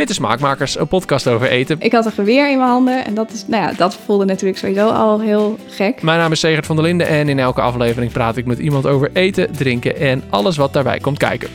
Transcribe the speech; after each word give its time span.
Dit 0.00 0.10
is 0.10 0.16
Smaakmakers, 0.16 0.78
een 0.78 0.88
podcast 0.88 1.26
over 1.26 1.48
eten. 1.48 1.76
Ik 1.80 1.92
had 1.92 2.06
een 2.06 2.12
geweer 2.12 2.50
in 2.50 2.56
mijn 2.56 2.70
handen 2.70 3.04
en 3.04 3.14
dat, 3.14 3.32
is, 3.32 3.44
nou 3.46 3.62
ja, 3.62 3.72
dat 3.72 3.98
voelde 4.04 4.24
natuurlijk 4.24 4.58
sowieso 4.58 4.88
al 4.88 5.20
heel 5.20 5.58
gek. 5.68 6.02
Mijn 6.02 6.18
naam 6.18 6.32
is 6.32 6.40
Segert 6.40 6.66
van 6.66 6.76
der 6.76 6.84
Linden 6.84 7.06
en 7.06 7.28
in 7.28 7.38
elke 7.38 7.60
aflevering 7.60 8.12
praat 8.12 8.36
ik 8.36 8.46
met 8.46 8.58
iemand 8.58 8.86
over 8.86 9.10
eten, 9.12 9.52
drinken 9.52 9.96
en 9.96 10.22
alles 10.30 10.56
wat 10.56 10.72
daarbij 10.72 10.98
komt 10.98 11.18
kijken. 11.18 11.48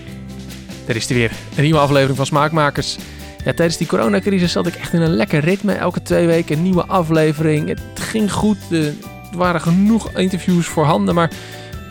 Er 0.87 0.95
is 0.95 1.09
er 1.09 1.15
weer, 1.15 1.31
een 1.55 1.63
nieuwe 1.63 1.79
aflevering 1.79 2.17
van 2.17 2.25
Smaakmakers. 2.25 2.97
Ja, 3.45 3.53
tijdens 3.53 3.77
die 3.77 3.87
coronacrisis 3.87 4.51
zat 4.51 4.67
ik 4.67 4.75
echt 4.75 4.93
in 4.93 5.01
een 5.01 5.15
lekker 5.15 5.39
ritme. 5.39 5.73
Elke 5.73 6.01
twee 6.01 6.27
weken 6.27 6.57
een 6.57 6.63
nieuwe 6.63 6.85
aflevering. 6.85 7.67
Het 7.67 7.81
ging 7.93 8.31
goed, 8.31 8.57
er 8.71 8.93
waren 9.35 9.61
genoeg 9.61 10.11
interviews 10.11 10.67
voorhanden, 10.67 11.15
maar 11.15 11.29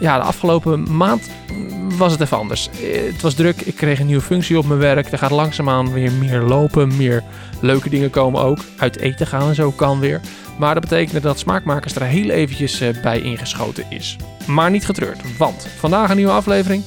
ja, 0.00 0.16
de 0.16 0.24
afgelopen 0.24 0.96
maand 0.96 1.30
was 1.96 2.12
het 2.12 2.20
even 2.20 2.36
anders. 2.36 2.68
Het 3.12 3.22
was 3.22 3.34
druk, 3.34 3.60
ik 3.60 3.74
kreeg 3.74 4.00
een 4.00 4.06
nieuwe 4.06 4.22
functie 4.22 4.58
op 4.58 4.66
mijn 4.66 4.78
werk. 4.78 5.12
Er 5.12 5.18
gaat 5.18 5.30
langzaamaan 5.30 5.92
weer 5.92 6.12
meer 6.12 6.40
lopen, 6.40 6.96
meer 6.96 7.22
leuke 7.60 7.90
dingen 7.90 8.10
komen 8.10 8.40
ook. 8.42 8.58
Uit 8.76 8.98
eten 8.98 9.26
gaan 9.26 9.48
en 9.48 9.54
zo 9.54 9.70
kan 9.70 10.00
weer. 10.00 10.20
Maar 10.58 10.74
dat 10.74 10.82
betekende 10.82 11.20
dat 11.20 11.38
Smaakmakers 11.38 11.94
er 11.94 12.02
heel 12.02 12.30
eventjes 12.30 12.80
eh, 12.80 13.02
bij 13.02 13.20
ingeschoten 13.20 13.84
is. 13.88 14.16
Maar 14.46 14.70
niet 14.70 14.84
getreurd, 14.84 15.36
want 15.38 15.66
vandaag 15.78 16.10
een 16.10 16.16
nieuwe 16.16 16.32
aflevering. 16.32 16.82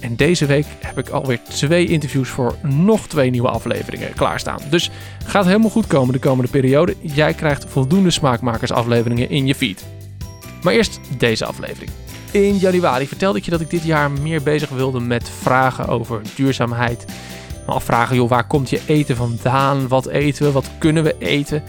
En 0.00 0.16
deze 0.16 0.46
week 0.46 0.66
heb 0.80 0.98
ik 0.98 1.08
alweer 1.08 1.40
twee 1.48 1.86
interviews 1.86 2.28
voor 2.28 2.54
nog 2.62 3.06
twee 3.06 3.30
nieuwe 3.30 3.48
afleveringen 3.48 4.12
klaarstaan. 4.14 4.60
Dus 4.70 4.90
gaat 5.24 5.44
helemaal 5.44 5.70
goed 5.70 5.86
komen 5.86 6.12
de 6.12 6.18
komende 6.18 6.50
periode. 6.50 6.94
Jij 7.00 7.34
krijgt 7.34 7.66
voldoende 7.68 8.10
Smaakmakers 8.10 8.72
afleveringen 8.72 9.30
in 9.30 9.46
je 9.46 9.54
feed. 9.54 9.84
Maar 10.62 10.72
eerst 10.72 11.00
deze 11.18 11.44
aflevering. 11.44 11.90
In 12.32 12.56
januari 12.56 13.06
vertelde 13.06 13.38
ik 13.38 13.44
je 13.44 13.50
dat 13.50 13.60
ik 13.60 13.70
dit 13.70 13.82
jaar 13.82 14.10
meer 14.10 14.42
bezig 14.42 14.68
wilde 14.68 15.00
met 15.00 15.30
vragen 15.40 15.88
over 15.88 16.20
duurzaamheid. 16.34 17.04
Maar 17.66 17.74
afvragen, 17.74 18.16
joh, 18.16 18.28
waar 18.28 18.46
komt 18.46 18.70
je 18.70 18.80
eten 18.86 19.16
vandaan? 19.16 19.88
Wat 19.88 20.06
eten 20.06 20.44
we? 20.44 20.52
Wat 20.52 20.70
kunnen 20.78 21.02
we 21.02 21.14
eten? 21.18 21.62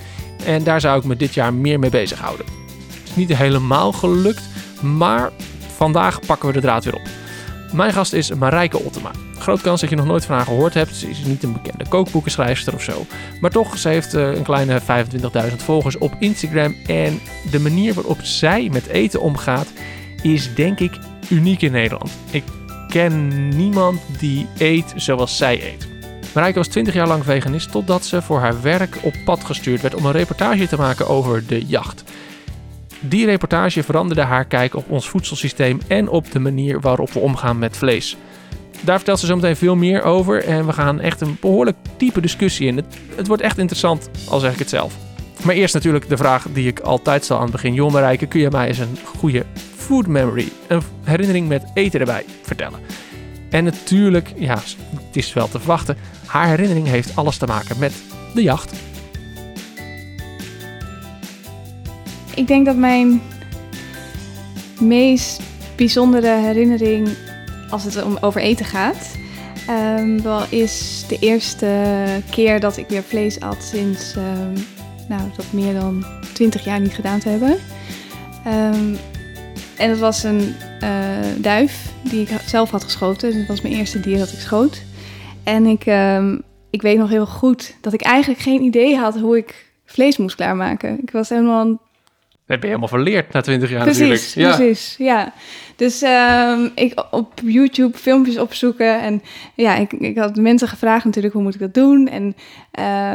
En 0.46 0.64
daar 0.64 0.82
zou 0.82 1.00
ik 1.00 1.04
me 1.04 1.16
dit 1.16 1.34
jaar 1.34 1.54
meer 1.54 1.80
mee 1.80 1.90
bezighouden. 1.90 2.46
Het 2.46 3.10
is 3.10 3.16
niet 3.16 3.38
helemaal 3.38 3.92
gelukt, 3.92 4.44
maar 4.82 5.32
vandaag 5.76 6.20
pakken 6.20 6.48
we 6.48 6.54
de 6.54 6.62
draad 6.62 6.84
weer 6.84 6.96
op. 6.96 7.08
Mijn 7.74 7.94
gast 7.94 8.14
is 8.14 8.34
Marijke 8.34 8.80
Ottema. 8.80 9.12
Groot 9.38 9.62
kans 9.62 9.82
dat 9.82 9.90
je 9.90 9.96
nog 9.96 10.06
nooit 10.06 10.26
van 10.26 10.36
haar 10.36 10.46
gehoord 10.46 10.74
hebt. 10.74 10.96
Ze 10.96 11.10
is 11.10 11.24
niet 11.24 11.44
een 11.44 11.54
bekende 11.54 11.88
kookboekenschrijfster 11.88 12.74
of 12.74 12.84
zo. 12.84 13.06
Maar 13.42 13.52
toch, 13.52 13.78
ze 13.78 13.90
heeft 13.90 14.14
eh, 14.14 14.34
een 14.34 14.44
kleine 14.44 14.82
25.000 14.82 15.56
volgers 15.56 15.98
op 15.98 16.16
Instagram. 16.20 16.76
En 16.88 17.20
de 17.52 17.60
manier 17.60 17.94
waarop 17.94 18.20
zij 18.22 18.70
met 18.72 18.88
eten 18.88 19.22
omgaat, 19.22 19.68
is 20.24 20.56
denk 20.56 20.80
ik 20.80 20.98
uniek 21.30 21.62
in 21.62 21.72
Nederland. 21.72 22.12
Ik 22.32 22.44
ken 22.88 23.48
niemand 23.48 24.02
die 24.20 24.48
eet 24.58 24.94
zoals 24.96 25.38
zij 25.38 25.74
eet. 25.74 25.88
Marijke 26.34 26.58
was 26.58 26.68
20 26.68 26.94
jaar 26.94 27.08
lang 27.08 27.24
veganist 27.24 27.72
totdat 27.72 28.06
ze 28.06 28.22
voor 28.22 28.40
haar 28.40 28.62
werk 28.62 28.98
op 29.02 29.14
pad 29.26 29.44
gestuurd 29.44 29.82
werd 29.82 29.96
om 29.96 30.06
een 30.06 30.12
reportage 30.12 30.68
te 30.68 30.78
maken 30.78 31.08
over 31.08 31.48
de 31.48 31.66
jacht. 31.66 32.04
Die 33.00 33.26
reportage 33.26 33.84
veranderde 33.84 34.22
haar 34.22 34.46
kijk 34.46 34.76
op 34.76 34.90
ons 34.90 35.10
voedselsysteem 35.10 35.80
en 35.88 36.10
op 36.10 36.32
de 36.32 36.40
manier 36.40 36.80
waarop 36.80 37.12
we 37.12 37.20
omgaan 37.20 37.60
met 37.60 37.78
vlees. 37.78 38.18
Daar 38.82 38.96
vertelt 38.96 39.20
ze 39.20 39.26
zometeen 39.26 39.56
veel 39.56 39.76
meer 39.76 40.04
over 40.04 40.44
en 40.44 40.66
we 40.66 40.74
gaan 40.74 41.00
echt 41.00 41.22
een 41.22 41.38
behoorlijk 41.40 41.78
diepe 41.98 42.22
discussie 42.22 42.68
in. 42.68 42.76
Het, 42.76 42.98
het 43.16 43.28
wordt 43.28 43.42
echt 43.42 43.58
interessant, 43.58 44.10
al 44.30 44.40
zeg 44.40 44.54
ik 44.54 44.60
het 44.60 44.70
zelf. 44.70 45.03
Maar 45.44 45.56
eerst 45.56 45.74
natuurlijk 45.74 46.10
de 46.10 46.18
vraag 46.18 46.46
die 46.54 46.68
ik 46.68 46.80
altijd 46.80 47.24
stel 47.24 47.36
aan 47.36 47.44
het 47.44 47.52
begin. 47.52 47.74
Joh 47.74 47.92
Marijke, 47.92 48.26
kun 48.26 48.40
je 48.40 48.50
mij 48.50 48.68
eens 48.68 48.78
een 48.78 48.98
goede 49.06 49.46
food 49.76 50.08
memory, 50.08 50.52
een 50.68 50.82
herinnering 51.04 51.48
met 51.48 51.64
eten 51.74 52.00
erbij, 52.00 52.26
vertellen? 52.42 52.80
En 53.50 53.64
natuurlijk, 53.64 54.34
ja, 54.36 54.56
het 54.96 55.16
is 55.16 55.34
wel 55.34 55.48
te 55.48 55.60
verwachten, 55.60 55.98
haar 56.26 56.48
herinnering 56.48 56.88
heeft 56.88 57.16
alles 57.16 57.38
te 57.38 57.46
maken 57.46 57.80
met 57.80 57.94
de 58.34 58.42
jacht. 58.42 58.74
Ik 62.36 62.48
denk 62.48 62.66
dat 62.66 62.76
mijn 62.76 63.22
meest 64.80 65.42
bijzondere 65.76 66.36
herinnering 66.36 67.10
als 67.70 67.84
het 67.84 68.04
om 68.04 68.18
over 68.22 68.42
eten 68.42 68.66
gaat, 68.66 69.18
um, 69.70 70.22
wel 70.22 70.46
is 70.50 71.06
de 71.08 71.18
eerste 71.20 71.86
keer 72.30 72.60
dat 72.60 72.78
ik 72.78 72.86
weer 72.88 73.04
vlees 73.04 73.40
at 73.40 73.64
sinds 73.64 74.16
um, 74.16 74.66
nou, 75.10 75.22
dat 75.36 75.46
meer 75.52 75.74
dan 75.74 76.06
20 76.34 76.64
jaar 76.64 76.80
niet 76.80 76.94
gedaan 76.94 77.20
te 77.20 77.30
hebben. 77.30 77.58
Um, 78.48 78.98
en 79.78 79.90
dat 79.90 80.00
was 80.00 80.24
een 80.24 80.56
uh, 80.84 80.90
duif 81.38 81.94
die 82.04 82.22
ik 82.22 82.40
zelf 82.46 82.72
had 82.72 82.84
geschoten. 82.84 83.30
Dus 83.30 83.40
het 83.40 83.48
was 83.48 83.62
mijn 83.62 83.74
eerste 83.74 84.00
dier 84.00 84.18
dat 84.18 84.32
ik 84.32 84.40
schoot. 84.40 84.82
En 85.44 85.66
ik, 85.66 85.86
ik 86.70 86.82
weet 86.82 86.98
nog 86.98 87.10
heel 87.10 87.26
goed 87.26 87.76
dat 87.82 87.94
ik 87.94 88.02
eigenlijk 88.02 88.42
geen 88.42 88.62
idee 88.62 88.96
had 88.96 89.20
hoe 89.20 89.38
ik 89.38 89.72
vlees 89.86 90.18
moest 90.18 90.36
klaarmaken. 90.36 91.02
Ik 91.02 91.12
was 91.12 91.30
helemaal 91.30 91.82
dat 92.46 92.60
ben 92.60 92.70
je 92.70 92.76
helemaal 92.76 92.88
verleerd 92.88 93.34
na 93.34 93.42
20 93.42 93.70
jaar 93.70 93.84
precies, 93.84 94.00
natuurlijk. 94.00 94.34
Ja. 94.36 94.56
Precies, 94.56 94.96
ja. 94.98 95.34
Dus 95.76 96.02
um, 96.02 96.72
ik 96.76 97.06
op 97.12 97.32
YouTube 97.44 97.98
filmpjes 97.98 98.38
opzoeken. 98.38 99.02
En 99.02 99.22
ja, 99.56 99.76
ik, 99.76 99.94
ik 99.94 100.18
had 100.18 100.36
mensen 100.36 100.68
gevraagd 100.68 101.06
natuurlijk, 101.06 101.34
hoe 101.34 101.44
moet 101.44 101.54
ik 101.54 101.60
dat 101.60 101.74
doen? 101.74 102.08
En 102.08 102.36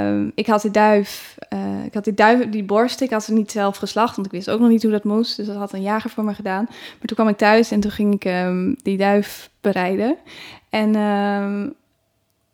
um, 0.04 0.32
ik 0.34 0.46
had 0.46 0.62
die 0.62 0.70
duif, 0.70 1.34
uh, 1.54 1.84
ik 1.84 1.94
had 1.94 2.04
die 2.04 2.14
duif, 2.14 2.48
die 2.48 2.64
borst, 2.64 3.00
ik 3.00 3.10
had 3.10 3.24
ze 3.24 3.32
niet 3.32 3.50
zelf 3.50 3.76
geslacht, 3.76 4.14
want 4.14 4.26
ik 4.26 4.32
wist 4.32 4.50
ook 4.50 4.60
nog 4.60 4.68
niet 4.68 4.82
hoe 4.82 4.92
dat 4.92 5.04
moest. 5.04 5.36
Dus 5.36 5.46
dat 5.46 5.56
had 5.56 5.72
een 5.72 5.82
jager 5.82 6.10
voor 6.10 6.24
me 6.24 6.34
gedaan. 6.34 6.64
Maar 6.68 7.06
toen 7.06 7.16
kwam 7.16 7.28
ik 7.28 7.36
thuis 7.36 7.70
en 7.70 7.80
toen 7.80 7.90
ging 7.90 8.14
ik 8.14 8.24
um, 8.24 8.76
die 8.82 8.96
duif 8.96 9.50
bereiden. 9.60 10.16
En 10.70 10.92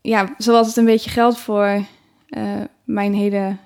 ja, 0.01 0.35
zoals 0.39 0.67
het 0.67 0.77
een 0.77 0.85
beetje 0.85 1.11
geldt 1.11 1.39
voor 1.39 1.85
uh, 2.31 2.43
mijn 2.85 3.15
hele 3.15 3.57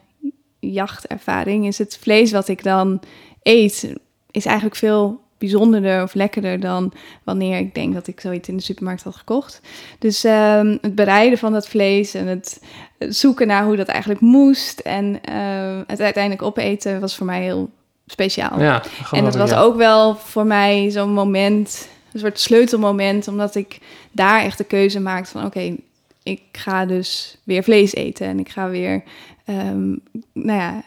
jachtervaring 0.72 1.66
is 1.66 1.78
het 1.78 1.98
vlees 2.00 2.32
wat 2.32 2.48
ik 2.48 2.62
dan 2.62 3.00
eet, 3.42 3.92
is 4.30 4.46
eigenlijk 4.46 4.76
veel 4.76 5.20
bijzonderder 5.38 6.02
of 6.02 6.14
lekkerder 6.14 6.60
dan 6.60 6.92
wanneer 7.24 7.58
ik 7.58 7.74
denk 7.74 7.94
dat 7.94 8.06
ik 8.06 8.20
zoiets 8.20 8.48
in 8.48 8.56
de 8.56 8.62
supermarkt 8.62 9.02
had 9.02 9.16
gekocht. 9.16 9.60
Dus 9.98 10.24
um, 10.24 10.78
het 10.80 10.94
bereiden 10.94 11.38
van 11.38 11.52
dat 11.52 11.68
vlees 11.68 12.14
en 12.14 12.26
het 12.26 12.60
zoeken 12.98 13.46
naar 13.46 13.64
hoe 13.64 13.76
dat 13.76 13.88
eigenlijk 13.88 14.20
moest 14.20 14.78
en 14.78 15.20
uh, 15.30 15.80
het 15.86 16.00
uiteindelijk 16.00 16.42
opeten 16.42 17.00
was 17.00 17.16
voor 17.16 17.26
mij 17.26 17.42
heel 17.42 17.70
speciaal. 18.06 18.60
Ja, 18.60 18.82
en 19.12 19.24
dat 19.24 19.36
was 19.36 19.50
ja. 19.50 19.60
ook 19.60 19.76
wel 19.76 20.16
voor 20.16 20.46
mij 20.46 20.90
zo'n 20.90 21.12
moment, 21.12 21.88
een 22.12 22.20
soort 22.20 22.40
sleutelmoment, 22.40 23.28
omdat 23.28 23.54
ik 23.54 23.78
daar 24.12 24.42
echt 24.42 24.58
de 24.58 24.64
keuze 24.64 25.00
maakte 25.00 25.30
van 25.30 25.44
oké, 25.44 25.58
okay, 25.58 25.76
ik 26.22 26.42
ga 26.52 26.86
dus 26.86 27.38
weer 27.44 27.62
vlees 27.62 27.94
eten 27.94 28.26
en 28.26 28.38
ik 28.38 28.48
ga 28.48 28.68
weer 28.68 29.02
um, 29.48 30.00
nou 30.32 30.58
ja, 30.58 30.82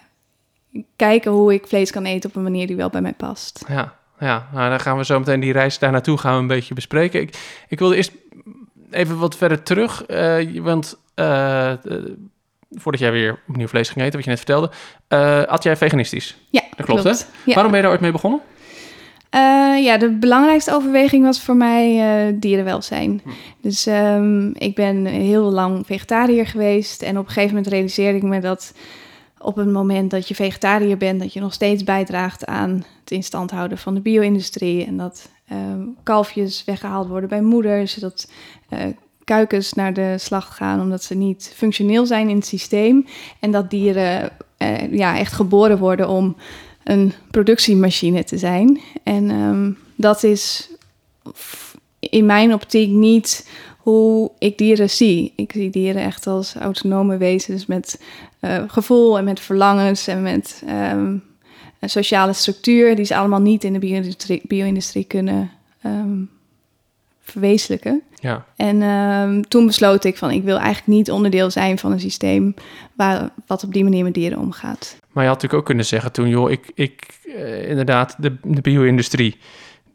kijken 0.95 1.31
hoe 1.31 1.53
ik 1.53 1.67
vlees 1.67 1.91
kan 1.91 2.05
eten 2.05 2.29
op 2.29 2.35
een 2.35 2.43
manier 2.43 2.67
die 2.67 2.75
wel 2.75 2.89
bij 2.89 3.01
mij 3.01 3.13
past. 3.13 3.65
Ja, 3.67 3.95
ja 4.19 4.47
nou, 4.53 4.69
dan 4.69 4.79
gaan 4.79 4.97
we 4.97 5.05
zo 5.05 5.19
meteen 5.19 5.39
die 5.39 5.53
reis 5.53 5.79
daar 5.79 5.91
naartoe 5.91 6.17
gaan 6.17 6.33
we 6.33 6.39
een 6.39 6.47
beetje 6.47 6.73
bespreken. 6.73 7.21
Ik, 7.21 7.37
ik 7.67 7.79
wilde 7.79 7.95
eerst 7.95 8.11
even 8.91 9.17
wat 9.17 9.37
verder 9.37 9.63
terug, 9.63 10.09
uh, 10.09 10.61
want 10.61 10.97
uh, 11.15 11.73
voordat 12.71 13.01
jij 13.01 13.11
weer 13.11 13.39
opnieuw 13.47 13.67
vlees 13.67 13.89
ging 13.89 13.99
eten, 13.99 14.15
wat 14.15 14.23
je 14.23 14.29
net 14.29 14.39
vertelde, 14.39 14.71
at 15.47 15.63
jij 15.63 15.77
veganistisch? 15.77 16.37
Ja, 16.49 16.61
dat 16.75 16.85
klopt, 16.85 17.01
klopt. 17.01 17.19
hè? 17.19 17.25
Ja. 17.45 17.53
Waarom 17.53 17.71
ben 17.71 17.75
je 17.75 17.81
daar 17.81 17.91
ooit 17.91 18.01
mee 18.01 18.11
begonnen? 18.11 18.41
Uh, 19.35 19.83
ja, 19.83 19.97
de 19.97 20.09
belangrijkste 20.09 20.73
overweging 20.73 21.23
was 21.25 21.41
voor 21.41 21.55
mij 21.55 21.95
uh, 22.29 22.35
dierenwelzijn. 22.39 23.21
Hm. 23.23 23.29
Dus 23.61 23.85
um, 23.85 24.51
ik 24.55 24.75
ben 24.75 25.05
heel 25.05 25.51
lang 25.51 25.85
vegetariër 25.85 26.47
geweest. 26.47 27.01
En 27.01 27.17
op 27.17 27.25
een 27.25 27.31
gegeven 27.31 27.55
moment 27.55 27.73
realiseerde 27.73 28.17
ik 28.17 28.23
me 28.23 28.39
dat 28.39 28.73
op 29.39 29.55
het 29.55 29.71
moment 29.71 30.11
dat 30.11 30.27
je 30.27 30.35
vegetariër 30.35 30.97
bent, 30.97 31.19
dat 31.19 31.33
je 31.33 31.39
nog 31.39 31.53
steeds 31.53 31.83
bijdraagt 31.83 32.45
aan 32.45 32.85
het 32.99 33.11
instand 33.11 33.51
houden 33.51 33.77
van 33.77 33.93
de 33.93 34.01
bio-industrie. 34.01 34.85
En 34.85 34.97
dat 34.97 35.29
uh, 35.51 35.57
kalfjes 36.03 36.63
weggehaald 36.65 37.07
worden 37.07 37.29
bij 37.29 37.41
moeders. 37.41 37.93
Dat 37.93 38.31
uh, 38.69 38.79
kuikens 39.23 39.73
naar 39.73 39.93
de 39.93 40.15
slacht 40.17 40.53
gaan 40.53 40.81
omdat 40.81 41.03
ze 41.03 41.15
niet 41.15 41.53
functioneel 41.55 42.05
zijn 42.05 42.29
in 42.29 42.35
het 42.35 42.45
systeem. 42.45 43.05
En 43.39 43.51
dat 43.51 43.69
dieren 43.69 44.29
ja, 44.91 45.17
echt 45.17 45.33
geboren 45.33 45.77
worden 45.77 46.09
om 46.09 46.35
een 46.83 47.13
productiemachine 47.31 48.23
te 48.23 48.37
zijn. 48.37 48.79
En 49.03 49.29
um, 49.29 49.77
dat 49.95 50.23
is 50.23 50.69
in 51.99 52.25
mijn 52.25 52.53
optiek 52.53 52.89
niet 52.89 53.49
hoe 53.77 54.31
ik 54.39 54.57
dieren 54.57 54.89
zie. 54.89 55.33
Ik 55.35 55.51
zie 55.51 55.69
dieren 55.69 56.01
echt 56.01 56.27
als 56.27 56.55
autonome 56.55 57.17
wezens 57.17 57.65
met 57.65 58.01
uh, 58.41 58.63
gevoel 58.67 59.17
en 59.17 59.23
met 59.23 59.39
verlangens 59.39 60.07
en 60.07 60.21
met 60.21 60.63
um, 60.67 61.23
een 61.79 61.89
sociale 61.89 62.33
structuur 62.33 62.95
die 62.95 63.05
ze 63.05 63.15
allemaal 63.15 63.41
niet 63.41 63.63
in 63.63 63.73
de 63.73 63.79
bio-industrie, 63.79 64.41
bio 64.43 64.77
kunnen 65.07 65.51
um, 65.85 66.29
verwezenlijken. 67.21 68.01
Ja. 68.21 68.45
En 68.55 68.81
um, 68.81 69.47
toen 69.47 69.65
besloot 69.65 70.03
ik 70.03 70.17
van 70.17 70.31
ik 70.31 70.43
wil 70.43 70.57
eigenlijk 70.57 70.87
niet 70.87 71.11
onderdeel 71.11 71.49
zijn 71.49 71.77
van 71.77 71.91
een 71.91 71.99
systeem 71.99 72.53
waar, 72.95 73.29
wat 73.47 73.63
op 73.63 73.73
die 73.73 73.83
manier 73.83 74.03
met 74.03 74.13
dieren 74.13 74.39
omgaat. 74.39 74.99
Maar 75.11 75.23
je 75.23 75.29
had 75.29 75.41
natuurlijk 75.41 75.53
ook 75.53 75.65
kunnen 75.65 75.85
zeggen 75.85 76.11
toen, 76.11 76.29
joh, 76.29 76.51
ik, 76.51 76.71
ik 76.73 77.19
uh, 77.25 77.69
inderdaad, 77.69 78.15
de, 78.17 78.35
de 78.43 78.61
bio-industrie, 78.61 79.37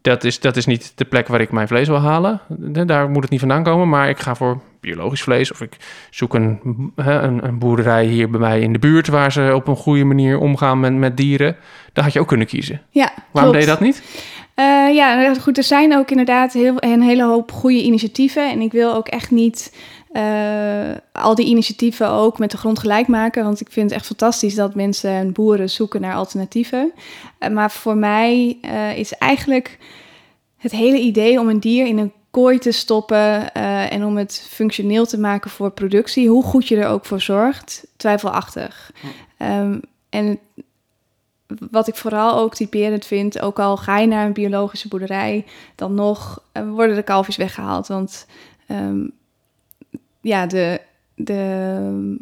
dat 0.01 0.23
is, 0.23 0.39
dat 0.39 0.57
is 0.57 0.65
niet 0.65 0.91
de 0.95 1.05
plek 1.05 1.27
waar 1.27 1.41
ik 1.41 1.51
mijn 1.51 1.67
vlees 1.67 1.87
wil 1.87 1.99
halen. 1.99 2.41
Daar 2.85 3.09
moet 3.09 3.21
het 3.21 3.31
niet 3.31 3.39
vandaan 3.39 3.63
komen. 3.63 3.89
Maar 3.89 4.09
ik 4.09 4.19
ga 4.19 4.35
voor 4.35 4.61
biologisch 4.79 5.21
vlees. 5.21 5.51
Of 5.51 5.61
ik 5.61 5.77
zoek 6.09 6.33
een, 6.33 6.59
een, 6.95 7.45
een 7.47 7.59
boerderij 7.59 8.05
hier 8.05 8.29
bij 8.29 8.39
mij 8.39 8.59
in 8.59 8.73
de 8.73 8.79
buurt... 8.79 9.07
waar 9.07 9.31
ze 9.31 9.51
op 9.55 9.67
een 9.67 9.75
goede 9.75 10.03
manier 10.03 10.37
omgaan 10.37 10.79
met, 10.79 10.93
met 10.93 11.17
dieren. 11.17 11.55
Daar 11.93 12.03
had 12.03 12.13
je 12.13 12.19
ook 12.19 12.27
kunnen 12.27 12.47
kiezen. 12.47 12.81
Ja, 12.89 13.13
Waarom 13.31 13.51
deed 13.51 13.61
je 13.61 13.67
dat 13.67 13.79
niet? 13.79 14.03
Uh, 14.59 14.95
ja, 14.95 15.33
goed. 15.33 15.57
Er 15.57 15.63
zijn 15.63 15.95
ook 15.95 16.09
inderdaad 16.09 16.53
heel, 16.53 16.75
een 16.79 17.01
hele 17.01 17.23
hoop 17.23 17.51
goede 17.51 17.83
initiatieven. 17.83 18.49
En 18.49 18.61
ik 18.61 18.71
wil 18.71 18.93
ook 18.93 19.07
echt 19.07 19.31
niet 19.31 19.75
uh, 20.11 20.91
al 21.11 21.35
die 21.35 21.45
initiatieven 21.45 22.09
ook 22.09 22.39
met 22.39 22.51
de 22.51 22.57
grond 22.57 22.79
gelijk 22.79 23.07
maken. 23.07 23.43
Want 23.43 23.61
ik 23.61 23.71
vind 23.71 23.89
het 23.89 23.99
echt 23.99 24.07
fantastisch 24.07 24.55
dat 24.55 24.75
mensen 24.75 25.09
en 25.09 25.31
boeren 25.31 25.69
zoeken 25.69 26.01
naar 26.01 26.15
alternatieven. 26.15 26.91
Uh, 27.39 27.49
maar 27.49 27.71
voor 27.71 27.97
mij 27.97 28.57
is 28.95 29.13
eigenlijk 29.13 29.77
het 30.57 30.71
hele 30.71 30.99
idee 30.99 31.39
om 31.39 31.49
een 31.49 31.59
dier 31.59 31.85
in 31.85 31.97
een 31.97 32.13
kooi 32.31 32.57
te 32.57 32.71
stoppen 32.71 33.53
en 33.89 34.05
om 34.05 34.17
het 34.17 34.47
functioneel 34.49 35.05
te 35.05 35.19
maken 35.19 35.49
voor 35.49 35.71
productie, 35.71 36.29
hoe 36.29 36.43
goed 36.43 36.67
je 36.67 36.77
er 36.77 36.87
ook 36.87 37.05
voor 37.05 37.21
zorgt, 37.21 37.87
twijfelachtig. 37.97 38.91
Um, 39.39 39.81
en 40.09 40.39
wat 41.71 41.87
ik 41.87 41.95
vooral 41.95 42.37
ook 42.37 42.55
typerend 42.55 43.05
vind, 43.05 43.41
ook 43.41 43.59
al 43.59 43.77
ga 43.77 43.97
je 43.97 44.07
naar 44.07 44.25
een 44.25 44.33
biologische 44.33 44.87
boerderij, 44.87 45.45
dan 45.75 45.93
nog 45.93 46.43
worden 46.73 46.95
de 46.95 47.03
kalfjes 47.03 47.35
weggehaald. 47.35 47.87
Want 47.87 48.25
um, 48.67 49.11
ja, 50.21 50.45
de, 50.45 50.81
de 51.15 52.15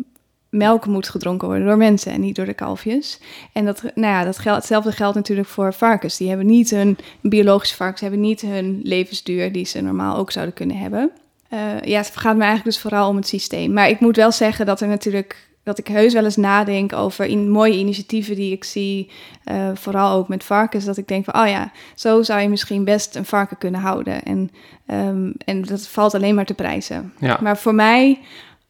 melk 0.49 0.85
moet 0.85 1.09
gedronken 1.09 1.47
worden 1.47 1.67
door 1.67 1.77
mensen 1.77 2.11
en 2.11 2.21
niet 2.21 2.35
door 2.35 2.45
de 2.45 2.53
kalfjes. 2.53 3.19
En 3.53 3.65
dat, 3.65 3.81
nou 3.81 4.13
ja, 4.13 4.23
dat 4.23 4.37
geldt, 4.37 4.57
hetzelfde 4.57 4.91
geldt 4.91 5.15
natuurlijk 5.15 5.47
voor 5.47 5.73
varkens. 5.73 6.17
Die 6.17 6.27
hebben 6.27 6.45
niet 6.45 6.69
hun 6.69 6.97
biologische 7.21 7.75
varkens, 7.75 8.01
hebben 8.01 8.19
niet 8.19 8.41
hun 8.41 8.79
levensduur 8.83 9.51
die 9.51 9.65
ze 9.65 9.81
normaal 9.81 10.17
ook 10.17 10.31
zouden 10.31 10.55
kunnen 10.55 10.77
hebben. 10.77 11.11
Uh, 11.53 11.81
ja, 11.81 11.97
het 11.97 12.17
gaat 12.17 12.35
me 12.35 12.43
eigenlijk 12.43 12.75
dus 12.75 12.79
vooral 12.79 13.09
om 13.09 13.15
het 13.15 13.27
systeem. 13.27 13.73
Maar 13.73 13.89
ik 13.89 13.99
moet 13.99 14.15
wel 14.15 14.31
zeggen 14.31 14.65
dat 14.65 14.81
er 14.81 14.87
natuurlijk 14.87 15.49
dat 15.65 15.77
ik 15.77 15.87
heus 15.87 16.13
wel 16.13 16.23
eens 16.23 16.35
nadenk 16.35 16.93
over 16.93 17.25
in, 17.25 17.49
mooie 17.49 17.77
initiatieven 17.77 18.35
die 18.35 18.51
ik 18.51 18.63
zie, 18.63 19.11
uh, 19.51 19.69
vooral 19.73 20.17
ook 20.17 20.27
met 20.27 20.43
varkens, 20.43 20.85
dat 20.85 20.97
ik 20.97 21.07
denk 21.07 21.25
van, 21.25 21.41
oh 21.41 21.47
ja, 21.47 21.71
zo 21.95 22.23
zou 22.23 22.41
je 22.41 22.49
misschien 22.49 22.83
best 22.83 23.15
een 23.15 23.25
varken 23.25 23.57
kunnen 23.57 23.81
houden. 23.81 24.23
En, 24.23 24.51
um, 24.87 25.33
en 25.45 25.61
dat 25.61 25.87
valt 25.87 26.13
alleen 26.13 26.35
maar 26.35 26.45
te 26.45 26.53
prijzen. 26.53 27.13
Ja. 27.19 27.39
Maar 27.41 27.57
voor 27.57 27.75
mij 27.75 28.19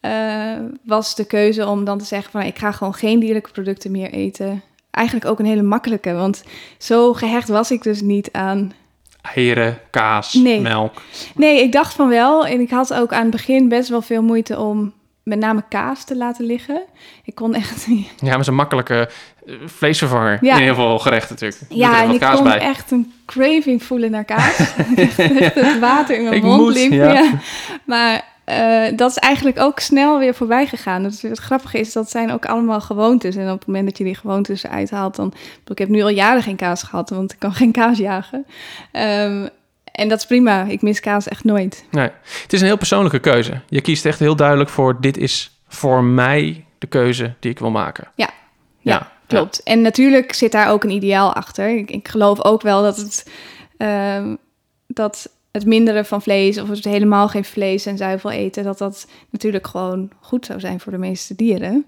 uh, 0.02 0.66
was 0.84 1.16
de 1.16 1.26
keuze 1.26 1.68
om 1.68 1.86
dan 1.86 1.98
te 1.98 2.06
zeggen 2.06 2.32
van, 2.32 2.42
ik 2.42 2.58
ga 2.58 2.72
gewoon 2.72 2.94
geen 2.94 3.20
dierlijke 3.20 3.52
producten 3.52 3.92
meer 3.92 4.12
eten. 4.12 4.62
Eigenlijk 4.92 5.26
ook 5.26 5.40
een 5.40 5.46
hele 5.46 5.62
makkelijke, 5.62 6.14
want 6.14 6.44
zo 6.78 7.14
gehecht 7.14 7.48
was 7.48 7.72
ik 7.72 7.84
dus 7.84 8.02
niet 8.02 8.30
aan 8.32 8.74
eieren, 9.22 9.78
kaas, 9.90 10.34
nee. 10.34 10.62
melk. 10.62 11.02
Nee, 11.36 11.62
ik 11.62 11.72
dacht 11.72 11.94
van 11.94 12.10
wel. 12.10 12.46
En 12.46 12.60
ik 12.60 12.70
had 12.70 12.94
ook 12.94 13.14
aan 13.14 13.22
het 13.22 13.32
begin 13.32 13.70
best 13.70 13.90
wel 13.90 14.02
veel 14.02 14.24
moeite 14.24 14.60
om 14.60 14.94
met 15.26 15.40
name 15.40 15.64
kaas 15.70 16.04
te 16.04 16.18
laten 16.18 16.46
liggen. 16.46 16.82
Ik 17.24 17.36
kon 17.36 17.56
echt 17.56 17.88
niet. 17.88 18.12
Ja, 18.18 18.36
maar 18.36 18.44
zo'n 18.44 18.56
makkelijke 18.56 19.10
uh, 19.46 19.56
vleesvervanger 19.66 20.38
ja. 20.42 20.56
in 20.56 20.64
heel 20.64 20.76
veel 20.76 21.00
gerechten 21.00 21.30
natuurlijk. 21.30 21.64
Ja, 21.70 22.04
en 22.04 22.10
ik 22.10 22.20
kon 22.20 22.44
bij. 22.44 22.60
echt 22.60 22.92
een 22.92 23.14
craving 23.26 23.84
voelen 23.84 24.12
naar 24.12 24.24
kaas. 24.24 24.58
het 25.54 25.80
water 25.80 26.18
in 26.18 26.24
mijn 26.24 26.36
ik 26.36 26.44
mond 26.44 26.62
moet, 26.62 26.74
liep. 26.74 26.92
Ja. 26.92 27.14
Ja. 27.14 27.32
Maar 27.86 28.34
uh, 28.46 28.98
dat 28.98 29.10
is 29.10 29.18
eigenlijk 29.18 29.60
ook 29.60 29.80
snel 29.80 30.20
weer 30.20 30.36
voorbij 30.36 30.68
gegaan. 30.68 31.04
Het, 31.04 31.22
het 31.22 31.40
grappige 31.40 31.80
is, 31.80 31.94
dat 31.94 32.10
zijn 32.10 32.32
ook 32.32 32.46
allemaal 32.46 32.82
gewoontes. 32.82 33.36
En 33.36 33.52
op 33.52 33.58
het 33.58 33.68
moment 33.68 33.86
dat 33.86 33.98
je 33.98 34.04
die 34.04 34.16
gewoontes 34.16 34.68
uithaalt, 34.68 35.16
dan... 35.16 35.34
Ik 35.68 35.78
heb 35.78 35.90
nu 35.90 36.02
al 36.02 36.10
jaren 36.10 36.44
geen 36.44 36.56
kaas 36.56 36.84
gehad, 36.84 37.10
want 37.10 37.32
ik 37.32 37.40
kan 37.40 37.54
geen 37.54 37.72
kaas 37.72 37.98
jagen. 37.98 38.46
Um, 38.92 39.50
en 39.96 40.10
dat 40.10 40.20
is 40.20 40.26
prima. 40.26 40.64
Ik 40.64 40.82
mis 40.82 41.00
kaas 41.00 41.28
echt 41.28 41.44
nooit. 41.44 41.86
Nee. 41.92 42.10
Het 42.42 42.54
is 42.54 42.60
een 42.62 42.68
heel 42.68 42.78
persoonlijke 42.78 43.20
keuze. 43.20 43.62
Je 43.68 43.82
kiest 43.82 44.06
echt 44.06 44.20
heel 44.20 44.36
duidelijk 44.36 44.70
voor... 44.70 45.02
dit 45.02 45.18
is 45.18 45.60
voor 45.68 46.04
mij 46.04 46.66
de 46.78 46.88
keuze 46.88 47.34
die 47.40 47.52
ik 47.52 47.60
wil 47.60 47.72
maken. 47.72 48.08
Ja, 48.16 48.30
ja, 48.80 48.94
ja 48.94 49.12
klopt. 49.28 49.62
Ja. 49.64 49.74
En 49.74 49.82
natuurlijk 49.82 50.34
zit 50.34 50.52
daar 50.52 50.70
ook 50.70 50.84
een 50.84 50.90
ideaal 50.90 51.34
achter. 51.34 51.70
Ik, 51.70 51.92
ik 51.92 52.08
geloof 52.08 52.44
ook 52.44 52.62
wel 52.62 52.82
dat 52.82 52.98
het... 52.98 53.30
Uh, 53.78 54.34
dat 54.88 55.30
het 55.52 55.66
minderen 55.66 56.06
van 56.06 56.22
vlees... 56.22 56.58
of 56.58 56.70
het 56.70 56.84
helemaal 56.84 57.28
geen 57.28 57.46
vlees 57.46 57.86
en 57.86 57.98
zuivel 57.98 58.32
eten... 58.32 58.64
dat 58.64 58.78
dat 58.78 59.08
natuurlijk 59.30 59.68
gewoon 59.68 60.10
goed 60.20 60.46
zou 60.46 60.60
zijn 60.60 60.80
voor 60.80 60.92
de 60.92 60.98
meeste 60.98 61.36
dieren. 61.36 61.86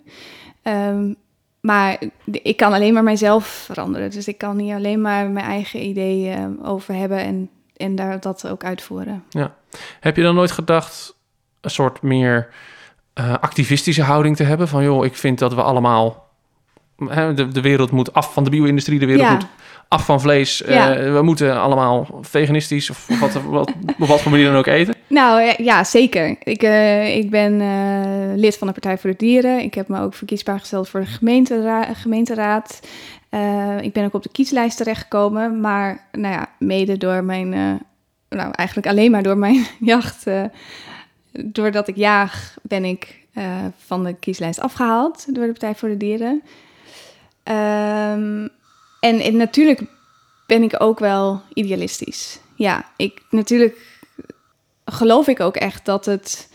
Um, 0.64 1.16
maar 1.62 1.98
ik 2.26 2.58
kan 2.58 2.74
alleen 2.74 2.94
maar 2.94 3.04
mijzelf 3.04 3.48
veranderen. 3.48 4.12
Dus 4.12 4.28
ik 4.28 4.38
kan 4.38 4.56
niet 4.56 4.74
alleen 4.74 5.02
maar 5.02 5.30
mijn 5.30 5.46
eigen 5.46 5.86
ideeën 5.86 6.66
over 6.66 6.94
hebben... 6.94 7.18
en 7.18 7.50
en 7.78 7.96
daar 7.96 8.20
dat 8.20 8.48
ook 8.48 8.64
uitvoeren. 8.64 9.24
Ja. 9.30 9.56
Heb 10.00 10.16
je 10.16 10.24
dan 10.24 10.36
nooit 10.36 10.52
gedacht 10.52 11.18
een 11.62 11.70
soort 11.70 12.02
meer 12.02 12.50
uh, 13.20 13.34
activistische 13.34 14.04
houding 14.04 14.36
te 14.36 14.44
hebben? 14.44 14.68
Van 14.68 14.84
joh, 14.84 15.06
ik 15.06 15.16
vind 15.16 15.40
dat 15.40 15.54
we 15.54 15.62
allemaal... 15.62 16.26
Hè, 17.08 17.34
de, 17.34 17.48
de 17.48 17.62
wereld 17.62 17.92
moet 17.92 18.14
af 18.14 18.34
van 18.34 18.44
de 18.44 18.50
bio-industrie, 18.50 19.00
de 19.00 19.06
wereld 19.06 19.28
Ja. 19.28 19.34
moet 19.34 19.46
af 19.88 20.06
van 20.06 20.22
vlees. 20.22 20.64
Ja. 20.66 20.96
Eh, 20.96 21.14
we 21.14 21.22
moeten 21.22 21.62
allemaal 21.62 22.08
veganistisch 22.22 22.90
of 22.90 23.08
wat, 23.20 23.34
wat, 23.34 23.74
op 24.00 24.08
wat 24.08 24.22
voor 24.22 24.32
manier 24.32 24.48
dan 24.48 24.56
ook 24.56 24.66
eten. 24.66 24.96
Nou 25.08 25.54
ja, 25.58 25.84
zeker. 25.84 26.36
Ik, 26.44 26.64
uh, 26.64 27.16
ik 27.16 27.30
ben 27.30 27.62
uh, 27.62 28.36
lid 28.36 28.58
van 28.58 28.68
de 28.68 28.74
Partij 28.74 28.98
voor 28.98 29.10
de 29.10 29.16
Dieren. 29.18 29.60
Ik 29.60 29.74
heb 29.74 29.88
me 29.88 30.02
ook 30.02 30.14
verkiesbaar 30.14 30.60
gesteld 30.60 30.90
voor 30.90 31.00
de 31.00 31.06
gemeentera 31.06 31.94
gemeenteraad. 31.94 32.80
Ik 33.82 33.94
ben 33.94 34.06
ook 34.06 34.14
op 34.14 34.24
de 34.24 34.32
kieslijst 34.32 34.78
terechtgekomen, 34.78 35.62
maar 35.62 36.08
nou 36.12 36.34
ja, 36.34 36.50
mede 36.60 36.98
door 36.98 37.24
mijn, 37.24 37.50
nou 38.30 38.52
eigenlijk 38.52 38.88
alleen 38.88 39.12
maar 39.12 39.24
door 39.24 39.38
mijn 39.38 39.66
jacht, 39.80 40.26
doordat 41.32 41.88
ik 41.88 41.96
jaag, 41.96 42.56
ben 42.62 42.86
ik 42.86 43.26
van 43.86 44.04
de 44.04 44.14
kieslijst 44.14 44.60
afgehaald 44.60 45.36
door 45.36 45.46
de 45.46 45.52
Partij 45.52 45.76
voor 45.76 45.90
de 45.90 45.98
Dieren. 45.98 46.44
Um, 47.44 48.50
en, 49.00 49.38
natuurlijk 49.38 49.82
ben 50.48 50.64
ik 50.64 50.82
ook 50.82 51.00
wel 51.00 51.42
idealistisch. 51.54 52.40
Ja, 52.56 52.86
ik 52.98 53.22
natuurlijk 53.30 53.78
geloof 54.86 55.28
ik 55.28 55.40
ook 55.40 55.56
echt 55.56 55.86
dat 55.86 56.06
het 56.06 56.50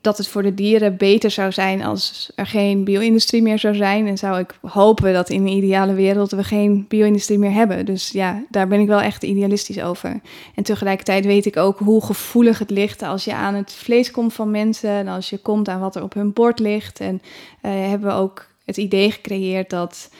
dat 0.00 0.18
het 0.18 0.28
voor 0.28 0.42
de 0.42 0.54
dieren 0.54 0.96
beter 0.96 1.30
zou 1.30 1.52
zijn 1.52 1.82
als 1.82 2.32
er 2.34 2.46
geen 2.46 2.84
bio-industrie 2.84 3.42
meer 3.42 3.58
zou 3.58 3.74
zijn. 3.74 4.06
En 4.06 4.18
zou 4.18 4.38
ik 4.38 4.58
hopen 4.60 5.12
dat 5.12 5.30
in 5.30 5.40
een 5.40 5.56
ideale 5.56 5.94
wereld 5.94 6.30
we 6.30 6.44
geen 6.44 6.84
bio-industrie 6.88 7.38
meer 7.38 7.52
hebben. 7.52 7.86
Dus 7.86 8.10
ja, 8.10 8.42
daar 8.48 8.68
ben 8.68 8.80
ik 8.80 8.86
wel 8.86 9.00
echt 9.00 9.22
idealistisch 9.22 9.82
over. 9.82 10.20
En 10.54 10.62
tegelijkertijd 10.62 11.24
weet 11.24 11.46
ik 11.46 11.56
ook 11.56 11.78
hoe 11.78 12.04
gevoelig 12.04 12.58
het 12.58 12.70
ligt 12.70 13.02
als 13.02 13.24
je 13.24 13.34
aan 13.34 13.54
het 13.54 13.72
vlees 13.72 14.10
komt 14.10 14.32
van 14.32 14.50
mensen. 14.50 14.90
En 14.90 15.08
als 15.08 15.30
je 15.30 15.38
komt 15.38 15.68
aan 15.68 15.80
wat 15.80 15.96
er 15.96 16.02
op 16.02 16.14
hun 16.14 16.32
bord 16.32 16.58
ligt. 16.58 17.00
En 17.00 17.14
uh, 17.62 17.70
hebben 17.88 18.08
we 18.08 18.14
ook 18.14 18.46
het 18.64 18.76
idee 18.76 19.10
gecreëerd 19.10 19.70
dat 19.70 20.10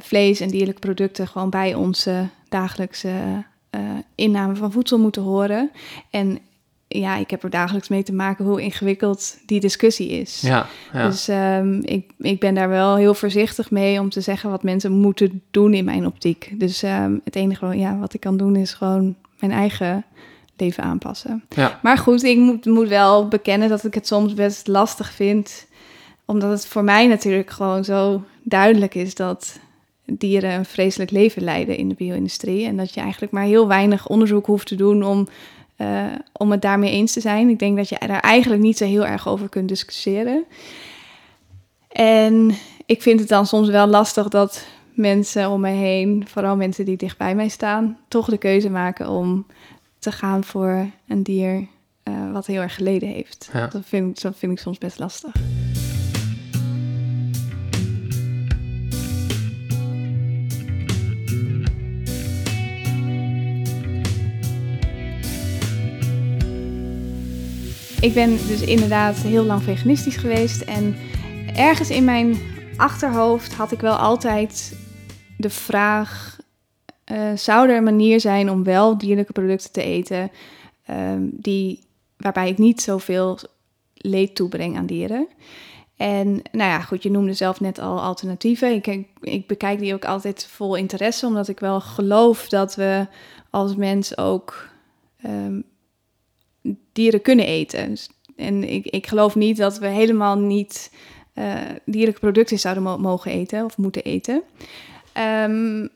vlees 0.00 0.40
en 0.40 0.48
dierlijke 0.48 0.80
producten 0.80 1.28
gewoon 1.28 1.50
bij 1.50 1.74
onze 1.74 2.28
dagelijkse 2.48 3.44
uh, 3.76 3.80
inname 4.14 4.54
van 4.54 4.72
voedsel 4.72 4.98
moeten 4.98 5.22
horen. 5.22 5.70
En 6.10 6.38
ja, 6.88 7.16
ik 7.16 7.30
heb 7.30 7.42
er 7.42 7.50
dagelijks 7.50 7.88
mee 7.88 8.02
te 8.02 8.12
maken 8.12 8.44
hoe 8.44 8.62
ingewikkeld 8.62 9.38
die 9.46 9.60
discussie 9.60 10.08
is. 10.08 10.40
Ja, 10.40 10.66
ja. 10.92 11.06
Dus 11.06 11.28
um, 11.28 11.80
ik, 11.84 12.10
ik 12.18 12.40
ben 12.40 12.54
daar 12.54 12.68
wel 12.68 12.96
heel 12.96 13.14
voorzichtig 13.14 13.70
mee 13.70 14.00
om 14.00 14.10
te 14.10 14.20
zeggen 14.20 14.50
wat 14.50 14.62
mensen 14.62 14.92
moeten 14.92 15.42
doen 15.50 15.74
in 15.74 15.84
mijn 15.84 16.06
optiek. 16.06 16.52
Dus 16.54 16.82
um, 16.82 17.20
het 17.24 17.36
enige 17.36 17.78
ja, 17.78 17.98
wat 17.98 18.14
ik 18.14 18.20
kan 18.20 18.36
doen 18.36 18.56
is 18.56 18.74
gewoon 18.74 19.16
mijn 19.38 19.52
eigen 19.52 20.04
leven 20.56 20.82
aanpassen. 20.82 21.44
Ja. 21.48 21.78
Maar 21.82 21.98
goed, 21.98 22.22
ik 22.22 22.38
moet, 22.38 22.64
moet 22.64 22.88
wel 22.88 23.28
bekennen 23.28 23.68
dat 23.68 23.84
ik 23.84 23.94
het 23.94 24.06
soms 24.06 24.34
best 24.34 24.66
lastig 24.66 25.12
vind. 25.12 25.66
Omdat 26.24 26.50
het 26.50 26.66
voor 26.66 26.84
mij 26.84 27.06
natuurlijk 27.06 27.50
gewoon 27.50 27.84
zo 27.84 28.22
duidelijk 28.42 28.94
is 28.94 29.14
dat 29.14 29.58
dieren 30.04 30.52
een 30.52 30.64
vreselijk 30.64 31.10
leven 31.10 31.42
leiden 31.42 31.76
in 31.76 31.88
de 31.88 31.94
bio-industrie. 31.94 32.66
En 32.66 32.76
dat 32.76 32.94
je 32.94 33.00
eigenlijk 33.00 33.32
maar 33.32 33.44
heel 33.44 33.68
weinig 33.68 34.08
onderzoek 34.08 34.46
hoeft 34.46 34.66
te 34.66 34.74
doen 34.74 35.02
om 35.02 35.28
uh, 35.78 36.04
om 36.32 36.50
het 36.50 36.62
daarmee 36.62 36.90
eens 36.90 37.12
te 37.12 37.20
zijn. 37.20 37.48
Ik 37.48 37.58
denk 37.58 37.76
dat 37.76 37.88
je 37.88 37.96
daar 38.06 38.20
eigenlijk 38.20 38.62
niet 38.62 38.76
zo 38.76 38.84
heel 38.84 39.06
erg 39.06 39.28
over 39.28 39.48
kunt 39.48 39.68
discussiëren. 39.68 40.44
En 41.88 42.54
ik 42.86 43.02
vind 43.02 43.20
het 43.20 43.28
dan 43.28 43.46
soms 43.46 43.68
wel 43.68 43.86
lastig 43.86 44.28
dat 44.28 44.66
mensen 44.94 45.50
om 45.50 45.60
mij 45.60 45.74
heen, 45.74 46.24
vooral 46.28 46.56
mensen 46.56 46.84
die 46.84 46.96
dicht 46.96 47.18
bij 47.18 47.34
mij 47.34 47.48
staan, 47.48 47.98
toch 48.08 48.28
de 48.28 48.38
keuze 48.38 48.70
maken 48.70 49.08
om 49.08 49.46
te 49.98 50.12
gaan 50.12 50.44
voor 50.44 50.86
een 51.08 51.22
dier 51.22 51.66
uh, 52.04 52.32
wat 52.32 52.46
heel 52.46 52.60
erg 52.60 52.74
geleden 52.74 53.08
heeft. 53.08 53.50
Ja. 53.52 53.66
Dat, 53.66 53.82
vind, 53.84 54.22
dat 54.22 54.36
vind 54.36 54.52
ik 54.52 54.58
soms 54.58 54.78
best 54.78 54.98
lastig. 54.98 55.32
Ik 68.02 68.14
ben 68.14 68.30
dus 68.30 68.60
inderdaad 68.60 69.16
heel 69.16 69.44
lang 69.44 69.62
veganistisch 69.62 70.16
geweest. 70.16 70.60
En 70.60 70.96
ergens 71.54 71.90
in 71.90 72.04
mijn 72.04 72.36
achterhoofd 72.76 73.54
had 73.54 73.72
ik 73.72 73.80
wel 73.80 73.94
altijd 73.94 74.78
de 75.36 75.50
vraag 75.50 76.38
uh, 77.12 77.36
zou 77.36 77.68
er 77.68 77.76
een 77.76 77.84
manier 77.84 78.20
zijn 78.20 78.50
om 78.50 78.64
wel 78.64 78.98
dierlijke 78.98 79.32
producten 79.32 79.72
te 79.72 79.82
eten 79.82 80.30
um, 80.90 81.30
die, 81.32 81.80
waarbij 82.16 82.48
ik 82.48 82.58
niet 82.58 82.80
zoveel 82.80 83.38
leed 83.94 84.34
toebreng 84.34 84.76
aan 84.76 84.86
dieren. 84.86 85.28
En 85.96 86.42
nou 86.52 86.70
ja, 86.70 86.80
goed, 86.80 87.02
je 87.02 87.10
noemde 87.10 87.34
zelf 87.34 87.60
net 87.60 87.78
al 87.78 88.00
alternatieven. 88.00 88.74
Ik, 88.74 89.06
ik 89.20 89.46
bekijk 89.46 89.78
die 89.78 89.94
ook 89.94 90.04
altijd 90.04 90.46
vol 90.46 90.74
interesse, 90.74 91.26
omdat 91.26 91.48
ik 91.48 91.60
wel 91.60 91.80
geloof 91.80 92.48
dat 92.48 92.74
we 92.74 93.06
als 93.50 93.76
mens 93.76 94.16
ook 94.16 94.68
um, 95.26 95.64
dieren 96.92 97.22
kunnen 97.22 97.46
eten. 97.46 97.96
En 98.36 98.68
ik, 98.68 98.86
ik 98.86 99.06
geloof 99.06 99.34
niet 99.34 99.56
dat 99.56 99.78
we 99.78 99.86
helemaal 99.86 100.38
niet 100.38 100.92
uh, 101.34 101.60
dierlijke 101.84 102.20
producten 102.20 102.58
zouden 102.58 102.82
mo 102.82 102.98
mogen 102.98 103.30
eten 103.30 103.64
of 103.64 103.76
moeten 103.76 104.02
eten. 104.02 104.42
Um, 105.18 105.88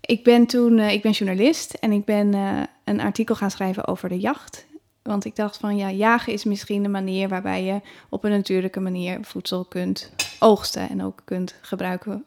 ik 0.00 0.24
ben 0.24 0.46
toen, 0.46 0.78
uh, 0.78 0.92
ik 0.92 1.02
ben 1.02 1.10
journalist 1.10 1.74
en 1.74 1.92
ik 1.92 2.04
ben 2.04 2.34
uh, 2.34 2.62
een 2.84 3.00
artikel 3.00 3.34
gaan 3.34 3.50
schrijven 3.50 3.86
over 3.86 4.08
de 4.08 4.18
jacht. 4.18 4.66
Want 5.02 5.24
ik 5.24 5.36
dacht 5.36 5.56
van 5.56 5.76
ja, 5.76 5.90
jagen 5.90 6.32
is 6.32 6.44
misschien 6.44 6.84
een 6.84 6.90
manier 6.90 7.28
waarbij 7.28 7.64
je 7.64 7.80
op 8.08 8.24
een 8.24 8.30
natuurlijke 8.30 8.80
manier 8.80 9.18
voedsel 9.22 9.64
kunt 9.64 10.12
oogsten 10.38 10.88
en 10.88 11.02
ook 11.02 11.22
kunt 11.24 11.54
gebruiken 11.60 12.24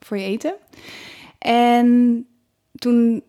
voor 0.00 0.18
je 0.18 0.24
eten. 0.24 0.54
En 1.38 2.26
toen 2.72 3.22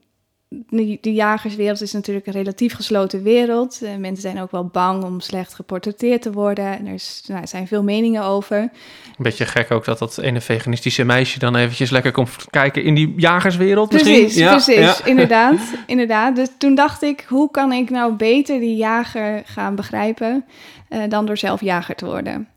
de, 0.49 0.97
de, 1.01 1.13
jagerswereld 1.13 1.81
is 1.81 1.91
natuurlijk 1.91 2.27
een 2.27 2.33
relatief 2.33 2.73
gesloten 2.73 3.23
wereld. 3.23 3.79
Uh, 3.83 3.95
mensen 3.95 4.21
zijn 4.21 4.41
ook 4.41 4.51
wel 4.51 4.65
bang 4.65 5.03
om 5.03 5.19
slecht 5.19 5.53
geportretteerd 5.53 6.21
te 6.21 6.31
worden. 6.31 6.65
En 6.77 6.87
er 6.87 6.93
is, 6.93 7.23
nou, 7.27 7.47
zijn 7.47 7.67
veel 7.67 7.83
meningen 7.83 8.23
over. 8.23 8.57
Een 8.57 8.71
beetje 9.17 9.45
gek 9.45 9.71
ook 9.71 9.85
dat 9.85 9.99
dat 9.99 10.17
ene 10.17 10.41
veganistische 10.41 11.03
meisje 11.03 11.39
dan 11.39 11.55
eventjes 11.55 11.89
lekker 11.89 12.11
komt 12.11 12.45
kijken 12.49 12.83
in 12.83 12.95
die 12.95 13.13
jagerswereld 13.17 13.89
precies, 13.89 14.21
misschien. 14.23 14.43
Ja, 14.43 14.51
precies, 14.51 14.97
ja. 14.97 15.05
inderdaad, 15.05 15.59
inderdaad. 15.85 16.35
Dus 16.35 16.49
toen 16.57 16.75
dacht 16.75 17.01
ik, 17.01 17.25
hoe 17.27 17.51
kan 17.51 17.71
ik 17.71 17.89
nou 17.89 18.13
beter 18.13 18.59
die 18.59 18.75
jager 18.75 19.41
gaan 19.45 19.75
begrijpen 19.75 20.45
uh, 20.89 21.03
dan 21.09 21.25
door 21.25 21.37
zelf 21.37 21.61
jager 21.61 21.95
te 21.95 22.05
worden? 22.05 22.47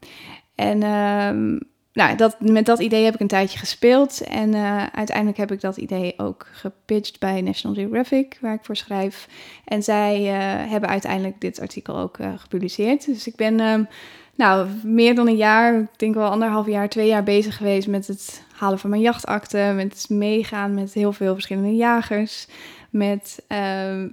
En 0.55 0.83
uh, 0.83 1.61
nou, 1.93 2.17
dat, 2.17 2.41
met 2.41 2.67
dat 2.67 2.79
idee 2.79 3.05
heb 3.05 3.15
ik 3.15 3.21
een 3.21 3.27
tijdje 3.27 3.59
gespeeld. 3.59 4.21
En 4.21 4.55
uh, 4.55 4.87
uiteindelijk 4.87 5.37
heb 5.37 5.53
ik 5.53 5.61
dat 5.61 5.77
idee 5.77 6.15
ook 6.17 6.47
gepitcht 6.53 7.19
bij 7.19 7.41
National 7.41 7.77
Geographic, 7.77 8.39
waar 8.41 8.55
ik 8.55 8.65
voor 8.65 8.77
schrijf. 8.77 9.29
En 9.65 9.83
zij 9.83 10.21
uh, 10.21 10.71
hebben 10.71 10.89
uiteindelijk 10.89 11.41
dit 11.41 11.61
artikel 11.61 11.99
ook 11.99 12.19
uh, 12.19 12.33
gepubliceerd. 12.37 13.07
Dus 13.07 13.27
ik 13.27 13.37
ben 13.37 13.61
um, 13.61 13.89
nou, 14.35 14.69
meer 14.83 15.15
dan 15.15 15.29
een 15.29 15.37
jaar, 15.37 15.81
ik 15.81 15.89
denk 15.99 16.15
wel 16.15 16.31
anderhalf 16.31 16.67
jaar, 16.67 16.89
twee 16.89 17.07
jaar 17.07 17.23
bezig 17.23 17.57
geweest 17.57 17.89
met 17.89 18.07
het 18.07 18.43
halen 18.57 18.79
van 18.79 18.91
mijn 18.91 19.03
jachtakte. 19.03 19.73
Met 19.75 20.07
meegaan 20.09 20.75
met 20.75 20.93
heel 20.93 21.13
veel 21.13 21.33
verschillende 21.33 21.77
jagers. 21.77 22.47
Met 22.91 23.43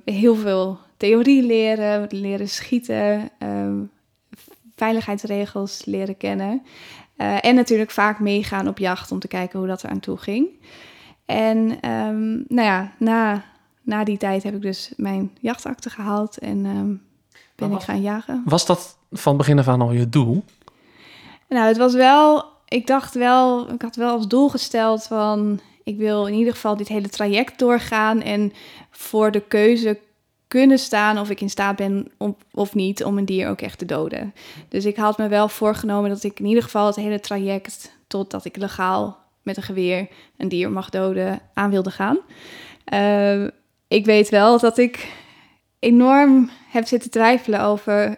heel 0.05 0.36
veel 0.36 0.77
theorie 0.98 1.43
leren, 1.43 2.07
leren 2.10 2.50
schieten, 2.50 3.29
veiligheidsregels 4.75 5.86
leren 5.86 6.17
kennen. 6.17 6.62
Uh, 7.17 7.45
en 7.45 7.55
natuurlijk 7.55 7.91
vaak 7.91 8.19
meegaan 8.19 8.67
op 8.67 8.77
jacht 8.77 9.12
om 9.12 9.19
te 9.19 9.27
kijken 9.27 9.59
hoe 9.59 9.67
dat 9.67 9.83
er 9.83 9.89
aan 9.89 10.00
toe 10.00 10.17
ging. 10.17 10.47
En 11.25 11.89
um, 11.89 12.45
nou 12.47 12.67
ja, 12.67 12.91
na, 12.97 13.43
na 13.81 14.03
die 14.03 14.17
tijd 14.17 14.43
heb 14.43 14.55
ik 14.55 14.62
dus 14.62 14.93
mijn 14.95 15.31
jachtakte 15.39 15.89
gehaald 15.89 16.38
en 16.38 16.65
um, 16.65 17.01
ben 17.55 17.69
was, 17.69 17.79
ik 17.79 17.86
gaan 17.86 18.01
jagen. 18.01 18.41
Was 18.45 18.65
dat 18.65 18.97
van 19.12 19.38
begin 19.38 19.59
af 19.59 19.67
aan 19.67 19.81
al 19.81 19.91
je 19.91 20.09
doel? 20.09 20.43
Nou, 21.50 21.67
het 21.67 21.77
was 21.77 21.93
wel, 21.93 22.43
ik 22.67 22.88
dacht 22.88 23.13
wel, 23.13 23.74
ik 23.74 23.81
had 23.81 23.95
wel 23.95 24.12
als 24.12 24.27
doel 24.27 24.50
gesteld 24.50 25.03
van, 25.03 25.59
ik 25.83 25.97
wil 25.97 26.25
in 26.25 26.33
ieder 26.33 26.53
geval 26.53 26.77
dit 26.77 26.88
hele 26.88 27.09
traject 27.09 27.59
doorgaan 27.59 28.21
en 28.21 28.53
voor 28.91 29.31
de 29.31 29.41
keuze 29.41 30.00
kunnen 30.47 30.79
staan 30.79 31.17
of 31.17 31.29
ik 31.29 31.41
in 31.41 31.49
staat 31.49 31.75
ben 31.75 32.11
om, 32.17 32.37
of 32.53 32.75
niet 32.75 33.03
om 33.03 33.17
een 33.17 33.25
dier 33.25 33.49
ook 33.49 33.61
echt 33.61 33.77
te 33.77 33.85
doden. 33.85 34.33
Dus 34.69 34.85
ik 34.85 34.95
had 34.95 35.17
me 35.17 35.27
wel 35.27 35.49
voorgenomen 35.49 36.09
dat 36.09 36.23
ik 36.23 36.39
in 36.39 36.45
ieder 36.45 36.63
geval 36.63 36.85
het 36.85 36.95
hele 36.95 37.19
traject 37.19 37.91
totdat 38.07 38.45
ik 38.45 38.57
legaal 38.57 39.25
met 39.41 39.57
een 39.57 39.63
geweer 39.63 40.07
een 40.37 40.49
dier 40.49 40.71
mag 40.71 40.89
doden 40.89 41.39
aan 41.53 41.69
wilde 41.69 41.91
gaan. 41.91 42.17
Uh, 42.93 43.47
ik 43.87 44.05
weet 44.05 44.29
wel 44.29 44.59
dat 44.59 44.77
ik 44.77 45.07
enorm 45.79 46.49
heb 46.69 46.87
zitten 46.87 47.09
twijfelen 47.09 47.61
over 47.61 48.17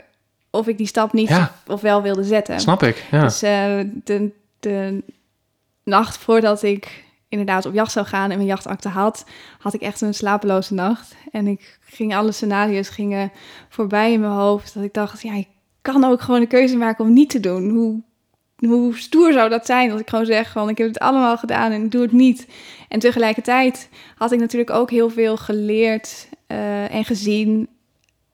of 0.50 0.68
ik 0.68 0.78
die 0.78 0.88
stap 0.88 1.14
niet 1.14 1.30
ja. 1.30 1.56
of 1.68 1.82
wel 1.82 2.02
wilde 2.02 2.24
zetten. 2.24 2.60
Snap 2.60 2.84
ik. 2.84 3.06
Ja. 3.12 3.22
Dus 3.22 3.44
uh, 3.44 3.80
de, 4.04 4.32
de 4.60 5.04
nacht 5.84 6.18
voordat 6.18 6.64
ik 6.64 7.04
inderdaad 7.30 7.66
op 7.66 7.74
jacht 7.74 7.92
zou 7.92 8.06
gaan 8.06 8.30
en 8.30 8.36
mijn 8.36 8.50
jachtakte 8.50 8.90
had, 8.90 9.26
had 9.60 9.74
ik 9.74 9.82
echt 9.82 10.02
een 10.02 10.14
slapeloze 10.14 10.74
nacht. 10.74 11.16
En 11.32 11.48
ik 11.48 11.80
ging 11.82 12.16
alle 12.16 12.32
scenario's 12.32 12.90
gingen 12.90 13.32
voorbij 13.70 14.14
in 14.14 14.20
mijn 14.20 14.32
hoofd. 14.32 14.74
Dat 14.74 14.84
ik 14.84 14.94
dacht, 14.94 15.22
ja, 15.22 15.34
ik 15.34 15.48
kan 15.82 16.04
ook 16.04 16.22
gewoon 16.22 16.40
de 16.40 16.48
keuze 16.48 16.78
maken 16.78 17.06
om 17.06 17.14
niet 17.14 17.30
te 17.30 17.40
doen. 17.40 17.70
Hoe, 17.70 18.02
hoe 18.70 18.98
stoer 18.98 19.34
zou 19.34 19.50
dat 19.50 19.66
zijn 19.66 19.92
als 19.92 20.02
ik 20.02 20.10
gewoon 20.10 20.26
zeg, 20.26 20.52
gewoon, 20.52 20.70
ik 20.70 20.78
heb 20.78 20.88
het 20.88 21.00
allemaal 21.00 21.38
gedaan 21.38 21.72
en 21.72 21.84
ik 21.84 21.92
doe 21.92 22.02
het 22.02 22.12
niet. 22.12 22.48
En 22.88 23.00
tegelijkertijd 23.00 23.90
had 24.16 24.32
ik 24.32 24.40
natuurlijk 24.40 24.72
ook 24.72 24.90
heel 24.90 25.10
veel 25.10 25.38
geleerd 25.38 26.30
uh, 26.48 26.94
en 26.94 27.06
gezien 27.06 27.70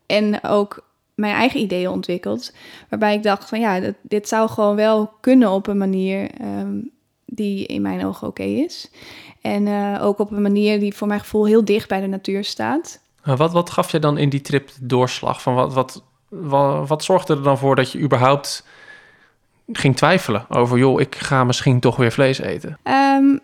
en 0.05 0.43
ook 0.43 0.93
mijn 1.15 1.35
eigen 1.35 1.59
ideeën 1.59 1.89
ontwikkeld. 1.89 2.53
Waarbij 2.89 3.15
ik 3.15 3.23
dacht 3.23 3.49
van 3.49 3.59
ja, 3.59 3.93
dit 4.01 4.27
zou 4.27 4.49
gewoon 4.49 4.75
wel 4.75 5.11
kunnen 5.21 5.51
op 5.51 5.67
een 5.67 5.77
manier 5.77 6.29
um, 6.41 6.91
die 7.25 7.65
in 7.65 7.81
mijn 7.81 8.05
ogen 8.05 8.27
oké 8.27 8.41
okay 8.41 8.53
is. 8.53 8.91
En 9.41 9.65
uh, 9.65 9.99
ook 10.01 10.19
op 10.19 10.31
een 10.31 10.41
manier 10.41 10.79
die 10.79 10.95
voor 10.95 11.07
mijn 11.07 11.19
gevoel 11.19 11.45
heel 11.45 11.65
dicht 11.65 11.87
bij 11.87 12.01
de 12.01 12.07
natuur 12.07 12.43
staat. 12.43 13.03
Wat, 13.23 13.51
wat 13.51 13.69
gaf 13.69 13.91
je 13.91 13.99
dan 13.99 14.17
in 14.17 14.29
die 14.29 14.41
trip 14.41 14.69
doorslag? 14.81 15.41
Van 15.41 15.55
wat, 15.55 15.73
wat, 15.73 16.03
wat, 16.29 16.87
wat 16.87 17.03
zorgde 17.03 17.35
er 17.35 17.43
dan 17.43 17.57
voor 17.57 17.75
dat 17.75 17.91
je 17.91 17.99
überhaupt 17.99 18.67
ging 19.71 19.95
twijfelen 19.95 20.45
over... 20.49 20.77
joh, 20.77 21.01
ik 21.01 21.15
ga 21.15 21.43
misschien 21.43 21.79
toch 21.79 21.95
weer 21.95 22.11
vlees 22.11 22.39
eten? 22.39 22.79
Um, 22.83 23.39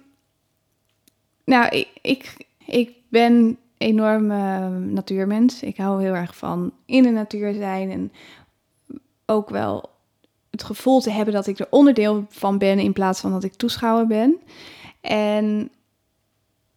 nou, 1.45 1.67
ik, 1.69 1.87
ik, 2.01 2.35
ik 2.65 2.91
ben 3.09 3.57
enorm 3.77 4.31
uh, 4.31 4.67
natuurmens. 4.67 5.63
Ik 5.63 5.77
hou 5.77 6.01
heel 6.01 6.13
erg 6.13 6.35
van 6.35 6.71
in 6.85 7.03
de 7.03 7.09
natuur 7.09 7.53
zijn 7.53 7.91
en 7.91 8.11
ook 9.25 9.49
wel 9.49 9.89
het 10.51 10.63
gevoel 10.63 10.99
te 10.99 11.11
hebben 11.11 11.33
dat 11.33 11.47
ik 11.47 11.59
er 11.59 11.67
onderdeel 11.69 12.25
van 12.29 12.57
ben 12.57 12.79
in 12.79 12.93
plaats 12.93 13.19
van 13.19 13.31
dat 13.31 13.43
ik 13.43 13.53
toeschouwer 13.53 14.07
ben. 14.07 14.37
En 15.01 15.69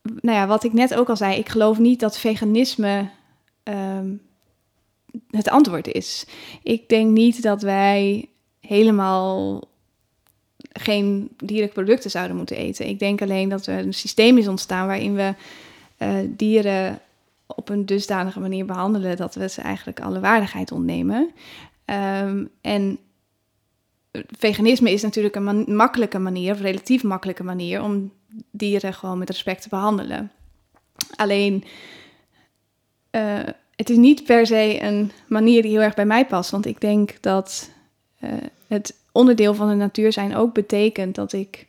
nou 0.02 0.38
ja, 0.38 0.46
wat 0.46 0.64
ik 0.64 0.72
net 0.72 0.94
ook 0.94 1.08
al 1.08 1.16
zei, 1.16 1.38
ik 1.38 1.48
geloof 1.48 1.78
niet 1.78 2.00
dat 2.00 2.18
veganisme 2.18 3.08
um, 3.64 4.20
het 5.30 5.48
antwoord 5.48 5.86
is. 5.86 6.26
Ik 6.62 6.88
denk 6.88 7.10
niet 7.10 7.42
dat 7.42 7.62
wij 7.62 8.28
helemaal 8.60 9.62
geen 10.72 11.30
dierlijke 11.36 11.74
producten 11.74 12.10
zouden 12.10 12.36
moeten 12.36 12.56
eten. 12.56 12.88
Ik 12.88 12.98
denk 12.98 13.22
alleen 13.22 13.48
dat 13.48 13.66
er 13.66 13.78
een 13.78 13.94
systeem 13.94 14.38
is 14.38 14.48
ontstaan 14.48 14.86
waarin 14.86 15.14
we 15.14 15.34
uh, 15.98 16.16
dieren 16.28 17.00
op 17.46 17.68
een 17.68 17.86
dusdanige 17.86 18.40
manier 18.40 18.64
behandelen 18.64 19.16
dat 19.16 19.34
we 19.34 19.48
ze 19.48 19.60
eigenlijk 19.60 20.00
alle 20.00 20.20
waardigheid 20.20 20.72
ontnemen. 20.72 21.30
Um, 21.86 22.50
en 22.60 22.98
veganisme 24.38 24.90
is 24.90 25.02
natuurlijk 25.02 25.34
een 25.34 25.76
makkelijke 25.76 26.18
manier, 26.18 26.52
of 26.52 26.60
relatief 26.60 27.02
makkelijke 27.02 27.44
manier, 27.44 27.82
om 27.82 28.12
dieren 28.50 28.94
gewoon 28.94 29.18
met 29.18 29.30
respect 29.30 29.62
te 29.62 29.68
behandelen. 29.68 30.30
Alleen, 31.16 31.64
uh, 33.10 33.38
het 33.76 33.90
is 33.90 33.96
niet 33.96 34.24
per 34.24 34.46
se 34.46 34.82
een 34.82 35.10
manier 35.28 35.62
die 35.62 35.70
heel 35.70 35.80
erg 35.80 35.94
bij 35.94 36.06
mij 36.06 36.26
past, 36.26 36.50
want 36.50 36.66
ik 36.66 36.80
denk 36.80 37.16
dat 37.20 37.70
uh, 38.20 38.30
het 38.66 38.98
onderdeel 39.12 39.54
van 39.54 39.68
de 39.68 39.74
natuur 39.74 40.12
zijn 40.12 40.36
ook 40.36 40.54
betekent 40.54 41.14
dat 41.14 41.32
ik 41.32 41.66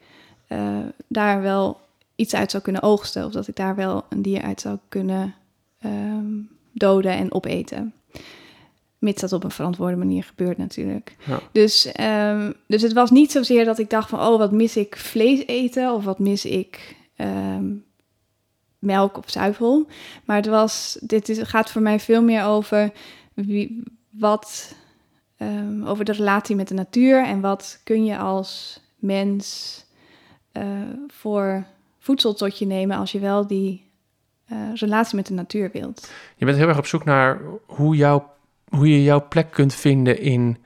uh, 0.49 0.77
daar 1.07 1.41
wel 1.41 1.79
iets 2.15 2.35
uit 2.35 2.51
zou 2.51 2.63
kunnen 2.63 2.81
oogsten, 2.81 3.25
of 3.25 3.31
dat 3.31 3.47
ik 3.47 3.55
daar 3.55 3.75
wel 3.75 4.05
een 4.09 4.21
dier 4.21 4.41
uit 4.41 4.61
zou 4.61 4.77
kunnen 4.89 5.35
um, 5.85 6.49
doden 6.71 7.11
en 7.11 7.33
opeten. 7.33 7.93
Mits 8.99 9.21
dat 9.21 9.33
op 9.33 9.43
een 9.43 9.51
verantwoorde 9.51 9.95
manier 9.95 10.23
gebeurt 10.23 10.57
natuurlijk. 10.57 11.15
Ja. 11.25 11.39
Dus, 11.51 11.91
um, 11.99 12.53
dus 12.67 12.81
het 12.81 12.93
was 12.93 13.11
niet 13.11 13.31
zozeer 13.31 13.65
dat 13.65 13.79
ik 13.79 13.89
dacht 13.89 14.09
van... 14.09 14.19
oh, 14.19 14.37
wat 14.37 14.51
mis 14.51 14.77
ik 14.77 14.95
vlees 14.97 15.45
eten 15.45 15.93
of 15.93 16.03
wat 16.03 16.19
mis 16.19 16.45
ik 16.45 16.95
um, 17.17 17.85
melk 18.79 19.17
of 19.17 19.29
zuivel. 19.29 19.87
Maar 20.25 20.35
het 20.35 20.47
was, 20.47 20.97
dit 21.01 21.29
is, 21.29 21.39
gaat 21.41 21.71
voor 21.71 21.81
mij 21.81 21.99
veel 21.99 22.21
meer 22.21 22.43
over 22.43 22.91
wie, 23.33 23.83
wat... 24.09 24.75
Um, 25.37 25.83
over 25.85 26.05
de 26.05 26.11
relatie 26.11 26.55
met 26.55 26.67
de 26.67 26.73
natuur 26.73 27.23
en 27.23 27.41
wat 27.41 27.79
kun 27.83 28.05
je 28.05 28.17
als 28.17 28.79
mens 28.95 29.79
uh, 30.53 30.63
voor 31.07 31.65
voedsel 31.99 32.33
tot 32.33 32.59
je 32.59 32.65
nemen... 32.65 32.97
als 32.97 33.11
je 33.11 33.19
wel 33.19 33.47
die 33.47 33.91
uh, 34.51 34.57
relatie 34.73 35.15
met 35.15 35.27
de 35.27 35.33
natuur 35.33 35.69
wilt. 35.73 36.11
Je 36.35 36.45
bent 36.45 36.57
heel 36.57 36.67
erg 36.67 36.77
op 36.77 36.85
zoek 36.85 37.03
naar 37.03 37.41
hoe 37.65 37.95
jouw 37.95 38.34
hoe 38.69 38.89
je 38.89 39.03
jouw 39.03 39.27
plek 39.27 39.51
kunt 39.51 39.73
vinden 39.73 40.19
in, 40.19 40.57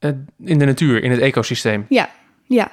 uh, 0.00 0.10
in 0.44 0.58
de 0.58 0.64
natuur, 0.64 1.02
in 1.02 1.10
het 1.10 1.20
ecosysteem. 1.20 1.86
Ja, 1.88 2.10
ja, 2.44 2.70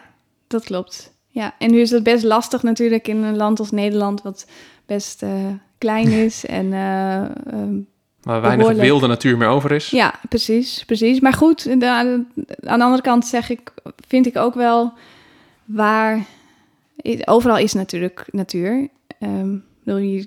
dat 0.47 0.63
klopt. 0.63 1.13
ja. 1.29 1.55
En 1.59 1.71
nu 1.71 1.79
is 1.79 1.91
het 1.91 2.03
best 2.03 2.23
lastig 2.23 2.63
natuurlijk 2.63 3.07
in 3.07 3.23
een 3.23 3.35
land 3.35 3.59
als 3.59 3.71
Nederland, 3.71 4.21
wat 4.21 4.47
best 4.85 5.23
eh, 5.23 5.31
klein 5.77 6.07
is 6.25 6.45
en 6.45 6.73
eh, 6.73 7.21
ehm, 7.23 7.77
Waar 8.21 8.41
weinig 8.41 8.71
wilde 8.73 9.07
natuur 9.07 9.37
meer 9.37 9.47
over 9.47 9.71
is. 9.71 9.89
Ja, 9.89 10.19
precies, 10.29 10.83
precies. 10.85 11.19
Maar 11.19 11.33
goed, 11.33 11.79
de- 11.79 11.89
aan 11.89 12.27
de, 12.35 12.83
andere 12.83 13.01
kant 13.01 13.25
zeg 13.25 13.49
ik, 13.49 13.73
vind 14.07 14.25
ik 14.25 14.37
ook 14.37 14.53
wel 14.53 14.93
waar. 15.65 16.25
Overal 17.25 17.57
is 17.57 17.73
natuurlijk 17.73 18.25
natuur. 18.31 18.87
Ehm, 19.19 19.57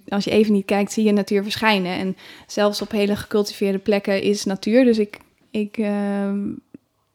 als 0.08 0.24
je 0.24 0.30
even 0.30 0.52
niet 0.52 0.64
kijkt, 0.64 0.92
zie 0.92 1.04
je 1.04 1.12
natuur 1.12 1.42
verschijnen. 1.42 1.98
En 1.98 2.16
zelfs 2.46 2.82
op 2.82 2.90
hele 2.90 3.16
gecultiveerde 3.16 3.78
plekken 3.78 4.22
is 4.22 4.44
natuur. 4.44 4.84
Dus 4.84 4.98
ik, 4.98 5.18
ik 5.50 5.78
ehm, 5.78 6.38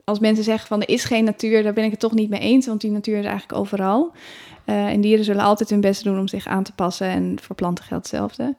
als 0.03 0.19
mensen 0.19 0.43
zeggen 0.43 0.67
van 0.67 0.81
er 0.81 0.89
is 0.89 1.03
geen 1.03 1.23
natuur, 1.23 1.63
daar 1.63 1.73
ben 1.73 1.83
ik 1.83 1.91
het 1.91 1.99
toch 1.99 2.13
niet 2.13 2.29
mee 2.29 2.39
eens. 2.39 2.65
Want 2.65 2.81
die 2.81 2.91
natuur 2.91 3.17
is 3.17 3.25
eigenlijk 3.25 3.59
overal. 3.59 4.11
Eh, 4.65 4.85
en 4.85 5.01
dieren 5.01 5.25
zullen 5.25 5.43
altijd 5.43 5.69
hun 5.69 5.81
best 5.81 6.03
doen 6.03 6.19
om 6.19 6.27
zich 6.27 6.47
aan 6.47 6.63
te 6.63 6.73
passen. 6.73 7.07
En 7.07 7.37
voor 7.41 7.55
planten 7.55 7.85
geldt 7.85 8.11
hetzelfde. 8.11 8.55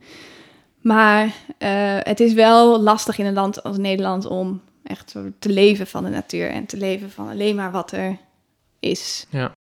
Maar 0.80 1.34
eh, 1.58 1.98
het 1.98 2.20
is 2.20 2.32
wel 2.32 2.80
lastig 2.80 3.18
in 3.18 3.26
een 3.26 3.34
land 3.34 3.62
als 3.62 3.76
Nederland 3.76 4.26
om 4.26 4.60
echt 4.82 5.14
te 5.38 5.48
leven 5.48 5.86
van 5.86 6.04
de 6.04 6.10
natuur 6.10 6.50
en 6.50 6.66
te 6.66 6.76
leven 6.76 7.10
van 7.10 7.28
alleen 7.28 7.56
maar 7.56 7.70
wat 7.70 7.92
er 7.92 8.18
is. 8.80 9.26
Ja. 9.30 9.53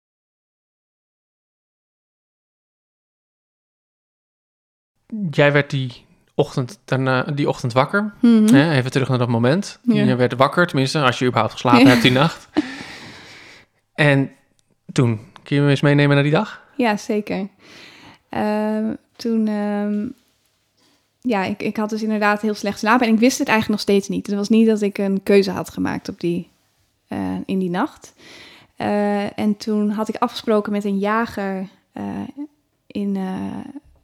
Jij 5.31 5.53
werd 5.53 5.71
die 5.71 6.05
ochtend, 6.35 6.79
daarna, 6.85 7.23
die 7.23 7.49
ochtend 7.49 7.73
wakker. 7.73 8.13
Mhm. 8.21 8.55
Hè? 8.55 8.73
Even 8.73 8.91
terug 8.91 9.09
naar 9.09 9.19
dat 9.19 9.29
moment. 9.29 9.79
Ja. 9.83 10.03
Je 10.03 10.17
werd 10.17 10.37
wakker, 10.37 10.67
tenminste, 10.67 11.03
als 11.03 11.19
je 11.19 11.25
überhaupt 11.27 11.53
geslapen 11.53 11.81
Ja. 11.81 11.89
hebt 11.89 12.03
die 12.03 12.13
nacht. 12.13 12.49
En 13.95 14.31
toen, 14.93 15.21
kun 15.43 15.57
je 15.57 15.63
me 15.63 15.71
eens 15.71 15.81
meenemen 15.81 16.15
naar 16.15 16.23
die 16.25 16.33
dag? 16.33 16.63
Ja, 16.77 16.97
zeker. 16.97 17.49
Ehm, 18.29 18.95
toen, 19.17 19.47
ehm, 19.49 20.07
ja, 21.21 21.45
ik, 21.45 21.63
ik 21.63 21.77
had 21.77 21.91
dus 21.91 22.03
inderdaad 22.03 22.41
heel 22.41 22.55
slecht 22.55 22.79
slapen 22.79 23.07
en 23.07 23.13
ik 23.13 23.19
wist 23.19 23.39
het 23.39 23.49
eigenlijk 23.49 23.81
nog 23.81 23.89
steeds 23.91 24.09
niet. 24.09 24.27
Het 24.27 24.37
was 24.37 24.49
niet 24.49 24.67
dat 24.67 24.81
ik 24.83 24.99
een 24.99 25.23
keuze 25.23 25.51
had 25.51 25.71
gemaakt 25.71 26.09
op 26.09 26.21
die, 26.21 26.49
eh, 27.09 27.19
in 27.47 27.59
die 27.59 27.71
nacht. 27.71 28.15
Eh, 28.77 29.39
en 29.39 29.57
toen 29.57 29.91
had 29.91 30.09
ik 30.09 30.17
afgesproken 30.17 30.73
met 30.73 30.85
een 30.85 30.99
jager 30.99 31.69
eh, 31.93 32.05
in, 32.87 33.19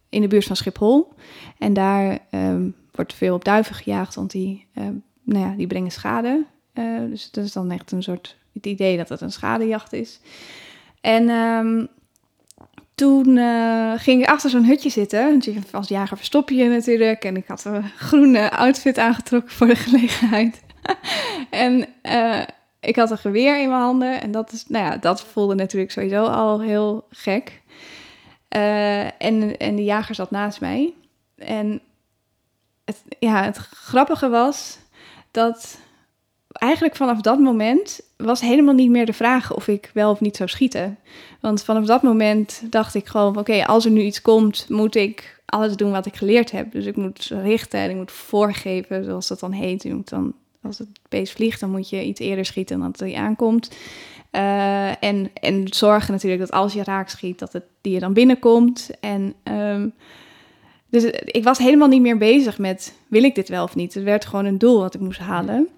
in 0.08 0.20
de 0.20 0.28
buurt 0.28 0.44
van 0.44 0.56
Schiphol. 0.56 1.12
En 1.58 1.72
daar 1.72 2.18
ehm, 2.30 2.68
wordt 2.92 3.14
veel 3.14 3.34
op 3.34 3.44
duiven 3.44 3.74
gejaagd, 3.74 4.14
want 4.14 4.30
die, 4.30 4.66
ehm, 4.74 4.94
nou 5.22 5.46
ja, 5.46 5.54
die 5.56 5.66
brengen 5.66 5.90
schade. 5.90 6.44
Eh, 6.72 6.84
dus 7.10 7.30
dat 7.30 7.44
is 7.44 7.52
dan 7.52 7.70
echt 7.70 7.92
een 7.92 8.02
soort 8.02 8.36
het 8.52 8.66
idee 8.66 8.96
dat 8.96 9.08
het 9.08 9.20
een 9.20 9.32
schadejacht 9.32 9.92
is. 9.92 10.20
En 11.00 11.28
ehm, 11.28 11.84
toen 12.94 13.36
eh, 13.36 13.92
ging 13.96 14.22
ik 14.22 14.28
achter 14.28 14.50
zo'n 14.50 14.64
hutje 14.64 14.90
zitten. 14.90 15.42
Als 15.72 15.88
jager 15.88 16.16
verstop 16.16 16.48
je 16.50 16.56
je 16.56 16.68
natuurlijk. 16.68 17.24
En 17.24 17.36
ik 17.36 17.46
had 17.46 17.64
een 17.64 17.88
groene 17.96 18.50
outfit 18.50 18.98
aangetrokken 18.98 19.52
voor 19.52 19.66
de 19.66 19.76
gelegenheid. 19.86 20.62
en 21.50 21.86
eh, 22.02 22.42
ik 22.80 22.96
had 22.96 23.10
een 23.10 23.18
geweer 23.18 23.60
in 23.60 23.68
mijn 23.68 23.80
handen. 23.80 24.20
En 24.20 24.30
dat, 24.30 24.52
is, 24.52 24.64
nou 24.68 24.84
ja, 24.84 24.96
dat 24.96 25.22
voelde 25.22 25.54
natuurlijk 25.54 25.92
sowieso 25.92 26.24
al 26.24 26.60
heel 26.60 27.04
gek. 27.10 27.62
Eh, 28.48 29.04
en, 29.04 29.56
en 29.56 29.76
de 29.76 29.84
jager 29.84 30.14
zat 30.14 30.30
naast 30.30 30.60
mij. 30.60 30.92
En 31.36 31.80
het, 32.84 33.02
ja, 33.18 33.44
het 33.44 33.56
grappige 33.56 34.28
was 34.28 34.78
dat 35.30 35.78
eigenlijk 36.48 36.96
vanaf 36.96 37.20
dat 37.20 37.38
moment 37.38 38.00
was 38.16 38.40
helemaal 38.40 38.74
niet 38.74 38.90
meer 38.90 39.06
de 39.06 39.12
vraag 39.12 39.54
of 39.54 39.68
ik 39.68 39.90
wel 39.94 40.10
of 40.10 40.20
niet 40.20 40.36
zou 40.36 40.48
schieten. 40.48 40.98
Want 41.40 41.64
vanaf 41.64 41.84
dat 41.84 42.02
moment 42.02 42.62
dacht 42.70 42.94
ik 42.94 43.06
gewoon: 43.06 43.38
oké, 43.38 43.64
als 43.66 43.84
er 43.84 43.90
nu 43.90 44.00
iets 44.00 44.22
komt, 44.22 44.68
moet 44.68 44.94
ik 44.94 45.40
alles 45.44 45.76
doen 45.76 45.90
wat 45.90 46.06
ik 46.06 46.16
geleerd 46.16 46.50
heb. 46.50 46.72
Dus 46.72 46.86
ik 46.86 46.96
moet 46.96 47.30
richten 47.42 47.80
en 47.80 47.90
ik 47.90 47.96
moet 47.96 48.12
voorgeven, 48.12 49.04
zoals 49.04 49.28
dat 49.28 49.40
dan 49.40 49.52
heet. 49.52 49.82
Je 49.82 49.94
moet 49.94 50.08
dan, 50.08 50.34
als 50.62 50.78
het 50.78 50.88
beest 51.08 51.32
vliegt, 51.32 51.60
dan 51.60 51.70
moet 51.70 51.88
je 51.90 52.04
iets 52.04 52.20
eerder 52.20 52.44
schieten 52.44 52.78
dan 52.78 52.90
dat 52.90 53.00
hij 53.00 53.14
aankomt. 53.14 53.70
Eh, 54.30 55.02
en, 55.02 55.30
en 55.34 55.64
zorgen 55.70 56.12
natuurlijk 56.12 56.40
dat 56.40 56.50
als 56.52 56.72
je 56.72 56.84
raak 56.84 57.08
schiet, 57.08 57.38
dat 57.38 57.52
het 57.52 57.64
dier 57.80 58.00
dan 58.00 58.12
binnenkomt. 58.12 58.90
En 59.00 59.34
ehm, 59.42 59.88
dus 60.90 61.04
ik 61.24 61.44
was 61.44 61.58
helemaal 61.58 61.88
niet 61.88 62.00
meer 62.00 62.18
bezig 62.18 62.58
met 62.58 62.94
wil 63.08 63.22
ik 63.22 63.34
dit 63.34 63.48
wel 63.48 63.62
of 63.64 63.74
niet. 63.74 63.94
Het 63.94 64.04
werd 64.04 64.26
gewoon 64.26 64.44
een 64.44 64.58
doel 64.58 64.80
wat 64.80 64.94
ik 64.94 65.00
moest 65.00 65.20
halen. 65.20 65.68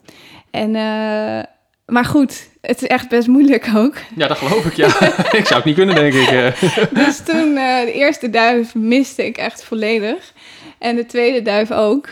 En, 0.50 0.74
eh, 0.74 1.44
maar 1.86 2.04
goed, 2.04 2.48
het 2.60 2.82
is 2.82 2.88
echt 2.88 3.08
best 3.08 3.28
moeilijk 3.28 3.70
ook. 3.74 3.96
Ja, 4.16 4.26
dat 4.26 4.38
geloof 4.38 4.64
ik, 4.64 4.74
ja. 4.74 4.86
ik 5.40 5.46
zou 5.46 5.54
het 5.54 5.64
niet 5.64 5.74
kunnen, 5.74 5.94
denk 5.94 6.14
ik. 6.14 6.28
eh. 6.28 6.62
Dus 7.04 7.18
toen 7.24 7.54
de 7.54 7.92
eerste 7.94 8.30
duif 8.30 8.74
miste 8.74 9.26
ik 9.26 9.36
echt 9.36 9.64
volledig. 9.64 10.32
En 10.78 10.96
de 10.96 11.06
tweede 11.06 11.42
duif 11.42 11.70
ook. 11.70 12.08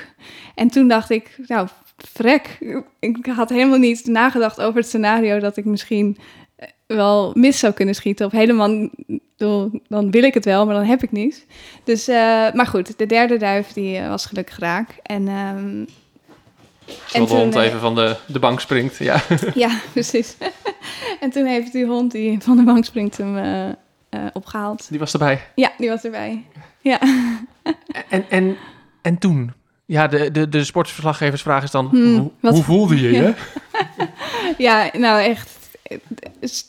En 0.54 0.68
toen 0.68 0.88
dacht 0.88 1.10
ik, 1.10 1.36
nou, 1.46 1.68
vrek. 1.98 2.58
Ik 2.98 3.26
had 3.26 3.48
helemaal 3.48 3.78
niet 3.78 4.06
nagedacht 4.06 4.60
over 4.60 4.76
het 4.76 4.88
scenario 4.88 5.38
dat 5.38 5.56
ik 5.56 5.64
misschien 5.64 6.18
eh, 6.56 6.68
wel 6.86 7.30
mis 7.34 7.58
zou 7.58 7.72
kunnen 7.72 7.94
schieten. 7.94 8.26
Of 8.26 8.32
helemaal, 8.32 8.88
bedoel, 9.36 9.70
dan 9.88 10.10
wil 10.10 10.22
ik 10.22 10.34
het 10.34 10.44
wel, 10.44 10.66
maar 10.66 10.74
dan 10.74 10.84
heb 10.84 11.02
ik 11.02 11.12
niets. 11.12 11.44
Dus, 11.84 12.08
eh, 12.08 12.52
maar 12.52 12.66
goed, 12.66 12.98
de 12.98 13.06
derde 13.06 13.36
duif 13.36 13.72
die 13.72 13.96
eh, 13.96 14.08
was 14.08 14.26
gelukkig 14.26 14.58
raak. 14.58 14.98
En 15.02 15.28
ehm, 15.28 15.84
Terwijl 17.06 17.26
de 17.26 17.34
hond 17.34 17.54
even 17.54 17.80
van 17.80 17.94
de, 17.94 18.16
de 18.26 18.38
bank 18.38 18.60
springt. 18.60 18.96
Ja. 18.96 19.22
ja, 19.54 19.80
precies. 19.92 20.36
en 21.20 21.30
toen 21.30 21.44
heeft 21.44 21.72
die 21.72 21.86
hond 21.86 22.12
die 22.12 22.40
van 22.40 22.56
de 22.56 22.62
bank 22.62 22.84
springt 22.84 23.16
hem 23.16 23.36
eh, 23.36 23.68
eh, 23.68 23.74
opgehaald. 24.32 24.88
Die 24.88 24.98
was 24.98 25.12
erbij. 25.12 25.40
Ja, 25.54 25.72
die 25.78 25.88
was 25.88 26.04
erbij. 26.04 26.44
Ja. 26.80 27.00
En, 28.08 28.24
en, 28.28 28.56
en 29.02 29.18
toen? 29.18 29.52
Ja, 29.88 30.06
de, 30.06 30.30
de, 30.30 30.48
de 30.48 30.64
sportverslaggeversvraag 30.64 31.62
is 31.62 31.70
dan, 31.70 31.86
Hmm, 31.86 32.16
hoe, 32.18 32.30
wat- 32.40 32.54
hoe 32.54 32.62
voelde 32.62 33.00
je 33.00 33.12
je? 33.12 33.34
Ja. 34.58 34.90
Nou 34.92 35.22
echt. 35.22 35.56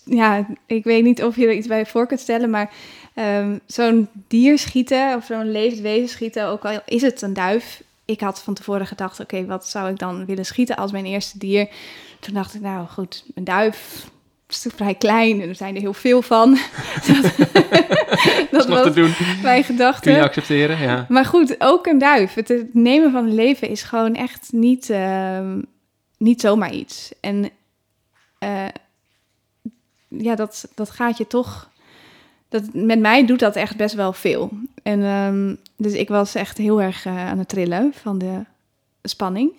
Ja, 0.05 0.45
ik 0.65 0.83
weet 0.83 1.03
niet 1.03 1.23
of 1.23 1.35
je 1.35 1.45
er 1.47 1.53
iets 1.53 1.67
bij 1.67 1.85
voor 1.85 2.07
kunt 2.07 2.19
stellen, 2.19 2.49
maar 2.49 2.69
ehm, 3.13 3.57
zo'n 3.65 4.07
dier 4.27 4.59
schieten 4.59 5.15
of 5.15 5.25
zo'n 5.25 5.51
levend 5.51 5.81
wezen 5.81 6.09
schieten, 6.09 6.47
ook 6.47 6.65
al 6.65 6.79
is 6.85 7.01
het 7.01 7.21
een 7.21 7.33
duif. 7.33 7.81
Ik 8.05 8.19
had 8.19 8.41
van 8.41 8.53
tevoren 8.53 8.87
gedacht, 8.87 9.19
oké, 9.19 9.45
wat 9.45 9.67
zou 9.67 9.89
ik 9.89 9.99
dan 9.99 10.25
willen 10.25 10.45
schieten 10.45 10.75
als 10.75 10.91
mijn 10.91 11.05
eerste 11.05 11.37
dier? 11.37 11.69
Toen 12.19 12.33
dacht 12.33 12.53
ik, 12.55 12.61
nou 12.61 12.87
goed, 12.87 13.23
een 13.35 13.43
duif 13.43 14.07
is 14.49 14.65
vrij 14.75 14.95
klein 14.95 15.41
en 15.41 15.49
er 15.49 15.55
zijn 15.55 15.75
er 15.75 15.81
heel 15.81 15.93
veel 15.93 16.21
van. 16.21 16.51
dat 17.07 17.23
Dat 18.51 18.61
is 18.61 18.65
nog 18.65 18.81
te 18.81 18.83
was 18.83 18.93
doen. 18.93 19.13
mijn 19.41 19.63
Kun 19.63 19.75
gedachte. 19.75 20.11
je 20.11 20.21
accepteren? 20.21 20.79
Ja. 20.79 21.05
Maar 21.09 21.25
goed, 21.25 21.55
ook 21.59 21.85
een 21.85 21.97
duif. 21.97 22.33
Het, 22.33 22.47
het 22.47 22.73
nemen 22.73 23.11
van 23.11 23.25
een 23.25 23.35
leven 23.35 23.69
is 23.69 23.83
gewoon 23.83 24.15
echt 24.15 24.47
niet, 24.51 24.89
ehm, 24.89 25.61
niet 26.17 26.41
zomaar 26.41 26.71
iets. 26.73 27.11
En 27.21 27.49
eh, 28.39 28.65
ja, 30.07 30.35
dat, 30.35 30.67
dat 30.75 30.89
gaat 30.89 31.17
je 31.17 31.27
toch. 31.27 31.69
Dat, 32.49 32.63
met 32.73 32.99
mij 32.99 33.25
doet 33.25 33.39
dat 33.39 33.55
echt 33.55 33.77
best 33.77 33.95
wel 33.95 34.13
veel. 34.13 34.49
En 34.83 35.03
ehm, 35.03 35.55
dus 35.77 35.93
ik 35.93 36.07
was 36.09 36.35
echt 36.35 36.57
heel 36.57 36.81
erg 36.81 37.05
eh, 37.05 37.27
aan 37.27 37.37
het 37.37 37.49
trillen 37.49 37.93
van 38.01 38.17
de 38.17 38.45
spanning. 39.03 39.51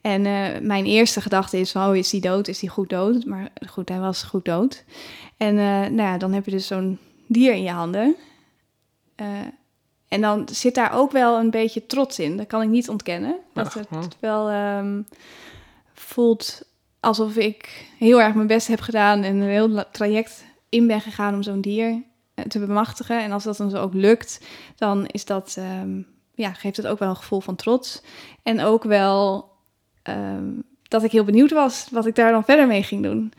En 0.00 0.26
eh, 0.26 0.60
mijn 0.60 0.84
eerste 0.84 1.20
gedachte 1.20 1.58
is: 1.58 1.74
oh, 1.74 1.96
is 1.96 2.12
hij 2.12 2.20
dood? 2.20 2.48
Is 2.48 2.60
hij 2.60 2.70
goed 2.70 2.88
dood? 2.88 3.24
Maar 3.24 3.50
goed, 3.68 3.88
hij 3.88 3.98
was 3.98 4.22
goed 4.22 4.44
dood. 4.44 4.84
En 5.36 5.58
eh, 5.58 5.64
nou 5.64 5.96
ja, 5.96 6.18
dan 6.18 6.32
heb 6.32 6.44
je 6.44 6.50
dus 6.50 6.66
zo'n 6.66 6.98
dier 7.26 7.52
in 7.52 7.62
je 7.62 7.70
handen. 7.70 8.16
Eh, 9.14 9.26
en 10.08 10.20
dan 10.20 10.48
zit 10.52 10.74
daar 10.74 10.92
ook 10.92 11.12
wel 11.12 11.38
een 11.38 11.50
beetje 11.50 11.86
trots 11.86 12.18
in. 12.18 12.36
Dat 12.36 12.46
kan 12.46 12.62
ik 12.62 12.68
niet 12.68 12.88
ontkennen. 12.88 13.36
Dat 13.52 13.74
het 13.74 14.16
wel 14.20 14.48
ehm, 14.48 15.02
voelt 15.92 16.62
alsof 17.00 17.36
ik 17.36 17.86
heel 17.98 18.20
erg 18.20 18.34
mijn 18.34 18.46
best 18.46 18.66
heb 18.66 18.80
gedaan 18.80 19.22
en 19.22 19.36
een 19.36 19.48
heel 19.48 19.84
traject 19.92 20.44
in 20.68 20.86
ben 20.86 21.00
gegaan 21.00 21.34
om 21.34 21.42
zo'n 21.42 21.60
dier 21.60 22.02
te 22.48 22.58
bemachtigen. 22.58 23.22
En 23.22 23.32
als 23.32 23.44
dat 23.44 23.56
dan 23.56 23.70
zo 23.70 23.76
ook 23.76 23.94
lukt, 23.94 24.40
dan 24.76 25.06
is 25.06 25.24
dat, 25.24 25.54
ehm, 25.58 26.02
ja, 26.34 26.52
geeft 26.52 26.76
het 26.76 26.86
ook 26.86 26.98
wel 26.98 27.08
een 27.08 27.16
gevoel 27.16 27.40
van 27.40 27.56
trots. 27.56 28.02
En 28.42 28.60
ook 28.60 28.84
wel 28.84 29.47
ehm, 30.08 30.44
dat 30.82 31.02
ik 31.02 31.12
heel 31.12 31.24
benieuwd 31.24 31.50
was 31.50 31.88
wat 31.90 32.06
ik 32.06 32.14
daar 32.14 32.32
dan 32.32 32.44
verder 32.44 32.66
mee 32.66 32.82
ging 32.82 33.02
doen. 33.02 33.32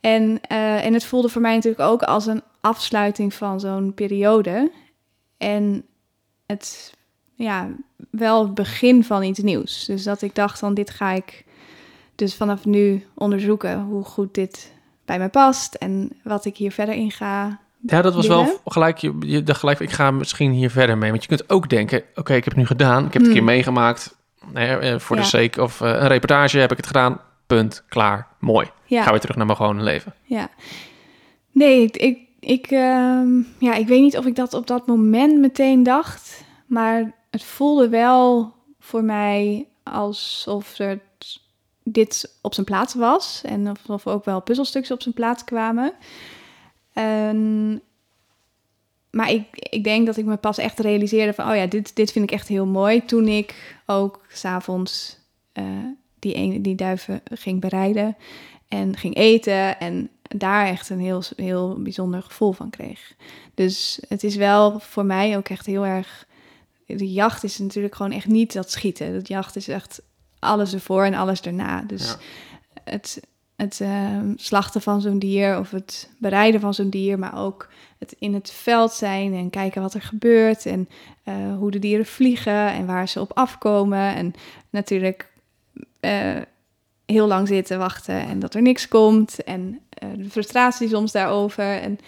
En, 0.00 0.40
eh, 0.48 0.84
en 0.84 0.92
het 0.92 1.04
voelde 1.04 1.28
voor 1.28 1.42
mij 1.42 1.54
natuurlijk 1.54 1.82
ook 1.90 2.02
als 2.02 2.26
een 2.26 2.42
afsluiting 2.60 3.34
van 3.34 3.60
zo'n 3.60 3.94
periode. 3.94 4.70
En 5.38 5.84
het, 6.46 6.94
ja, 7.34 7.68
wel 8.10 8.42
het 8.42 8.54
begin 8.54 9.04
van 9.04 9.22
iets 9.22 9.38
nieuws. 9.38 9.84
Dus 9.84 10.02
dat 10.02 10.22
ik 10.22 10.34
dacht 10.34 10.58
van 10.58 10.74
dit 10.74 10.90
ga 10.90 11.10
ik 11.10 11.44
dus 12.14 12.34
vanaf 12.34 12.64
nu 12.64 13.06
onderzoeken 13.14 13.80
hoe 13.80 14.04
goed 14.04 14.34
dit 14.34 14.72
bij 15.04 15.18
mij 15.18 15.28
past 15.28 15.74
en 15.74 16.10
wat 16.24 16.44
ik 16.44 16.56
hier 16.56 16.72
verder 16.72 16.94
in 16.94 17.10
ga. 17.10 17.60
Ja, 17.86 18.02
dat 18.02 18.14
was 18.14 18.26
wel 18.26 18.60
gelijk. 18.64 18.98
Je, 18.98 19.16
je 19.20 19.42
dacht 19.42 19.60
gelijk, 19.60 19.80
ik 19.80 19.90
ga 19.90 20.10
misschien 20.10 20.50
hier 20.50 20.70
verder 20.70 20.98
mee. 20.98 21.10
Want 21.10 21.22
je 21.22 21.28
kunt 21.28 21.50
ook 21.50 21.68
denken, 21.68 22.02
oké, 22.14 22.34
ik 22.34 22.44
heb 22.44 22.52
het 22.52 22.62
nu 22.62 22.66
gedaan. 22.66 23.06
Ik 23.06 23.12
heb 23.12 23.22
het 23.22 23.22
een 23.22 23.26
Hmm. 23.26 23.34
keer 23.34 23.44
meegemaakt. 23.44 24.16
Nee, 24.52 24.76
eh, 24.76 24.98
voor 24.98 25.16
de 25.16 25.22
sake 25.22 25.62
of 25.62 25.80
eh, 25.80 25.88
een 25.88 26.06
reportage 26.06 26.58
heb 26.58 26.70
ik 26.70 26.76
het 26.76 26.86
gedaan. 26.86 27.20
Punt, 27.46 27.84
klaar, 27.88 28.26
mooi. 28.38 28.70
Ja. 28.84 29.02
Ga 29.02 29.10
weer 29.10 29.20
terug 29.20 29.36
naar 29.36 29.46
mijn 29.46 29.58
gewone 29.58 29.82
leven. 29.82 30.14
Ja. 30.22 30.48
Nee, 31.50 31.82
ik, 31.82 31.96
ik 31.96 32.18
Ik, 32.40 32.66
ehm, 32.66 33.28
ja, 33.58 33.74
ik 33.74 33.86
weet 33.86 34.00
niet 34.00 34.16
of 34.16 34.26
ik 34.26 34.36
dat 34.36 34.54
op 34.54 34.66
dat 34.66 34.86
moment 34.86 35.38
meteen 35.38 35.82
dacht, 35.82 36.44
maar 36.66 37.12
het 37.30 37.44
voelde 37.44 37.88
wel 37.88 38.54
voor 38.80 39.04
mij 39.04 39.66
alsof 39.82 40.78
er 40.78 41.00
dit 41.84 42.38
op 42.40 42.54
zijn 42.54 42.66
plaats 42.66 42.94
was 42.94 43.42
en 43.44 43.70
of, 43.70 43.78
of 43.86 44.06
ook 44.06 44.24
wel 44.24 44.40
puzzelstukjes 44.40 44.92
op 44.92 45.02
zijn 45.02 45.14
plaats 45.14 45.44
kwamen. 45.44 45.92
En, 46.92 47.82
maar 49.12 49.30
ik, 49.30 49.46
ik 49.52 49.84
denk 49.84 50.06
dat 50.06 50.16
ik 50.16 50.24
me 50.24 50.36
pas 50.36 50.58
echt 50.58 50.80
realiseerde 50.80 51.32
van, 51.32 51.48
oh 51.50 51.56
ja, 51.56 51.66
dit, 51.66 51.96
dit 51.96 52.12
vind 52.12 52.24
ik 52.24 52.30
echt 52.30 52.48
heel 52.48 52.66
mooi. 52.66 53.04
Toen 53.04 53.28
ik 53.28 53.76
ook 53.86 54.24
s'avonds 54.28 55.18
uh, 55.54 55.64
die, 56.18 56.34
ene, 56.34 56.60
die 56.60 56.74
duiven 56.74 57.20
ging 57.24 57.60
bereiden 57.60 58.16
en 58.68 58.96
ging 58.96 59.16
eten 59.16 59.80
en 59.80 60.10
daar 60.22 60.66
echt 60.66 60.90
een 60.90 61.00
heel, 61.00 61.22
heel 61.36 61.82
bijzonder 61.82 62.22
gevoel 62.22 62.52
van 62.52 62.70
kreeg. 62.70 63.14
Dus 63.54 64.00
het 64.08 64.24
is 64.24 64.36
wel 64.36 64.80
voor 64.80 65.04
mij 65.04 65.36
ook 65.36 65.48
echt 65.48 65.66
heel 65.66 65.86
erg. 65.86 66.26
De 66.86 67.12
jacht 67.12 67.44
is 67.44 67.58
natuurlijk 67.58 67.94
gewoon 67.94 68.12
echt 68.12 68.26
niet 68.26 68.52
dat 68.52 68.70
schieten. 68.70 69.12
Dat 69.12 69.28
jacht 69.28 69.56
is 69.56 69.68
echt 69.68 70.02
alles 70.38 70.74
ervoor 70.74 71.04
en 71.04 71.14
alles 71.14 71.40
erna. 71.40 71.82
Dus 71.82 72.16
het, 72.84 73.20
het 73.62 73.80
uh, 73.82 74.18
slachten 74.36 74.80
van 74.80 75.00
zo'n 75.00 75.18
dier 75.18 75.58
of 75.58 75.70
het 75.70 76.10
bereiden 76.18 76.60
van 76.60 76.74
zo'n 76.74 76.90
dier, 76.90 77.18
maar 77.18 77.38
ook 77.38 77.68
het 77.98 78.14
in 78.18 78.34
het 78.34 78.50
veld 78.50 78.92
zijn 78.92 79.34
en 79.34 79.50
kijken 79.50 79.82
wat 79.82 79.94
er 79.94 80.02
gebeurt 80.02 80.66
en 80.66 80.88
uh, 81.24 81.56
hoe 81.56 81.70
de 81.70 81.78
dieren 81.78 82.06
vliegen 82.06 82.72
en 82.72 82.86
waar 82.86 83.08
ze 83.08 83.20
op 83.20 83.32
afkomen. 83.32 84.14
En 84.14 84.34
natuurlijk 84.70 85.32
uh, 86.00 86.40
heel 87.06 87.26
lang 87.26 87.48
zitten 87.48 87.78
wachten 87.78 88.20
en 88.20 88.38
dat 88.38 88.54
er 88.54 88.62
niks 88.62 88.88
komt 88.88 89.44
en 89.44 89.80
de 90.16 90.30
frustratie 90.30 90.88
soms 90.88 91.12
daarover. 91.12 91.80
En, 91.80 91.98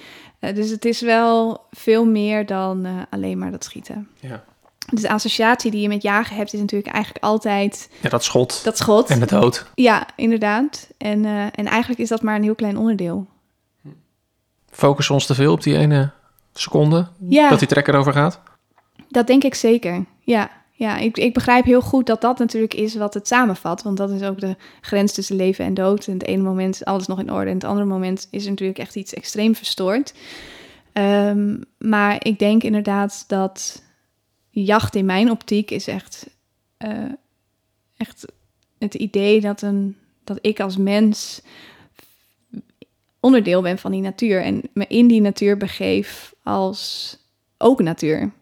dus 0.55 0.71
het 0.71 0.85
is 0.85 1.01
wel 1.01 1.67
veel 1.71 2.07
meer 2.07 2.47
dan 2.47 2.87
alleen 3.11 3.39
maar 3.39 3.51
dat 3.51 3.65
schieten. 3.65 4.09
Ja. 4.21 4.45
Dus 4.91 5.03
de 5.03 5.11
associatie 5.11 5.71
die 5.71 5.81
je 5.81 5.89
met 5.89 6.03
jagen 6.03 6.37
hebt, 6.37 6.53
is 6.53 6.61
natuurlijk 6.61 6.95
eigenlijk 6.95 7.25
altijd... 7.25 7.89
Ja, 8.01 8.09
dat 8.09 8.25
schot. 8.25 8.65
Dat 8.65 8.79
schot. 8.79 9.11
En 9.11 9.21
de 9.21 9.27
dood. 9.27 9.67
Ja, 9.75 10.07
inderdaad. 10.17 10.89
En, 10.99 11.25
uh, 11.25 11.43
en 11.43 11.67
eigenlijk 11.67 12.01
is 12.01 12.09
dat 12.09 12.23
maar 12.23 12.37
een 12.37 12.43
heel 12.43 12.55
klein 12.55 12.79
onderdeel. 12.79 13.27
Focussen 14.71 15.15
ons 15.15 15.27
te 15.27 15.35
veel 15.35 15.53
op 15.53 15.63
die 15.63 15.77
ene 15.77 16.11
seconde 16.53 17.09
ja. 17.29 17.49
dat 17.49 17.59
die 17.59 17.69
trekker 17.69 17.95
over 17.95 18.13
gaat? 18.13 18.41
Dat 19.09 19.27
denk 19.27 19.45
ik 19.45 19.55
zeker, 19.55 20.05
ja. 20.21 20.51
Ja, 20.77 20.97
ik, 20.97 21.17
ik 21.17 21.35
begrijp 21.35 21.65
heel 21.65 21.81
goed 21.81 22.07
dat 22.07 22.21
dat 22.21 22.39
natuurlijk 22.39 22.75
is 22.75 22.95
wat 22.95 23.15
het 23.15 23.29
samenvat. 23.29 23.83
Want 23.83 23.97
dat 23.97 24.11
is 24.11 24.23
ook 24.23 24.41
de 24.41 24.57
grens 24.81 25.13
tussen 25.13 25.37
leven 25.37 25.65
en 25.65 25.75
dood. 25.75 26.07
En 26.07 26.13
het 26.13 26.27
ene 26.27 26.43
moment 26.43 26.75
is 26.75 26.85
alles 26.85 27.07
nog 27.07 27.19
in 27.19 27.33
orde. 27.33 27.51
En 27.51 27.55
het 27.55 27.65
andere 27.65 27.87
moment 27.87 28.29
is 28.31 28.45
er 28.45 28.51
natuurlijk 28.51 28.79
echt 28.79 28.97
iets 28.97 29.15
extreem 29.15 29.55
verstoord. 29.55 30.15
Um, 30.93 31.65
maar 31.79 32.17
ik 32.27 32.39
denk 32.39 32.63
inderdaad 32.63 33.25
dat 33.27 33.83
jacht 34.55 34.95
in 34.95 35.05
mijn 35.05 35.31
optiek 35.31 35.71
is 35.71 35.87
echt, 35.87 36.31
uh, 36.79 37.13
echt 37.97 38.25
het 38.79 38.95
idee 38.95 39.41
dat, 39.41 39.63
een, 39.63 39.97
dat 40.25 40.39
ik 40.41 40.61
als 40.61 40.77
mens 40.77 41.43
onderdeel 43.21 43.63
ben 43.63 43.79
van 43.79 43.93
die 43.93 44.01
natuur 44.01 44.43
en 44.43 44.63
me 44.73 44.87
in 44.87 45.07
die 45.07 45.21
natuur 45.21 45.57
begeef 45.57 46.35
als 46.43 47.17
ook 47.59 47.83
natuur. 47.83 48.33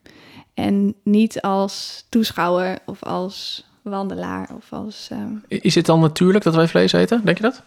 En 0.54 0.94
niet 1.02 1.40
als 1.40 2.06
toeschouwer 2.08 2.78
of 2.86 3.02
als 3.02 3.66
wandelaar 3.82 4.54
of 4.54 4.72
als. 4.72 5.08
Uh... 5.12 5.60
Is 5.62 5.74
het 5.74 5.86
dan 5.86 6.00
natuurlijk 6.00 6.44
dat 6.44 6.54
wij 6.54 6.68
vlees 6.68 6.92
eten? 6.92 7.24
Denk 7.24 7.36
je 7.36 7.42
dat? 7.42 7.62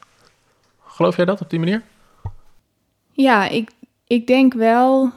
Geloof 0.83 1.15
jij 1.15 1.25
dat 1.25 1.41
op 1.41 1.49
die 1.49 1.59
manier? 1.59 1.83
Ja, 3.11 3.47
ik, 3.47 3.71
ik 4.07 4.27
denk 4.27 4.53
wel. 4.53 5.11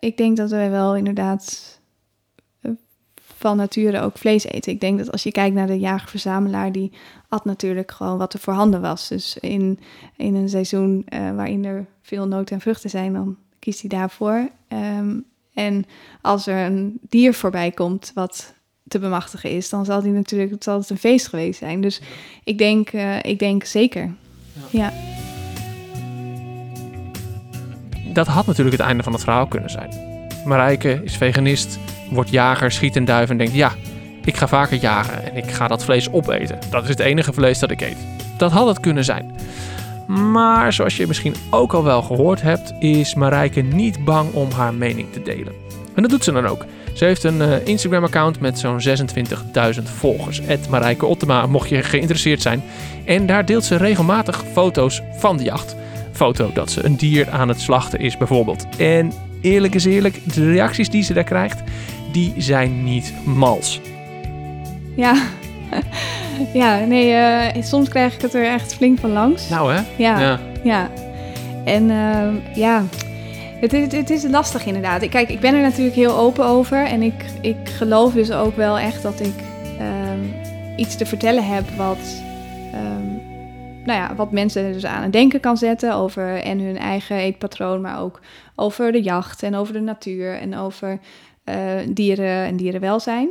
Ik 0.00 0.16
denk 0.16 0.36
dat 0.36 0.50
wij 0.50 0.70
wel 0.70 0.96
inderdaad 0.96 1.77
van 3.38 3.56
nature 3.56 4.00
ook 4.00 4.18
vlees 4.18 4.44
eten. 4.44 4.72
Ik 4.72 4.80
denk 4.80 4.98
dat 4.98 5.12
als 5.12 5.22
je 5.22 5.32
kijkt 5.32 5.54
naar 5.54 5.66
de 5.66 5.78
jager-verzamelaar, 5.78 6.72
die 6.72 6.92
at 7.28 7.44
natuurlijk 7.44 7.90
gewoon 7.90 8.18
wat 8.18 8.32
er 8.32 8.38
voorhanden 8.38 8.80
was. 8.80 9.08
Dus 9.08 9.36
in, 9.40 9.78
in 10.16 10.34
een 10.34 10.48
seizoen 10.48 11.06
uh, 11.08 11.34
waarin 11.34 11.64
er 11.64 11.86
veel 12.02 12.26
noten 12.26 12.54
en 12.54 12.60
vruchten 12.60 12.90
zijn, 12.90 13.12
dan 13.12 13.36
kiest 13.58 13.80
hij 13.80 13.88
daarvoor. 13.88 14.48
Um, 14.98 15.24
en 15.54 15.84
als 16.20 16.46
er 16.46 16.66
een 16.66 16.98
dier 17.08 17.34
voorbij 17.34 17.70
komt 17.70 18.10
wat 18.14 18.54
te 18.88 18.98
bemachtigen 18.98 19.50
is, 19.50 19.68
dan 19.68 19.84
zal, 19.84 20.02
die 20.02 20.12
natuurlijk, 20.12 20.62
zal 20.62 20.78
het 20.78 20.90
een 20.90 20.98
feest 20.98 21.26
geweest 21.28 21.58
zijn. 21.58 21.80
Dus 21.80 22.00
ik 22.44 22.58
denk, 22.58 22.92
uh, 22.92 23.22
ik 23.22 23.38
denk 23.38 23.64
zeker. 23.64 24.14
ja. 24.70 24.92
Dat 28.12 28.26
had 28.26 28.46
natuurlijk 28.46 28.76
het 28.76 28.86
einde 28.86 29.02
van 29.02 29.12
het 29.12 29.22
verhaal 29.22 29.46
kunnen 29.46 29.70
zijn. 29.70 30.07
Marijke 30.48 31.00
is 31.04 31.16
veganist, 31.16 31.78
wordt 32.10 32.30
jager, 32.30 32.72
schiet 32.72 32.96
een 32.96 33.04
duif 33.04 33.30
en 33.30 33.36
denkt: 33.36 33.54
ja, 33.54 33.72
ik 34.24 34.36
ga 34.36 34.48
vaker 34.48 34.78
jagen 34.78 35.24
en 35.24 35.36
ik 35.36 35.50
ga 35.50 35.68
dat 35.68 35.84
vlees 35.84 36.12
opeten. 36.12 36.58
Dat 36.70 36.82
is 36.82 36.88
het 36.88 36.98
enige 36.98 37.32
vlees 37.32 37.58
dat 37.58 37.70
ik 37.70 37.80
eet. 37.80 38.06
Dat 38.36 38.52
had 38.52 38.66
het 38.66 38.80
kunnen 38.80 39.04
zijn. 39.04 39.34
Maar 40.06 40.72
zoals 40.72 40.96
je 40.96 41.06
misschien 41.06 41.34
ook 41.50 41.72
al 41.72 41.84
wel 41.84 42.02
gehoord 42.02 42.42
hebt, 42.42 42.74
is 42.78 43.14
Marijke 43.14 43.60
niet 43.60 44.04
bang 44.04 44.32
om 44.32 44.50
haar 44.50 44.74
mening 44.74 45.12
te 45.12 45.22
delen. 45.22 45.52
En 45.94 46.02
dat 46.02 46.10
doet 46.10 46.24
ze 46.24 46.32
dan 46.32 46.46
ook. 46.46 46.64
Ze 46.94 47.04
heeft 47.04 47.24
een 47.24 47.40
uh, 47.40 47.66
Instagram-account 47.66 48.40
met 48.40 48.58
zo'n 48.58 48.80
26.000 49.76 49.82
volgers. 49.82 50.40
Marijke 50.70 51.06
Ottema, 51.06 51.46
mocht 51.46 51.68
je 51.68 51.82
geïnteresseerd 51.82 52.42
zijn. 52.42 52.62
En 53.04 53.26
daar 53.26 53.44
deelt 53.44 53.64
ze 53.64 53.76
regelmatig 53.76 54.44
foto's 54.52 55.02
van 55.18 55.36
de 55.36 55.44
jacht. 55.44 55.76
Foto 56.12 56.50
dat 56.54 56.70
ze 56.70 56.84
een 56.84 56.96
dier 56.96 57.30
aan 57.30 57.48
het 57.48 57.60
slachten 57.60 57.98
is 57.98 58.16
bijvoorbeeld. 58.16 58.66
En 58.76 59.12
eerlijk 59.40 59.74
is 59.74 59.84
eerlijk, 59.84 60.34
de 60.34 60.50
reacties 60.50 60.90
die 60.90 61.02
ze 61.02 61.12
daar 61.12 61.24
krijgt, 61.24 61.62
die 62.12 62.34
zijn 62.36 62.84
niet 62.84 63.12
mals. 63.24 63.80
Ja, 64.96 65.14
ja 66.52 66.78
nee, 66.78 67.12
uh, 67.56 67.62
soms 67.62 67.88
krijg 67.88 68.14
ik 68.14 68.20
het 68.22 68.34
er 68.34 68.46
echt 68.46 68.74
flink 68.74 68.98
van 68.98 69.12
langs. 69.12 69.48
Nou 69.48 69.72
hè? 69.72 69.80
Ja, 69.96 70.20
ja. 70.20 70.40
ja. 70.62 70.90
En 71.64 71.90
uh, 71.90 72.56
ja, 72.56 72.84
het, 73.60 73.72
het, 73.72 73.92
het, 73.92 74.10
is 74.10 74.22
lastig 74.22 74.66
inderdaad. 74.66 75.08
Kijk, 75.08 75.28
ik 75.28 75.40
ben 75.40 75.54
er 75.54 75.60
natuurlijk 75.60 75.96
heel 75.96 76.16
open 76.16 76.44
over. 76.44 76.86
En 76.86 77.02
ik, 77.02 77.24
ik 77.40 77.56
geloof 77.64 78.12
dus 78.12 78.30
ook 78.30 78.56
wel 78.56 78.78
echt 78.78 79.02
dat 79.02 79.20
ik 79.20 79.34
um, 79.80 80.34
iets 80.76 80.96
te 80.96 81.06
vertellen 81.06 81.46
heb 81.46 81.64
wat... 81.76 81.98
Nou 83.88 84.00
ja, 84.00 84.14
wat 84.14 84.32
mensen 84.32 84.72
dus 84.72 84.84
aan 84.84 85.02
het 85.02 85.12
denken 85.12 85.40
kan 85.40 85.56
zetten 85.56 85.94
over 85.94 86.42
en 86.42 86.60
hun 86.60 86.76
eigen 86.76 87.16
eetpatroon, 87.16 87.80
maar 87.80 88.00
ook 88.00 88.20
over 88.54 88.92
de 88.92 89.02
jacht 89.02 89.42
en 89.42 89.54
over 89.54 89.72
de 89.72 89.80
natuur 89.80 90.34
en 90.34 90.56
over 90.56 90.98
uh, 91.44 91.74
dieren 91.88 92.44
en 92.44 92.56
dierenwelzijn. 92.56 93.28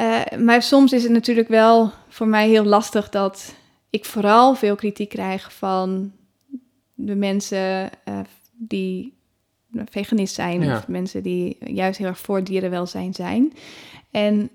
Uh, 0.00 0.20
maar 0.38 0.62
soms 0.62 0.92
is 0.92 1.02
het 1.02 1.12
natuurlijk 1.12 1.48
wel 1.48 1.90
voor 2.08 2.26
mij 2.26 2.48
heel 2.48 2.64
lastig 2.64 3.08
dat 3.08 3.54
ik 3.90 4.04
vooral 4.04 4.54
veel 4.54 4.74
kritiek 4.74 5.08
krijg 5.08 5.52
van 5.52 6.12
de 6.94 7.14
mensen 7.14 7.90
uh, 8.08 8.18
die 8.52 9.14
veganist 9.90 10.34
zijn 10.34 10.62
ja. 10.62 10.76
of 10.76 10.88
mensen 10.88 11.22
die 11.22 11.56
juist 11.60 11.98
heel 11.98 12.08
erg 12.08 12.18
voor 12.18 12.44
dierenwelzijn 12.44 13.14
zijn. 13.14 13.52
En, 14.10 14.50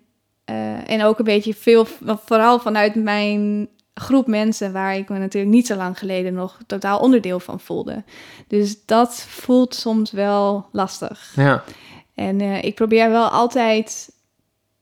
en 0.85 1.03
ook 1.03 1.19
een 1.19 1.25
beetje 1.25 1.53
veel, 1.53 1.85
vooral 2.25 2.59
vanuit 2.59 2.95
mijn 2.95 3.67
groep 3.93 4.27
mensen 4.27 4.73
waar 4.73 4.95
ik 4.95 5.09
me 5.09 5.17
natuurlijk 5.17 5.53
niet 5.53 5.67
zo 5.67 5.75
lang 5.75 5.99
geleden 5.99 6.33
nog 6.33 6.57
totaal 6.67 6.99
onderdeel 6.99 7.39
van 7.39 7.59
voelde. 7.59 8.03
Dus 8.47 8.85
dat 8.85 9.15
voelt 9.15 9.75
soms 9.75 10.11
wel 10.11 10.67
lastig. 10.71 11.31
Ja. 11.35 11.63
En 12.15 12.39
uh, 12.39 12.63
ik 12.63 12.75
probeer 12.75 13.09
wel 13.09 13.27
altijd 13.27 14.11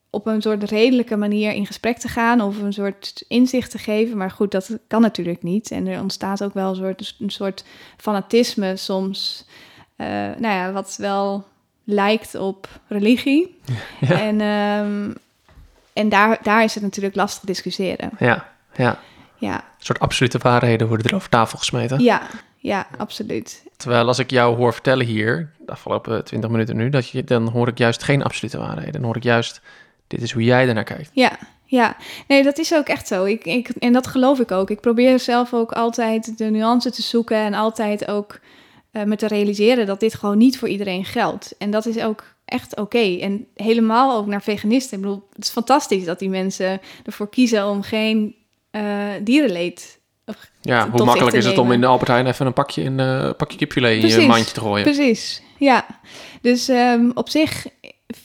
op 0.10 0.28
een 0.28 0.42
soort 0.42 0.64
redelijke 0.64 1.18
manier 1.18 1.52
in 1.52 1.66
gesprek 1.66 1.98
te 1.98 2.08
gaan 2.08 2.42
of 2.42 2.62
een 2.62 2.74
soort 2.74 3.24
inzicht 3.28 3.72
te 3.72 3.78
geven. 3.78 4.18
Maar 4.18 4.32
goed, 4.32 4.52
dat 4.52 4.78
kan 4.88 5.02
natuurlijk 5.02 5.44
niet. 5.44 5.72
En 5.72 5.88
er 5.88 6.02
ontstaat 6.02 6.44
ook 6.44 6.54
wel 6.54 6.70
een 6.70 6.76
soort, 6.76 7.16
een 7.20 7.30
soort 7.30 7.64
fanatisme 7.98 8.76
soms. 8.76 9.46
Uh, 9.98 10.08
nou 10.08 10.42
ja, 10.42 10.72
wat 10.72 10.96
wel 10.98 11.46
lijkt 11.84 12.36
op 12.36 12.68
religie. 12.88 13.60
Ja. 14.00 14.22
En, 14.22 14.42
um, 14.42 15.16
en 15.94 16.10
daar, 16.10 16.40
daar 16.44 16.64
is 16.64 16.74
het 16.74 16.84
natuurlijk 16.84 17.16
lastig 17.16 17.44
discussiëren. 17.44 18.10
Ja. 18.20 18.51
Ja. 18.76 19.00
ja. 19.38 19.56
Een 19.56 19.86
soort 19.86 20.00
absolute 20.00 20.38
waarheden 20.38 20.88
worden 20.88 21.10
er 21.10 21.16
over 21.16 21.30
tafel 21.30 21.58
gesmeten. 21.58 22.00
Ja, 22.00 22.22
ja, 22.58 22.88
absoluut. 22.98 23.64
Terwijl 23.78 24.08
als 24.08 24.20
ik 24.20 24.30
jou 24.30 24.56
hoor 24.56 24.74
vertellen 24.74 25.06
hier, 25.06 25.52
de 25.66 25.72
afgelopen 25.72 26.24
twintig 26.24 26.50
minuten 26.50 26.76
nu, 26.76 26.90
dat 26.90 27.10
je, 27.10 27.24
dan 27.24 27.48
hoor 27.48 27.68
ik 27.68 27.78
juist 27.78 28.04
geen 28.04 28.24
absolute 28.24 28.58
waarheden. 28.58 28.94
Dan 28.94 29.04
hoor 29.04 29.16
ik 29.16 29.24
juist, 29.24 29.62
dit 30.08 30.22
is 30.22 30.32
hoe 30.32 30.44
jij 30.44 30.68
ernaar 30.68 30.84
kijkt. 30.84 31.10
Ja, 31.14 31.38
ja. 31.66 31.96
Nee, 32.28 32.44
dat 32.44 32.58
is 32.58 32.74
ook 32.74 32.88
echt 32.88 33.08
zo. 33.08 33.26
Ik, 33.26 33.46
ik, 33.46 33.70
en 33.70 33.94
dat 33.94 34.08
geloof 34.08 34.40
ik 34.40 34.52
ook. 34.52 34.70
Ik 34.70 34.80
probeer 34.80 35.20
zelf 35.20 35.54
ook 35.54 35.72
altijd 35.72 36.38
de 36.38 36.46
nuance 36.46 36.92
te 36.92 37.02
zoeken 37.02 37.38
en 37.38 37.54
altijd 37.54 38.08
ook 38.08 38.40
uh, 38.92 39.04
me 39.04 39.16
te 39.16 39.28
realiseren 39.28 39.86
dat 39.86 40.00
dit 40.00 40.14
gewoon 40.14 40.38
niet 40.38 40.60
voor 40.60 40.68
iedereen 40.68 41.06
geldt. 41.06 41.56
En 41.58 41.72
dat 41.72 41.86
is 41.86 42.04
ook 42.04 42.24
echt 42.46 42.72
oké. 42.72 42.82
Okay. 42.82 43.22
En 43.22 43.48
helemaal 43.56 44.18
ook 44.18 44.26
naar 44.26 44.42
veganisten. 44.42 44.98
Ik 44.98 45.04
bedoel, 45.04 45.28
het 45.34 45.46
is 45.46 45.52
fantastisch 45.52 46.06
dat 46.06 46.20
die 46.20 46.30
mensen 46.30 46.82
ervoor 47.06 47.30
kiezen 47.30 47.68
om 47.68 47.82
geen 47.82 48.36
uh, 48.72 49.08
dierenleed 49.22 50.00
Ja, 50.62 50.90
hoe 50.90 51.06
makkelijk 51.06 51.36
is 51.36 51.46
het 51.46 51.58
om 51.58 51.72
in 51.72 51.82
de 51.82 51.88
Albert 51.88 52.10
Heijn 52.10 52.28
even 52.28 52.46
een 52.46 52.54
pakje, 52.54 52.82
in, 52.84 53.00
eh 53.00 53.30
pakje 53.38 53.58
kipfilet 53.58 54.04
in 54.04 54.22
je 54.22 54.28
mandje 54.28 54.54
te 54.54 54.60
gooien? 54.60 54.84
Precies, 54.84 55.42
ja. 55.58 55.86
Dus 56.42 56.68
ehm, 56.68 57.10
op 57.14 57.30
zich 57.30 57.66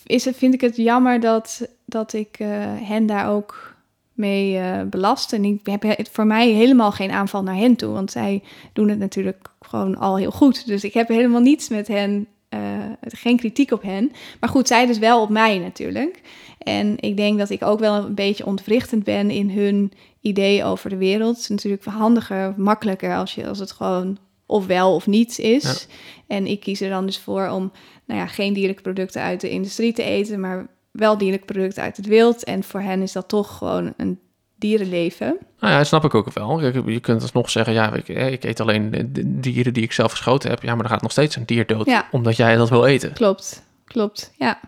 is 0.04 0.24
het, 0.24 0.37
vind 0.37 0.54
ik 0.54 0.61
het 0.61 0.76
jammer 0.76 1.20
dat, 1.20 1.68
dat 1.85 2.12
ik 2.12 2.37
eh, 2.38 2.48
hen 2.82 3.06
daar 3.06 3.30
ook 3.30 3.74
mee 4.12 4.59
eh, 4.59 4.82
belast. 4.90 5.32
En 5.32 5.44
ik 5.44 5.61
heb 5.62 5.82
he- 5.82 6.04
voor 6.12 6.26
mij 6.26 6.48
helemaal 6.50 6.92
geen 6.92 7.11
aanval 7.11 7.42
naar 7.42 7.56
hen 7.56 7.76
toe, 7.76 7.92
want 7.92 8.11
zij 8.11 8.42
doen 8.72 8.88
het 8.88 8.98
natuurlijk 8.98 9.48
gewoon 9.61 9.96
al 9.98 10.16
heel 10.16 10.30
goed. 10.30 10.66
Dus 10.66 10.85
ik 10.85 10.94
heb 10.94 11.09
helemaal 11.09 11.40
niets 11.40 11.68
met 11.68 11.88
hen, 11.88 12.26
eh, 12.48 12.61
geen 13.00 13.37
kritiek 13.37 13.70
op 13.72 13.82
hen. 13.82 14.12
Maar 14.40 14.50
goed, 14.50 14.68
zij 14.68 14.87
dus 14.87 14.98
wel 14.98 15.22
op 15.22 15.28
mij 15.28 15.59
natuurlijk. 15.59 16.20
En 16.59 16.94
ik 17.00 17.16
denk 17.16 17.38
dat 17.38 17.50
ik 17.50 17.62
ook 17.64 17.78
wel 17.78 17.94
een 17.94 18.14
beetje 18.14 18.46
ontwrichtend 18.46 19.04
ben 19.04 19.30
in 19.30 19.50
hun 19.50 19.92
idee 20.26 20.64
over 20.64 20.90
de 20.90 20.96
wereld. 20.96 21.34
Het 21.34 21.42
is 21.42 21.48
natuurlijk 21.48 21.84
handiger, 21.84 22.54
makkelijker 22.56 23.16
als, 23.16 23.34
je, 23.34 23.48
als 23.48 23.58
het 23.58 23.72
gewoon 23.72 24.18
of 24.46 24.66
wel 24.66 24.94
of 24.94 25.06
niet 25.06 25.38
is. 25.38 25.86
En 26.26 26.46
ik 26.46 26.60
kies 26.60 26.80
er 26.80 26.90
dan 26.90 27.06
dus 27.06 27.18
voor 27.18 27.48
om 27.48 27.72
nou 28.06 28.20
ja, 28.20 28.26
geen 28.26 28.52
dierlijke 28.52 28.82
producten 28.82 29.22
uit 29.22 29.40
de 29.40 29.50
industrie 29.50 29.92
te 29.92 30.02
eten, 30.02 30.40
maar 30.40 30.66
wel 30.90 31.18
dierlijke 31.18 31.44
producten 31.46 31.82
uit 31.82 31.96
het 31.96 32.06
wild. 32.06 32.44
En 32.44 32.64
voor 32.64 32.80
hen 32.80 33.02
is 33.02 33.12
dat 33.12 33.28
toch 33.28 33.56
gewoon 33.58 33.94
een 33.96 34.18
dierenleven. 34.58 35.36
Nou 35.60 35.72
ja, 35.72 35.78
dat 35.78 35.86
snap 35.86 36.04
ik 36.04 36.14
ook 36.14 36.32
wel. 36.32 36.60
Je 36.90 37.00
kunt 37.00 37.22
alsnog 37.22 37.50
zeggen, 37.50 37.72
ja, 37.74 37.94
ik, 37.94 38.08
eh, 38.08 38.32
ik 38.32 38.44
eet 38.44 38.60
alleen 38.60 39.10
dieren 39.40 39.72
die 39.72 39.82
ik 39.82 39.92
zelf 39.92 40.10
geschoten 40.10 40.50
heb. 40.50 40.62
Ja, 40.62 40.72
maar 40.74 40.82
dan 40.82 40.92
gaat 40.92 41.02
nog 41.02 41.10
steeds 41.10 41.36
een 41.36 41.46
dier 41.46 41.66
dood, 41.66 41.86
Ja. 41.86 42.08
omdat 42.10 42.36
jij 42.36 42.56
dat 42.56 42.68
wil 42.70 42.84
eten. 42.86 43.12
Klopt, 43.12 43.62
klopt, 43.84 44.32
ja. 44.38 44.60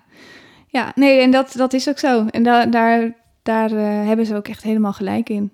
Ja, 0.70 0.92
nee, 0.94 1.20
en 1.20 1.30
dat, 1.30 1.52
dat 1.56 1.72
is 1.72 1.88
ook 1.88 1.98
zo. 1.98 2.26
En 2.26 2.42
da 2.42 2.66
daar, 2.66 3.16
daar 3.48 3.72
eh, 3.72 4.06
hebben 4.06 4.26
ze 4.26 4.36
ook 4.36 4.48
echt 4.48 4.62
helemaal 4.62 4.92
gelijk 4.92 5.28
in. 5.28 5.50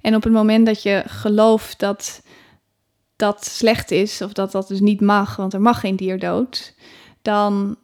En 0.00 0.14
op 0.14 0.22
het 0.22 0.32
moment 0.32 0.66
dat 0.66 0.82
je 0.82 1.02
gelooft 1.06 1.78
dat 1.78 2.22
dat 3.16 3.44
slecht 3.46 3.90
is, 3.90 4.22
of 4.22 4.32
dat 4.32 4.52
dat 4.52 4.68
dus 4.68 4.80
niet 4.80 5.00
mag, 5.00 5.36
want 5.36 5.54
er 5.54 5.60
mag 5.60 5.80
geen 5.80 5.96
dier 5.96 6.18
dood, 6.18 6.74
dan 7.22 7.76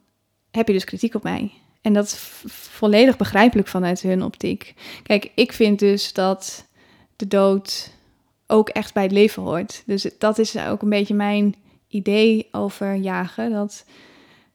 heb 0.51 0.67
je 0.67 0.73
dus 0.73 0.83
kritiek 0.83 1.15
op 1.15 1.23
mij. 1.23 1.51
En 1.81 1.93
dat 1.93 2.05
is 2.05 2.15
volledig 2.47 3.17
begrijpelijk 3.17 3.67
vanuit 3.67 4.01
hun 4.01 4.23
optiek. 4.23 4.73
Kijk, 5.03 5.31
ik 5.35 5.53
vind 5.53 5.79
dus 5.79 6.13
dat 6.13 6.67
de 7.15 7.27
dood 7.27 7.91
ook 8.47 8.69
echt 8.69 8.93
bij 8.93 9.03
het 9.03 9.11
leven 9.11 9.43
hoort. 9.43 9.83
Dus 9.85 10.09
dat 10.17 10.37
is 10.37 10.57
ook 10.57 10.81
een 10.81 10.89
beetje 10.89 11.13
mijn 11.13 11.55
idee 11.87 12.47
over 12.51 12.95
jagen. 12.95 13.51
Dat 13.51 13.85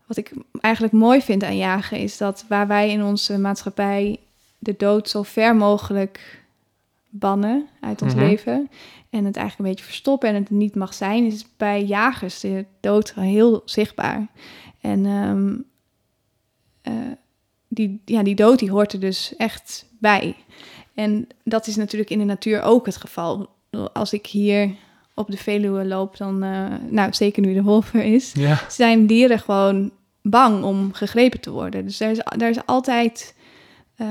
wat 0.06 0.16
ik 0.16 0.32
eigenlijk 0.60 0.94
mooi 0.94 1.22
vind 1.22 1.42
aan 1.42 1.56
jagen 1.56 1.98
is 1.98 2.16
dat 2.16 2.44
waar 2.48 2.66
wij 2.66 2.90
in 2.90 3.04
onze 3.04 3.38
maatschappij 3.38 4.18
de 4.62 4.74
dood 4.78 5.08
zo 5.08 5.22
ver 5.22 5.56
mogelijk 5.56 6.44
bannen 7.08 7.66
uit 7.80 8.02
ons 8.02 8.14
Mhm. 8.14 8.24
leven 8.24 8.68
en 9.10 9.24
het 9.24 9.36
eigenlijk 9.36 9.58
een 9.58 9.64
beetje 9.74 9.84
verstoppen 9.84 10.28
en 10.28 10.34
het 10.34 10.50
niet 10.50 10.74
mag 10.74 10.94
zijn, 10.94 11.24
is 11.24 11.46
bij 11.56 11.84
jagers 11.84 12.40
de 12.40 12.64
dood 12.80 13.14
heel 13.14 13.62
zichtbaar. 13.64 14.26
En 14.80 15.06
ehm, 15.06 15.54
eh, 16.82 17.12
die, 17.68 18.00
ja, 18.04 18.22
die 18.22 18.34
dood 18.34 18.58
die 18.58 18.70
hoort 18.70 18.92
er 18.92 19.00
dus 19.00 19.36
echt 19.36 19.86
bij. 19.98 20.36
En 20.94 21.26
dat 21.44 21.66
is 21.66 21.76
natuurlijk 21.76 22.10
in 22.10 22.18
de 22.18 22.24
natuur 22.24 22.62
ook 22.62 22.86
het 22.86 22.96
geval. 22.96 23.48
Als 23.92 24.12
ik 24.12 24.26
hier 24.26 24.70
op 25.14 25.30
de 25.30 25.36
Veluwe 25.36 25.84
loop, 25.84 26.16
dan, 26.16 26.42
eh, 26.42 26.66
nou 26.88 27.12
zeker 27.14 27.42
nu 27.42 27.54
de 27.54 27.62
wolf 27.62 27.94
er 27.94 28.04
is, 28.04 28.32
Ja. 28.32 28.60
zijn 28.68 29.06
dieren 29.06 29.38
gewoon 29.38 29.90
bang 30.22 30.64
om 30.64 30.92
gegrepen 30.92 31.40
te 31.40 31.50
worden. 31.50 31.84
Dus 31.84 31.98
daar 31.98 32.10
is, 32.10 32.18
daar 32.36 32.50
is 32.50 32.66
altijd, 32.66 33.34
eh, 33.96 34.08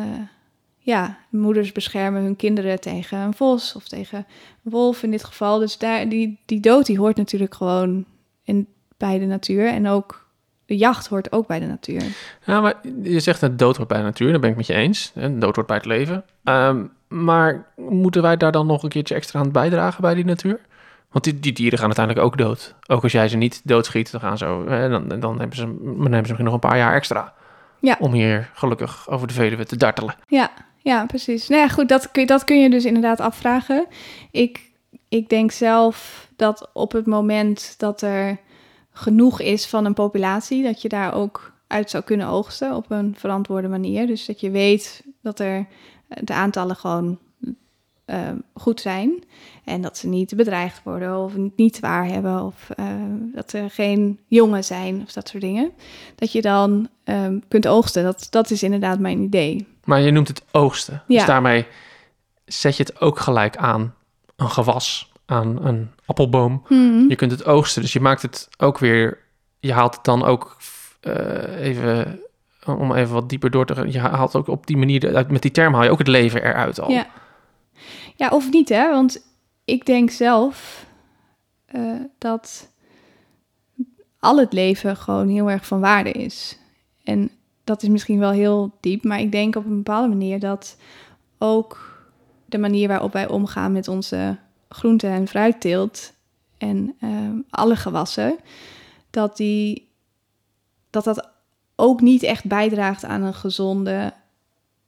ja, 0.89 1.17
moeders 1.29 1.71
beschermen 1.71 2.21
hun 2.21 2.35
kinderen 2.35 2.79
tegen 2.79 3.17
een 3.17 3.33
vos 3.33 3.75
of 3.75 3.87
tegen 3.87 4.17
een 4.63 4.71
wolf 4.71 5.03
in 5.03 5.11
dit 5.11 5.23
geval. 5.23 5.59
Dus 5.59 5.77
daar, 5.77 6.09
die, 6.09 6.39
die 6.45 6.59
dood 6.59 6.85
die 6.85 6.97
hoort 6.99 7.17
natuurlijk 7.17 7.55
gewoon 7.55 8.05
in, 8.43 8.67
bij 8.97 9.19
de 9.19 9.25
natuur. 9.25 9.67
En 9.67 9.87
ook 9.87 10.27
de 10.65 10.77
jacht 10.77 11.07
hoort 11.07 11.31
ook 11.31 11.47
bij 11.47 11.59
de 11.59 11.65
natuur. 11.65 12.01
ja, 12.45 12.61
maar 12.61 12.75
je 13.03 13.19
zegt 13.19 13.39
dat 13.39 13.59
dood 13.59 13.77
hoort 13.77 13.87
bij 13.87 13.97
de 13.97 14.03
natuur, 14.03 14.31
daar 14.31 14.39
ben 14.39 14.49
ik 14.49 14.55
met 14.55 14.67
je 14.67 14.73
eens. 14.73 15.11
hè, 15.13 15.37
Dood 15.37 15.55
hoort 15.55 15.67
bij 15.67 15.77
het 15.77 15.85
leven. 15.85 16.23
Ehm, 16.43 16.85
maar 17.07 17.65
moeten 17.75 18.21
wij 18.21 18.37
daar 18.37 18.51
dan 18.51 18.67
nog 18.67 18.83
een 18.83 18.89
keertje 18.89 19.15
extra 19.15 19.39
aan 19.39 19.51
bijdragen 19.51 20.01
bij 20.01 20.13
die 20.13 20.25
natuur? 20.25 20.59
Want 21.11 21.23
die, 21.23 21.39
die 21.39 21.53
dieren 21.53 21.77
gaan 21.77 21.87
uiteindelijk 21.87 22.25
ook 22.25 22.37
dood. 22.37 22.75
Ook 22.87 23.03
als 23.03 23.11
jij 23.11 23.27
ze 23.27 23.37
niet 23.37 23.61
doodschiet, 23.63 24.11
dan 24.11 24.21
gaan 24.21 24.37
ze, 24.37 24.45
hè, 24.45 24.89
dan, 24.89 25.19
dan, 25.19 25.39
hebben 25.39 25.57
ze, 25.57 25.63
dan 25.65 25.97
hebben 25.97 26.13
ze 26.13 26.19
misschien 26.19 26.43
nog 26.43 26.53
een 26.53 26.59
paar 26.59 26.77
jaar 26.77 26.93
extra. 26.93 27.33
Ja. 27.79 27.95
Om 27.99 28.13
hier 28.13 28.49
gelukkig 28.53 29.09
over 29.09 29.27
de 29.27 29.33
Veluwe 29.33 29.65
te 29.65 29.77
dartelen. 29.77 30.15
Ja, 30.27 30.51
ja, 30.81 31.05
precies. 31.05 31.47
Nou 31.47 31.61
ja, 31.61 31.67
goed, 31.67 31.89
dat 31.89 32.09
dat 32.25 32.43
kun 32.43 32.59
je 32.61 32.69
dus 32.69 32.85
inderdaad 32.85 33.19
afvragen. 33.19 33.85
Ik, 34.31 34.71
ik 35.09 35.29
denk 35.29 35.51
zelf 35.51 36.27
dat 36.35 36.69
op 36.73 36.91
het 36.91 37.05
moment 37.05 37.75
dat 37.77 38.01
er 38.01 38.39
genoeg 38.91 39.39
is 39.39 39.67
van 39.67 39.85
een 39.85 39.93
populatie, 39.93 40.63
dat 40.63 40.81
je 40.81 40.89
daar 40.89 41.13
ook 41.13 41.53
uit 41.67 41.89
zou 41.89 42.03
kunnen 42.03 42.27
oogsten 42.27 42.75
op 42.75 42.91
een 42.91 43.15
verantwoorde 43.17 43.67
manier. 43.67 44.07
Dus 44.07 44.25
dat 44.25 44.39
je 44.39 44.49
weet 44.49 45.03
dat 45.21 45.39
er 45.39 45.67
eh, 46.07 46.17
de 46.23 46.33
aantallen 46.33 46.75
gewoon 46.75 47.19
eh, 48.09 48.29
goed 48.53 48.81
zijn 48.81 49.23
en 49.63 49.81
dat 49.81 49.97
ze 49.97 50.07
niet 50.07 50.35
bedreigd 50.35 50.83
worden 50.83 51.17
of 51.17 51.33
niet 51.55 51.75
zwaar 51.75 52.05
hebben 52.05 52.43
of 52.43 52.69
eh, 52.69 52.85
dat 53.33 53.53
er 53.53 53.69
geen 53.69 54.19
jongen 54.27 54.63
zijn 54.63 55.01
of 55.01 55.11
dat 55.11 55.27
soort 55.27 55.43
dingen. 55.43 55.71
Dat 56.15 56.31
je 56.31 56.41
dan 56.41 56.89
eh, 57.03 57.27
kunt 57.47 57.67
oogsten. 57.67 58.03
Dat, 58.03 58.27
dat 58.29 58.51
is 58.51 58.63
inderdaad 58.63 58.99
mijn 58.99 59.19
idee. 59.19 59.67
Maar 59.89 60.01
je 60.01 60.11
noemt 60.11 60.27
het 60.27 60.43
oogsten. 60.51 61.03
Ja. 61.07 61.17
Dus 61.17 61.25
daarmee 61.25 61.65
zet 62.45 62.77
je 62.77 62.83
het 62.83 63.01
ook 63.01 63.19
gelijk 63.19 63.57
aan 63.57 63.95
een 64.35 64.49
gewas, 64.49 65.11
aan 65.25 65.65
een 65.65 65.91
appelboom. 66.05 66.63
Mhm. 66.67 67.07
Je 67.07 67.15
kunt 67.15 67.31
het 67.31 67.45
oogsten, 67.45 67.81
dus 67.81 67.93
je 67.93 67.99
maakt 67.99 68.21
het 68.21 68.49
ook 68.57 68.77
weer... 68.77 69.17
Je 69.59 69.73
haalt 69.73 69.95
het 69.95 70.03
dan 70.03 70.23
ook 70.23 70.57
eh, 71.01 71.65
even... 71.65 72.19
Om 72.65 72.93
even 72.93 73.13
wat 73.13 73.29
dieper 73.29 73.51
door 73.51 73.65
te 73.65 73.75
gaan. 73.75 73.91
Je 73.91 73.99
haalt 73.99 74.35
ook 74.35 74.47
op 74.47 74.67
die 74.67 74.77
manier... 74.77 75.25
Met 75.29 75.41
die 75.41 75.51
term 75.51 75.73
haal 75.73 75.83
je 75.83 75.91
ook 75.91 75.97
het 75.97 76.07
leven 76.07 76.43
eruit 76.43 76.79
al. 76.79 76.91
Ja. 76.91 77.07
ja, 78.15 78.29
of 78.29 78.51
niet 78.51 78.69
hè? 78.69 78.89
Want 78.89 79.25
ik 79.65 79.85
denk 79.85 80.09
zelf 80.11 80.85
eh, 81.65 82.01
dat 82.17 82.69
al 84.19 84.37
het 84.37 84.53
leven 84.53 84.95
gewoon 84.95 85.27
heel 85.27 85.49
erg 85.49 85.65
van 85.65 85.79
waarde 85.79 86.11
is. 86.11 86.59
En 87.03 87.31
dat 87.69 87.83
is 87.83 87.89
misschien 87.89 88.19
wel 88.19 88.31
heel 88.31 88.71
diep, 88.79 89.03
maar 89.03 89.19
ik 89.19 89.31
denk 89.31 89.55
op 89.55 89.65
een 89.65 89.75
bepaalde 89.75 90.07
manier 90.07 90.39
dat 90.39 90.77
ook 91.37 92.01
de 92.45 92.57
manier 92.57 92.87
waarop 92.87 93.13
wij 93.13 93.27
omgaan 93.27 93.71
met 93.71 93.87
onze 93.87 94.37
groente- 94.69 95.07
en 95.07 95.27
fruitteelt 95.27 96.13
en 96.57 96.95
ehm, 96.99 97.35
alle 97.49 97.75
gewassen, 97.75 98.37
dat 99.09 99.37
die 99.37 99.87
dat 100.89 101.03
dat 101.03 101.29
ook 101.75 102.01
niet 102.01 102.23
echt 102.23 102.45
bijdraagt 102.45 103.05
aan 103.05 103.21
een 103.21 103.33
gezonde 103.33 104.13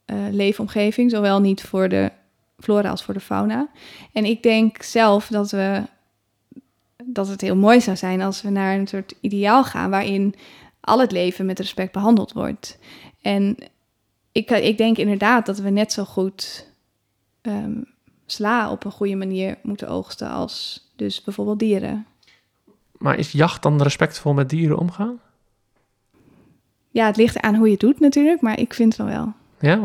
eh, 0.06 0.17
leefomgeving, 0.32 1.12
zowel 1.12 1.39
niet 1.39 1.62
voor 1.62 1.89
de 1.89 2.12
flora 2.60 2.89
als 2.89 3.04
voor 3.04 3.13
de 3.13 3.20
fauna. 3.20 3.70
En 4.13 4.26
ik 4.26 4.44
denk 4.44 4.84
zelf 4.84 5.28
dat 5.28 5.52
we 5.52 5.84
dat 7.06 7.28
het 7.28 7.41
heel 7.41 7.56
mooi 7.56 7.82
zou 7.82 7.98
zijn 7.98 8.22
als 8.22 8.41
we 8.41 8.50
naar 8.50 8.78
een 8.78 8.88
soort 8.88 9.13
ideaal 9.20 9.63
gaan 9.63 9.89
waarin 9.89 10.36
al 10.82 11.00
het 11.00 11.12
leven 11.12 11.46
met 11.46 11.60
respect 11.60 11.91
behandeld 11.91 12.32
wordt. 12.34 12.78
En 13.22 13.58
ik, 14.32 14.50
ik 14.52 14.78
denk 14.78 14.98
inderdaad 14.98 15.46
dat 15.46 15.60
we 15.60 15.70
net 15.70 15.94
zo 15.94 16.04
goed 16.04 16.67
ehm, 17.41 17.82
sla 18.26 18.72
op 18.72 18.86
een 18.86 18.91
goede 18.91 19.15
manier 19.15 19.58
moeten 19.63 19.88
oogsten 19.88 20.30
als 20.30 20.86
dus 20.96 21.24
bijvoorbeeld 21.24 21.60
dieren. 21.60 22.06
Maar 22.98 23.17
is 23.17 23.32
jacht 23.32 23.63
dan 23.63 23.82
respectvol 23.82 24.34
met 24.34 24.50
dieren 24.50 24.78
omgaan? 24.78 25.20
Ja, 26.89 27.06
het 27.06 27.17
ligt 27.17 27.41
aan 27.41 27.56
hoe 27.56 27.65
je 27.65 27.72
het 27.72 27.80
doet 27.80 28.00
natuurlijk, 28.00 28.41
maar 28.41 28.60
ik 28.60 28.74
vind 28.74 28.96
van 28.96 29.06
wel. 29.06 29.34
Ja? 29.60 29.80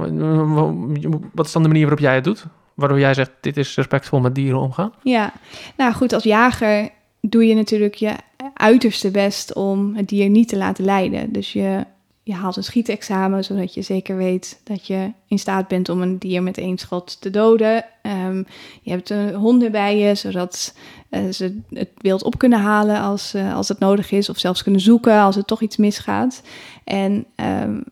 Wat 1.32 1.46
is 1.46 1.52
dan 1.52 1.62
de 1.62 1.68
manier 1.68 1.82
waarop 1.82 2.04
jij 2.04 2.14
het 2.14 2.24
doet? 2.24 2.46
Waardoor 2.74 2.98
jij 2.98 3.14
zegt, 3.14 3.30
dit 3.40 3.56
is 3.56 3.76
respectvol 3.76 4.20
met 4.20 4.35
dieren 4.35 4.61
omgaan? 4.61 4.92
Ja, 5.02 5.32
nou 5.76 5.92
goed, 5.92 6.12
als 6.12 6.22
jager 6.22 6.90
doe 7.28 7.46
je 7.46 7.54
natuurlijk 7.54 7.94
je 7.94 8.14
uiterste 8.54 9.10
best 9.10 9.54
om 9.54 9.94
het 9.94 10.08
dier 10.08 10.28
niet 10.28 10.48
te 10.48 10.56
laten 10.56 10.84
lijden. 10.84 11.32
Dus 11.32 11.52
je, 11.52 11.84
je 12.22 12.34
haalt 12.34 12.56
een 12.56 12.64
schietexamen, 12.64 13.44
zodat 13.44 13.74
je 13.74 13.82
zeker 13.82 14.16
weet 14.16 14.60
dat 14.64 14.86
je 14.86 15.12
in 15.28 15.38
staat 15.38 15.68
bent 15.68 15.88
om 15.88 16.02
een 16.02 16.18
dier 16.18 16.42
met 16.42 16.58
één 16.58 16.78
schot 16.78 17.20
te 17.20 17.30
doden. 17.30 17.84
Ehm, 18.02 18.42
je 18.82 18.90
hebt 18.90 19.10
uh, 19.10 19.36
honden 19.36 19.72
bij 19.72 19.98
je, 19.98 20.14
zodat 20.14 20.74
uh, 21.10 21.32
ze 21.32 21.60
het 21.70 21.90
wild 21.96 22.22
op 22.22 22.38
kunnen 22.38 22.60
halen 22.60 23.00
als, 23.00 23.34
uh, 23.34 23.54
als 23.54 23.68
het 23.68 23.78
nodig 23.78 24.10
is, 24.10 24.28
of 24.28 24.38
zelfs 24.38 24.62
kunnen 24.62 24.80
zoeken 24.80 25.20
als 25.20 25.36
er 25.36 25.44
toch 25.44 25.60
iets 25.60 25.76
misgaat. 25.76 26.42
En 26.84 27.26
um, 27.36 27.84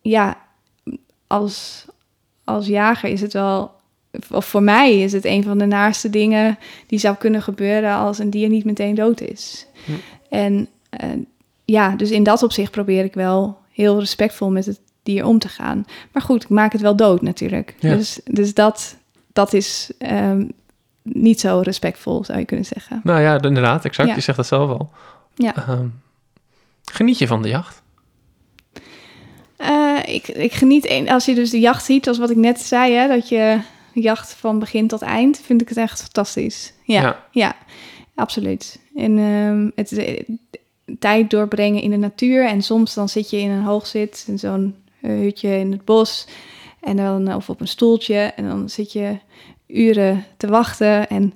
ja, 0.00 0.38
als, 1.26 1.86
als 2.44 2.66
jager 2.66 3.08
is 3.10 3.20
het 3.20 3.32
wel 3.32 3.75
of 4.30 4.44
voor 4.46 4.62
mij 4.62 5.00
is 5.00 5.12
het 5.12 5.24
een 5.24 5.42
van 5.42 5.58
de 5.58 5.66
naaste 5.66 6.10
dingen 6.10 6.58
die 6.86 6.98
zou 6.98 7.16
kunnen 7.16 7.42
gebeuren 7.42 7.94
als 7.94 8.18
een 8.18 8.30
dier 8.30 8.48
niet 8.48 8.64
meteen 8.64 8.94
dood 8.94 9.20
is. 9.20 9.66
En 10.28 10.68
uh, 11.04 11.10
ja, 11.64 11.96
dus 11.96 12.10
in 12.10 12.22
dat 12.22 12.42
opzicht 12.42 12.70
probeer 12.70 13.04
ik 13.04 13.14
wel 13.14 13.58
heel 13.72 13.98
respectvol 13.98 14.50
met 14.50 14.66
het 14.66 14.80
dier 15.02 15.24
om 15.24 15.38
te 15.38 15.48
gaan. 15.48 15.84
Maar 16.12 16.22
goed, 16.22 16.42
ik 16.42 16.48
maak 16.48 16.72
het 16.72 16.80
wel 16.80 16.96
dood 16.96 17.22
natuurlijk. 17.22 17.74
Ja. 17.78 17.94
Dus, 17.94 18.20
dus 18.24 18.54
dat, 18.54 18.96
dat 19.32 19.52
is 19.52 19.90
ehm, 19.98 20.44
niet 21.02 21.40
zo 21.40 21.60
respectvol, 21.64 22.24
zou 22.24 22.38
je 22.38 22.44
kunnen 22.44 22.66
zeggen. 22.66 23.00
Nou 23.04 23.20
ja, 23.20 23.42
inderdaad, 23.42 23.84
exact. 23.84 24.08
Ja. 24.08 24.14
Je 24.14 24.20
zegt 24.20 24.36
dat 24.36 24.46
zelf 24.46 24.70
al. 24.78 24.90
Ja. 25.34 25.56
Ehm, 25.56 25.86
geniet 26.84 27.18
je 27.18 27.26
van 27.26 27.42
de 27.42 27.48
jacht? 27.48 27.82
Eh, 29.56 29.98
ik, 30.06 30.28
ik 30.28 30.52
geniet, 30.52 30.90
een- 30.90 31.08
als 31.10 31.24
je 31.24 31.34
dus 31.34 31.50
de 31.50 31.60
jacht 31.60 31.84
ziet, 31.84 32.08
als 32.08 32.18
wat 32.18 32.30
ik 32.30 32.36
net 32.36 32.60
zei, 32.60 32.92
hè, 32.92 33.08
dat 33.08 33.28
je 33.28 33.58
jacht 34.02 34.34
van 34.34 34.58
begin 34.58 34.86
tot 34.86 35.02
eind, 35.02 35.40
vind 35.40 35.62
ik 35.62 35.68
het 35.68 35.78
echt 35.78 36.02
fantastisch. 36.02 36.72
Ja, 36.84 37.00
Ja. 37.02 37.24
ja, 37.30 37.56
absoluut. 38.14 38.80
En 38.94 39.18
ehm, 39.18 39.70
het 39.74 39.92
eh, 39.92 40.22
tijd 40.98 41.30
doorbrengen 41.30 41.82
in 41.82 41.90
de 41.90 41.96
natuur 41.96 42.46
en 42.46 42.62
soms 42.62 42.94
dan 42.94 43.08
zit 43.08 43.30
je 43.30 43.38
in 43.38 43.50
een 43.50 43.62
hoogzit, 43.62 44.24
in 44.28 44.38
zo'n 44.38 44.74
eh, 45.00 45.10
hutje 45.10 45.58
in 45.58 45.72
het 45.72 45.84
bos, 45.84 46.26
en 46.80 46.96
dan, 46.96 47.34
of 47.34 47.48
op 47.50 47.60
een 47.60 47.68
stoeltje, 47.68 48.16
en 48.16 48.48
dan 48.48 48.68
zit 48.68 48.92
je 48.92 49.18
uren 49.66 50.24
te 50.36 50.46
wachten 50.46 51.08
en 51.08 51.32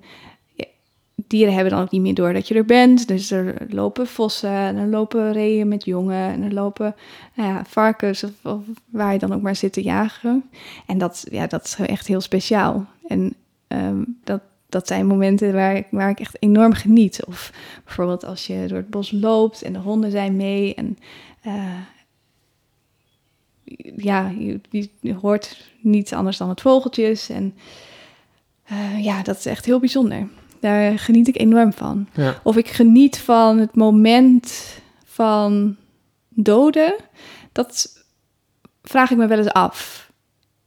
dieren 1.30 1.54
hebben 1.54 1.72
dan 1.72 1.82
ook 1.82 1.90
niet 1.90 2.00
meer 2.00 2.14
door 2.14 2.32
dat 2.32 2.48
je 2.48 2.54
er 2.54 2.64
bent. 2.64 3.08
Dus 3.08 3.30
er 3.30 3.66
lopen 3.68 4.06
vossen, 4.06 4.50
en 4.50 4.76
er 4.76 4.86
lopen 4.86 5.32
reeën 5.32 5.68
met 5.68 5.84
jongen, 5.84 6.32
en 6.32 6.42
er 6.42 6.52
lopen 6.52 6.94
nou 7.34 7.48
ja, 7.48 7.64
varkens 7.64 8.24
of, 8.42 8.60
waar 8.86 9.12
je 9.12 9.18
dan 9.18 9.32
ook 9.32 9.42
maar 9.42 9.56
zit 9.56 9.72
te 9.72 9.82
jagen. 9.82 10.50
En 10.86 10.98
dat, 10.98 11.26
ja, 11.30 11.46
dat 11.46 11.64
is 11.64 11.76
echt 11.86 12.06
heel 12.06 12.20
speciaal. 12.20 12.86
En 13.06 13.34
ehm, 13.68 14.02
dat, 14.24 14.40
dat 14.68 14.86
zijn 14.86 15.06
momenten 15.06 15.52
waar 15.52 15.76
ik, 15.76 15.86
waar 15.90 16.10
ik 16.10 16.20
echt 16.20 16.36
enorm 16.40 16.72
geniet. 16.72 17.24
Of 17.26 17.52
bijvoorbeeld 17.84 18.24
als 18.24 18.46
je 18.46 18.64
door 18.66 18.78
het 18.78 18.90
bos 18.90 19.10
loopt 19.10 19.62
en 19.62 19.72
de 19.72 19.78
honden 19.78 20.10
zijn 20.10 20.36
mee. 20.36 20.74
En 20.74 20.98
eh, 21.42 21.80
ja, 23.96 24.32
je 25.00 25.14
hoort 25.20 25.70
niets 25.80 26.12
anders 26.12 26.36
dan 26.36 26.48
het 26.48 26.60
vogeltjes. 26.60 27.28
En 27.28 27.54
eh, 28.64 29.04
ja, 29.04 29.22
dat 29.22 29.36
is 29.38 29.46
echt 29.46 29.64
heel 29.64 29.80
bijzonder. 29.80 30.28
Daar 30.60 30.98
geniet 30.98 31.28
ik 31.28 31.38
enorm 31.38 31.72
van. 31.72 32.08
Ja. 32.14 32.40
Of 32.42 32.56
ik 32.56 32.68
geniet 32.68 33.18
van 33.18 33.58
het 33.58 33.74
moment 33.74 34.78
van 35.04 35.76
doden. 36.28 36.94
Dat 37.52 38.04
vraag 38.82 39.10
ik 39.10 39.16
me 39.16 39.26
wel 39.26 39.38
eens 39.38 39.52
af. 39.52 40.10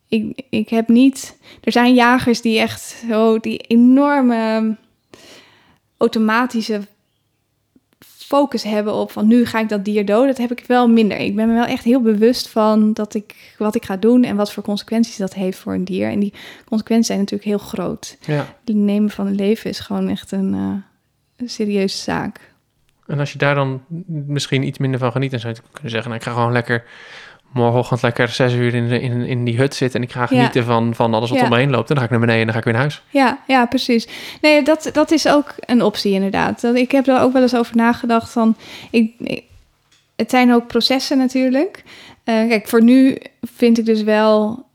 Ik, 0.07 0.41
ik 0.49 0.69
heb 0.69 0.87
niet. 0.87 1.37
Er 1.63 1.71
zijn 1.71 1.93
jagers 1.93 2.41
die 2.41 2.59
echt 2.59 3.03
zo 3.09 3.39
die 3.39 3.57
enorme 3.57 4.75
automatische 5.97 6.81
focus 8.33 8.63
hebben 8.63 8.93
op 8.93 9.11
van 9.11 9.27
nu 9.27 9.45
ga 9.45 9.59
ik 9.59 9.69
dat 9.69 9.85
dier 9.85 10.05
doden. 10.05 10.27
Dat 10.27 10.37
heb 10.37 10.51
ik 10.51 10.63
wel 10.67 10.87
minder. 10.87 11.17
Ik 11.17 11.35
ben 11.35 11.47
me 11.47 11.53
wel 11.53 11.65
echt 11.65 11.83
heel 11.83 12.01
bewust 12.01 12.49
van 12.49 12.93
dat 12.93 13.13
ik 13.13 13.55
wat 13.57 13.75
ik 13.75 13.85
ga 13.85 13.97
doen 13.97 14.23
en 14.23 14.35
wat 14.35 14.51
voor 14.51 14.63
consequenties 14.63 15.17
dat 15.17 15.33
heeft 15.33 15.57
voor 15.57 15.73
een 15.73 15.85
dier. 15.85 16.09
En 16.09 16.19
die 16.19 16.33
consequenties 16.65 17.07
zijn 17.07 17.19
natuurlijk 17.19 17.49
heel 17.49 17.57
groot. 17.57 18.17
ja. 18.25 18.45
Het 18.65 18.75
nemen 18.75 19.09
van 19.09 19.27
een 19.27 19.35
leven 19.35 19.69
is 19.69 19.79
gewoon 19.79 20.09
echt 20.09 20.31
een, 20.31 20.53
eh, 20.53 20.75
een 21.37 21.49
serieuze 21.49 21.97
zaak. 21.97 22.51
En 23.07 23.19
als 23.19 23.31
je 23.31 23.37
daar 23.37 23.55
dan 23.55 23.81
misschien 24.07 24.63
iets 24.63 24.77
minder 24.77 24.99
van 24.99 25.11
geniet, 25.11 25.31
dan 25.31 25.39
zou 25.39 25.53
je 25.53 25.61
kunnen 25.71 25.91
zeggen, 25.91 26.09
nou, 26.09 26.21
ik 26.21 26.27
ga 26.27 26.33
gewoon 26.33 26.51
lekker 26.51 26.83
morgenochtend 27.53 28.01
lekker 28.01 28.29
zes 28.29 28.53
uur 28.53 28.73
in, 28.73 28.91
in, 28.91 29.21
in 29.21 29.43
die 29.43 29.57
hut 29.57 29.75
zitten 29.75 29.99
en 30.01 30.05
ik 30.07 30.13
ga 30.13 30.25
genieten 30.25 30.63
van, 30.63 30.95
van 30.95 31.13
alles 31.13 31.29
wat 31.29 31.39
Ja. 31.39 31.43
om 31.45 31.49
me 31.51 31.57
heen 31.57 31.69
loopt. 31.69 31.89
En 31.89 31.95
dan 31.95 31.97
ga 31.97 32.03
ik 32.03 32.09
naar 32.09 32.19
beneden 32.19 32.39
en 32.39 32.45
dan 32.45 32.53
ga 32.53 32.59
ik 32.59 32.63
weer 32.65 32.73
naar 32.73 32.81
huis. 32.83 33.03
Ja, 33.09 33.39
ja, 33.47 33.65
precies. 33.65 34.07
Nee, 34.41 34.63
dat, 34.63 34.89
dat 34.93 35.11
is 35.11 35.27
ook 35.27 35.53
een 35.59 35.81
optie 35.83 36.13
inderdaad. 36.13 36.61
Dat, 36.61 36.75
ik 36.75 36.91
heb 36.91 37.07
er 37.07 37.19
ook 37.21 37.33
wel 37.33 37.41
eens 37.41 37.55
over 37.55 37.75
nagedacht 37.75 38.31
van... 38.31 38.55
Ik, 38.91 39.13
ik- 39.17 39.43
het 40.15 40.29
zijn 40.31 40.53
ook 40.53 40.67
processen 40.67 41.17
natuurlijk. 41.17 41.83
Eh, 42.23 42.47
kijk, 42.47 42.67
voor 42.67 42.83
nu 42.83 43.17
vind 43.41 43.77
ik 43.77 43.85
dus 43.85 44.03
wel 44.03 44.65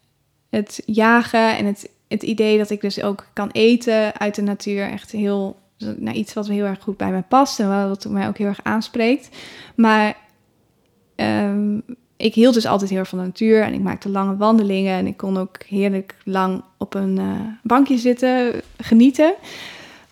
het 0.51 0.83
jagen 0.87 1.57
en 1.57 1.67
het, 1.67 1.88
het 2.09 2.23
idee 2.23 2.59
dat 2.59 2.71
ik 2.71 2.81
dus 2.81 3.03
ook 3.03 3.27
kan 3.33 3.49
eten 3.53 4.19
uit 4.21 4.35
de 4.35 4.43
natuur 4.43 4.91
echt 4.91 5.11
heel... 5.12 5.59
Nou, 5.79 6.17
iets 6.17 6.33
wat 6.33 6.49
heel 6.49 6.64
erg 6.64 6.83
goed 6.83 6.97
bij 6.97 7.11
mij 7.11 7.23
past 7.29 7.61
en 7.61 7.88
wat 7.88 8.07
mij 8.09 8.29
ook 8.29 8.38
heel 8.38 8.47
erg 8.47 8.61
aanspreekt. 8.62 9.29
Maar 9.77 10.17
ehm, 11.17 11.79
ik 12.19 12.35
hield 12.35 12.55
dus 12.55 12.67
altijd 12.67 12.91
heel 12.91 13.05
van 13.05 13.19
de 13.19 13.25
natuur 13.25 13.63
en 13.63 13.73
ik 13.73 13.81
maakte 13.81 14.09
lange 14.09 14.37
wandelingen 14.37 14.99
en 14.99 15.07
ik 15.07 15.17
kon 15.17 15.39
ook 15.39 15.57
heerlijk 15.67 16.17
lang 16.25 16.63
op 16.77 16.95
een 16.95 17.19
eh, 17.19 17.41
bankje 17.63 17.99
zitten, 17.99 18.63
genieten. 18.77 19.35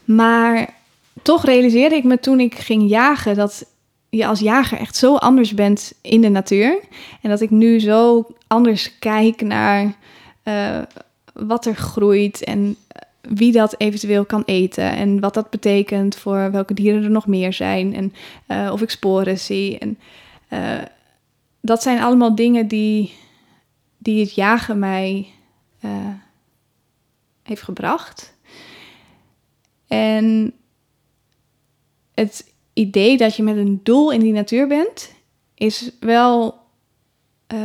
Maar 0.05 0.75
toch 1.23 1.45
realiseerde 1.45 1.95
ik 1.95 2.05
me 2.05 2.21
toen 2.21 2.41
ik 2.41 2.55
ging 2.55 2.89
jagen 2.89 3.35
dat 3.35 3.67
je 4.09 4.27
als 4.27 4.41
jager 4.41 4.79
echt 4.79 4.97
zo 4.97 5.17
anders 5.17 5.55
bent 5.55 5.93
in 6.01 6.21
de 6.21 6.29
natuur. 6.29 6.81
En 7.23 7.31
dat 7.31 7.41
ik 7.41 7.51
nu 7.51 7.81
zo 7.81 8.27
anders 8.47 8.99
kijk 8.99 9.41
naar 9.41 9.95
eh, 10.43 10.79
wat 11.33 11.67
er 11.67 11.75
groeit 11.75 12.45
en 12.45 12.77
wie 13.21 13.53
dat 13.53 13.75
eventueel 13.79 14.25
kan 14.25 14.43
eten. 14.45 14.91
En 14.91 15.21
wat 15.21 15.35
dat 15.35 15.51
betekent 15.51 16.17
voor 16.17 16.51
welke 16.51 16.75
dieren 16.75 17.03
er 17.03 17.11
nog 17.11 17.27
meer 17.27 17.53
zijn. 17.53 17.95
En 17.95 18.13
eh, 18.47 18.73
of 18.73 18.83
ik 18.83 18.91
sporen 18.91 19.39
zie. 19.39 19.79
En 19.79 19.99
eh, 20.49 20.79
dat 21.67 21.83
zijn 21.83 22.01
allemaal 22.01 22.35
dingen 22.35 22.69
die, 22.69 23.15
die 23.99 24.21
het 24.21 24.35
jagen 24.35 24.79
mij 24.79 25.27
eh, 25.81 25.91
heeft 27.43 27.63
gebracht. 27.63 28.35
En 29.87 30.53
het 32.15 32.53
idee 32.73 33.17
dat 33.17 33.37
je 33.37 33.43
met 33.43 33.57
een 33.57 33.81
doel 33.83 34.13
in 34.13 34.21
die 34.21 34.33
natuur 34.33 34.67
bent, 34.67 35.15
is 35.55 35.91
wel 36.01 36.59
eh, 37.47 37.59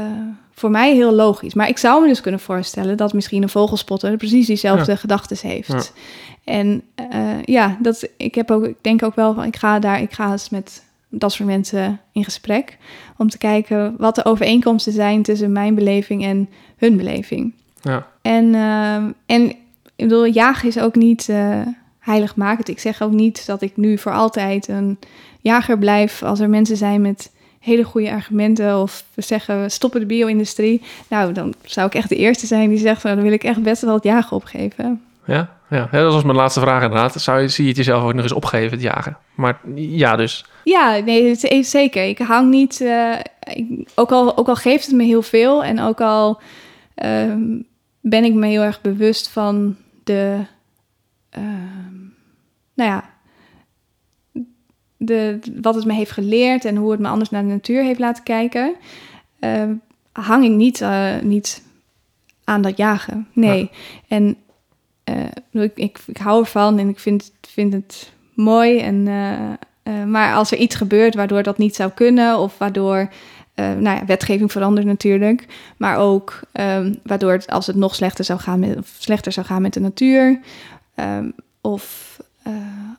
voor 0.51 0.71
mij 0.71 0.93
heel 0.93 1.11
logisch. 1.11 1.53
Maar 1.53 1.67
ik 1.67 1.77
zou 1.77 2.01
me 2.01 2.07
dus 2.07 2.21
kunnen 2.21 2.39
voorstellen 2.39 2.97
dat 2.97 3.13
misschien 3.13 3.43
een 3.43 3.49
vogelspotter 3.49 4.17
precies 4.17 4.47
diezelfde 4.47 4.91
Ja. 4.91 4.97
gedachten 4.97 5.37
heeft. 5.41 5.67
Ja. 5.67 5.81
En 6.43 6.83
eh, 6.95 7.43
ja, 7.43 7.77
dat, 7.81 8.07
ik, 8.17 8.35
heb 8.35 8.51
ook, 8.51 8.63
ik 8.65 8.77
denk 8.81 9.03
ook 9.03 9.15
wel 9.15 9.33
van, 9.33 9.43
ik 9.43 9.55
ga 9.55 9.79
daar, 9.79 10.01
ik 10.01 10.11
ga 10.11 10.31
eens 10.31 10.49
met 10.49 10.83
dat 11.11 11.31
soort 11.31 11.49
mensen 11.49 11.99
in 12.11 12.23
gesprek. 12.23 12.77
Om 13.17 13.29
te 13.29 13.37
kijken 13.37 13.95
wat 13.97 14.15
de 14.15 14.25
overeenkomsten 14.25 14.93
zijn 14.93 15.23
tussen 15.23 15.51
mijn 15.51 15.75
beleving 15.75 16.23
en 16.23 16.49
hun 16.77 16.97
beleving. 16.97 17.53
Ja, 17.81 18.07
En, 18.21 18.55
ehm, 18.55 19.11
en 19.25 19.49
ik 19.95 20.07
bedoel, 20.07 20.25
jagen 20.25 20.67
is 20.67 20.79
ook 20.79 20.95
niet 20.95 21.29
eh 21.29 21.61
heiligmakend. 22.01 22.67
Ik 22.67 22.79
zeg 22.79 23.01
ook 23.01 23.11
niet 23.11 23.45
dat 23.45 23.61
ik 23.61 23.77
nu 23.77 23.97
voor 23.97 24.13
altijd 24.13 24.67
een 24.67 24.99
jager 25.41 25.77
blijf 25.77 26.23
als 26.23 26.39
er 26.39 26.49
mensen 26.49 26.77
zijn 26.77 27.01
met 27.01 27.31
hele 27.59 27.83
goede 27.83 28.11
argumenten 28.11 28.81
of 28.81 29.03
we 29.13 29.21
zeggen 29.21 29.61
we 29.61 29.69
stoppen 29.69 29.99
de 29.99 30.05
bio-industrie. 30.05 30.81
Nou, 31.07 31.33
dan 31.33 31.53
zou 31.63 31.87
ik 31.87 31.93
echt 31.93 32.09
de 32.09 32.15
eerste 32.15 32.45
zijn 32.45 32.69
die 32.69 32.77
zegt, 32.77 33.03
nou, 33.03 33.15
dan 33.15 33.23
wil 33.23 33.33
ik 33.33 33.43
echt 33.43 33.63
best 33.63 33.81
wel 33.81 33.93
het 33.93 34.03
jagen 34.03 34.35
opgeven. 34.35 35.01
ja, 35.25 35.49
ja. 35.69 35.87
ja 35.91 36.01
dat 36.01 36.13
was 36.13 36.23
mijn 36.23 36.37
laatste 36.37 36.59
vraag 36.59 36.83
inderdaad. 36.83 37.21
Zou 37.21 37.41
je, 37.41 37.47
zie 37.47 37.63
je 37.63 37.69
het 37.69 37.77
jezelf 37.77 38.03
ook 38.03 38.13
nog 38.13 38.23
eens 38.23 38.31
opgeven, 38.31 38.71
het 38.71 38.81
jagen? 38.81 39.17
Maar 39.35 39.59
ja, 39.75 40.15
dus. 40.15 40.45
Ja, 40.63 40.97
nee, 40.97 41.35
zeker. 41.63 42.03
Ik 42.07 42.17
hang 42.17 42.49
niet. 42.49 42.81
eh, 42.81 43.19
ik- 43.53 43.89
ook, 43.95 44.11
al, 44.11 44.37
ook 44.37 44.47
al 44.47 44.55
geeft 44.55 44.85
het 44.85 44.95
me 44.95 45.03
heel 45.03 45.21
veel 45.21 45.63
en 45.63 45.79
ook 45.79 46.01
al 46.01 46.41
ehm, 46.95 47.59
ben 48.01 48.23
ik 48.23 48.33
me 48.33 48.47
heel 48.47 48.61
erg 48.61 48.81
bewust 48.81 49.29
van 49.29 49.75
de. 50.03 50.39
ehm, 51.29 51.99
nou 52.73 52.89
ja. 52.89 53.09
De, 54.97 55.39
wat 55.61 55.75
het 55.75 55.85
me 55.85 55.93
heeft 55.93 56.11
geleerd 56.11 56.65
en 56.65 56.75
hoe 56.75 56.91
het 56.91 56.99
me 56.99 57.07
anders 57.07 57.29
naar 57.29 57.41
de 57.41 57.47
natuur 57.47 57.83
heeft 57.83 57.99
laten 57.99 58.23
kijken, 58.23 58.75
ehm, 59.39 59.73
hang 60.11 60.43
ik 60.43 60.51
niet, 60.51 60.81
eh, 60.81 61.19
niet 61.21 61.63
aan 62.43 62.61
dat 62.61 62.77
jagen. 62.77 63.27
Nee. 63.33 63.69
En 64.07 64.35
eh, 65.03 65.23
ik, 65.63 65.71
ik, 65.77 65.99
ik 66.07 66.17
hou 66.17 66.39
ervan 66.39 66.79
en 66.79 66.89
ik 66.89 66.99
vind, 66.99 67.31
vind 67.41 67.73
het 67.73 68.11
mooi. 68.33 68.79
En, 68.79 69.07
eh, 69.83 70.03
maar 70.03 70.35
als 70.35 70.51
er 70.51 70.57
iets 70.57 70.75
gebeurt 70.75 71.15
waardoor 71.15 71.43
dat 71.43 71.57
niet 71.57 71.75
zou 71.75 71.91
kunnen, 71.91 72.37
of 72.37 72.57
waardoor 72.57 73.09
eh, 73.53 73.65
nou 73.65 73.97
ja, 73.97 74.05
wetgeving 74.05 74.51
verandert 74.51 74.85
natuurlijk, 74.85 75.45
maar 75.77 75.97
ook 75.97 76.39
ehm, 76.51 76.93
waardoor 77.03 77.31
het, 77.31 77.47
als 77.47 77.67
het 77.67 77.75
nog 77.75 77.95
slechter 77.95 78.25
zou 78.25 78.39
gaan 78.39 78.59
met, 78.59 78.77
of 78.77 78.95
slechter 78.99 79.31
zou 79.31 79.45
gaan 79.45 79.61
met 79.61 79.73
de 79.73 79.79
natuur, 79.79 80.39
ehm, 80.95 81.29
of 81.61 82.17
eh, 82.43 82.53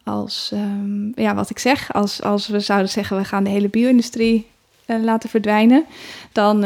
als, 0.04 0.50
ehm, 0.52 1.20
ja, 1.20 1.34
wat 1.34 1.50
ik 1.50 1.58
zeg, 1.58 1.92
als, 1.92 2.22
als 2.22 2.48
we 2.48 2.60
zouden 2.60 2.88
zeggen 2.88 3.16
we 3.16 3.24
gaan 3.24 3.44
de 3.44 3.50
hele 3.50 3.68
bio-industrie 3.68 4.50
laten 4.86 5.28
verdwijnen, 5.28 5.84
dan 6.32 6.64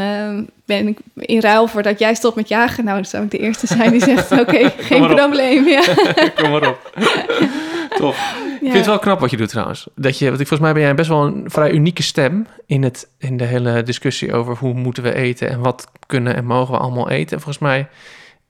ben 0.64 0.88
ik 0.88 0.99
in 1.14 1.41
ruil 1.41 1.66
voor 1.66 1.82
dat 1.82 1.99
jij 1.99 2.14
stopt 2.14 2.36
met 2.36 2.49
jagen. 2.49 2.84
Nou, 2.84 2.97
dan 2.97 3.05
zou 3.05 3.24
ik 3.24 3.30
de 3.30 3.38
eerste 3.38 3.66
zijn 3.66 3.91
die 3.91 4.01
zegt: 4.01 4.32
Oké, 4.41 4.72
geen 4.78 5.07
probleem. 5.07 5.68
Ja. 5.68 5.82
Kom 6.36 6.51
maar 6.51 6.68
op. 6.68 6.93
Tof. 7.99 8.45
Ik 8.61 8.61
vind 8.61 8.74
het 8.74 8.86
wel 8.86 8.98
knap 8.98 9.20
wat 9.20 9.30
je 9.30 9.36
doet 9.36 9.48
trouwens. 9.48 9.88
Dat 9.94 10.18
je, 10.18 10.28
want 10.28 10.40
ik, 10.40 10.46
volgens 10.46 10.68
mij 10.68 10.72
ben 10.72 10.82
jij 10.82 10.94
best 10.94 11.09
wel 11.09 11.24
een 11.26 11.44
vrij 11.50 11.70
unieke 11.70 12.02
stem 12.02 12.46
in, 12.66 12.82
het, 12.82 13.09
in 13.18 13.36
de 13.36 13.44
hele 13.44 13.82
discussie 13.82 14.32
over 14.34 14.57
hoe 14.57 14.74
moeten 14.74 15.02
we 15.02 15.14
eten 15.14 15.48
en 15.48 15.61
wat 15.61 15.88
kunnen 16.07 16.34
en 16.36 16.44
mogen 16.44 16.74
we 16.74 16.80
allemaal 16.80 17.11
eten. 17.11 17.36
Volgens 17.40 17.59
mij, 17.62 17.88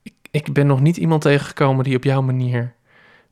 ik, 0.03 0.13
ik 0.31 0.53
ben 0.53 0.67
nog 0.67 0.81
niet 0.81 0.97
iemand 0.97 1.23
tegengekomen 1.23 1.85
die 1.85 1.97
op 1.97 2.05
jouw 2.05 2.23
manier 2.23 2.73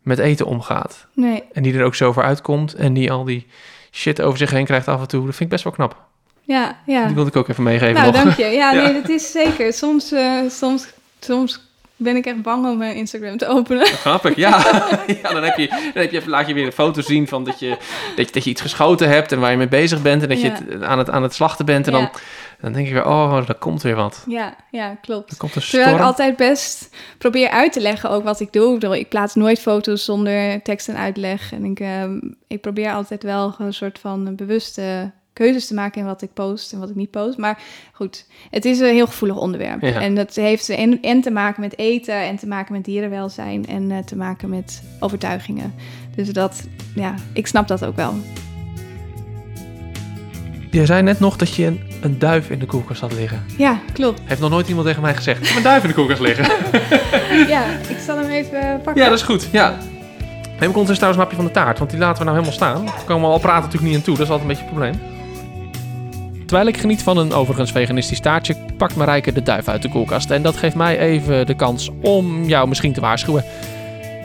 met 0.02 0.18
eten 0.18 0.46
omgaat. 0.46 1.06
Nee, 1.14 1.42
En 1.52 1.62
die 1.62 1.74
er 1.74 1.84
ook 1.84 1.94
zo 1.94 2.12
voor 2.12 2.22
uitkomt 2.22 2.74
en 2.74 2.92
die 2.94 3.12
al 3.12 3.24
die 3.24 3.46
shit 3.90 4.22
over 4.22 4.38
zich 4.38 4.50
heen 4.50 4.64
krijgt 4.64 4.88
af 4.88 5.00
en 5.00 5.08
toe. 5.08 5.20
Dat 5.20 5.30
vind 5.34 5.40
ik 5.40 5.48
best 5.48 5.64
wel 5.64 5.72
knap. 5.72 6.02
ja, 6.42 6.78
ja. 6.86 7.06
Die 7.06 7.14
wilde 7.14 7.30
ik 7.30 7.36
ook 7.36 7.48
even 7.48 7.62
meegeven 7.62 7.94
Nou, 7.94 8.12
nog. 8.12 8.22
dank 8.22 8.36
je. 8.36 8.44
Ja, 8.44 8.72
Ja. 8.74 8.82
nee, 8.84 8.92
dat 9.00 9.08
is 9.10 9.30
zeker. 9.30 9.72
Soms, 9.72 10.12
eh, 10.12 10.38
soms, 10.48 10.86
soms 11.20 11.60
ben 11.97 12.16
ik 12.16 12.26
echt 12.26 12.42
bang 12.42 12.66
om 12.66 12.76
mijn 12.78 12.97
Instagram 12.97 13.36
te 13.36 13.47
openen. 13.47 13.86
Grappig, 13.86 14.36
ja. 14.36 14.49
ja 15.22 15.32
dan, 15.32 15.42
heb 15.42 15.57
je, 15.57 15.68
dan 15.68 16.03
heb 16.03 16.11
je, 16.11 16.22
laat 16.26 16.47
je 16.49 16.55
weer 16.55 16.66
een 16.66 16.72
foto 16.72 17.01
zien 17.01 17.28
van 17.28 17.45
dat 17.45 17.59
je, 17.59 17.76
dat, 18.16 18.26
je, 18.26 18.32
dat 18.32 18.45
je 18.45 18.51
iets 18.51 18.61
geschoten 18.61 19.09
hebt 19.09 19.32
en 19.32 19.40
waar 19.40 19.51
je 19.51 19.57
mee 19.57 19.68
bezig 19.68 20.03
bent 20.03 20.22
en 20.22 20.28
dat 20.28 20.40
je 20.40 20.53
Ja. 20.78 20.86
aan, 20.86 20.99
het 20.99 21.11
aan 21.11 21.22
het 21.22 21.34
slachten 21.34 21.64
bent. 21.64 21.86
En 21.86 21.92
Ja. 21.92 21.99
dan, 21.99 22.11
dan 22.61 22.72
denk 22.72 22.86
je 22.86 22.92
weer, 22.95 23.07
oh, 23.07 23.36
er 23.49 23.55
komt 23.55 23.82
weer 23.82 23.95
wat. 23.95 24.24
Ja, 24.28 24.55
ja, 24.70 24.95
klopt. 25.03 25.30
Er 25.30 25.36
komt 25.36 25.55
een 25.55 25.62
Terwijl 25.62 25.82
ik 25.88 25.95
storm. 25.95 26.07
altijd 26.09 26.36
best 26.36 26.88
probeer 27.18 27.49
uit 27.49 27.72
te 27.72 27.80
leggen 27.80 28.11
ook 28.11 28.24
wat 28.24 28.40
ik 28.40 28.53
doe. 28.53 28.76
Ik, 28.76 28.92
ik 29.01 29.09
plaats 29.09 29.34
nooit 29.34 29.61
foto's 29.61 30.05
zonder 30.05 30.62
tekst 30.62 30.88
en 30.88 30.97
uitleg. 30.97 31.53
En 31.53 31.64
ik, 31.64 31.80
ehm, 31.80 32.18
ik 32.49 32.61
probeer 32.61 32.92
altijd 32.92 33.22
wel 33.22 33.55
een 33.59 33.74
soort 33.74 33.99
van 33.99 34.36
bewuste 34.36 35.12
keuzes 35.35 35.66
te 35.66 35.74
maken 35.74 36.01
in 36.01 36.07
wat 36.07 36.22
ik 36.22 36.32
post 36.35 36.72
en 36.72 36.78
wat 36.78 36.91
ik 36.91 36.95
niet 36.95 37.11
post. 37.11 37.39
Maar 37.39 37.59
goed, 37.93 38.26
het 38.51 38.64
is 38.64 38.80
een 38.80 38.95
heel 38.95 39.07
gevoelig 39.07 39.37
onderwerp. 39.37 39.82
Ja. 39.82 40.01
En 40.01 40.14
dat 40.14 40.35
heeft 40.35 40.68
en, 40.68 41.03
en 41.03 41.20
te 41.20 41.30
maken 41.30 41.61
met 41.61 41.78
eten 41.78 42.22
en 42.22 42.37
te 42.37 42.47
maken 42.47 42.72
met 42.72 42.85
dierenwelzijn 42.85 43.66
en 43.66 43.91
eh, 43.91 43.99
te 43.99 44.16
maken 44.16 44.49
met 44.49 44.82
overtuigingen. 45.01 45.74
Dus 46.16 46.28
dat, 46.28 46.66
ja, 46.95 47.14
ik 47.32 47.47
snap 47.47 47.68
dat 47.68 47.85
ook 47.85 47.97
wel. 47.97 48.14
Je 50.70 50.87
zei 50.87 51.03
net 51.03 51.20
nog 51.20 51.37
dat 51.37 51.55
je 51.55 51.66
een, 51.66 51.80
een 52.01 52.18
duif 52.18 52.51
in 52.51 52.59
de 52.59 52.66
koelkast 52.66 53.01
had 53.01 53.12
liggen. 53.12 53.45
Ja, 53.59 53.80
klopt. 53.93 54.20
Heeft 54.24 54.41
nog 54.41 54.51
nooit 54.51 54.68
iemand 54.68 54.87
tegen 54.87 55.03
mij 55.03 55.14
gezegd. 55.14 55.41
Ik 55.41 55.47
heb 55.47 55.57
een 55.57 55.62
duif 55.62 55.82
in 55.82 55.89
de 55.89 55.95
koelkast 55.95 56.20
liggen. 56.20 56.47
Ja, 57.49 57.64
ik 57.89 57.99
zal 58.07 58.16
hem 58.16 58.30
even 58.30 58.80
pakken. 58.82 59.03
ja, 59.03 59.09
dat 59.09 59.18
is 59.18 59.24
goed. 59.24 59.49
Ja. 59.53 59.78
Neem 60.61 60.70
ik 60.70 60.76
ondertussen 60.76 60.97
trouwens 60.97 61.16
een 61.16 61.22
hapje 61.22 61.37
van 61.37 61.45
de 61.45 61.51
taart, 61.51 61.78
want 61.78 61.91
die 61.91 61.99
laten 61.99 62.18
we 62.18 62.24
nou 62.24 62.37
helemaal 62.37 62.59
staan. 62.59 62.85
Daar 62.85 63.05
komen 63.05 63.28
we 63.28 63.35
al 63.35 63.41
praten 63.41 63.62
natuurlijk 63.62 63.87
niet 63.91 63.97
aan 63.97 64.03
toe, 64.03 64.16
dat 64.16 64.26
is 64.26 64.32
altijd 64.32 64.51
een 64.51 64.57
beetje 64.57 64.70
een 64.70 64.91
probleem. 64.91 65.13
Terwijl 66.55 66.74
ik 66.74 66.80
geniet 66.80 67.02
van 67.02 67.16
een 67.16 67.32
overigens 67.32 67.72
veganistisch 67.72 68.20
taartje, 68.20 68.57
pakt 68.76 68.96
Marijke 68.96 69.32
de 69.32 69.42
duif 69.42 69.68
uit 69.68 69.82
de 69.82 69.88
koelkast. 69.88 70.30
En 70.30 70.42
dat 70.42 70.57
geeft 70.57 70.74
mij 70.74 70.98
even 70.98 71.46
de 71.46 71.55
kans 71.55 71.90
om 72.02 72.44
jou 72.44 72.68
misschien 72.68 72.92
te 72.92 73.00
waarschuwen. 73.00 73.44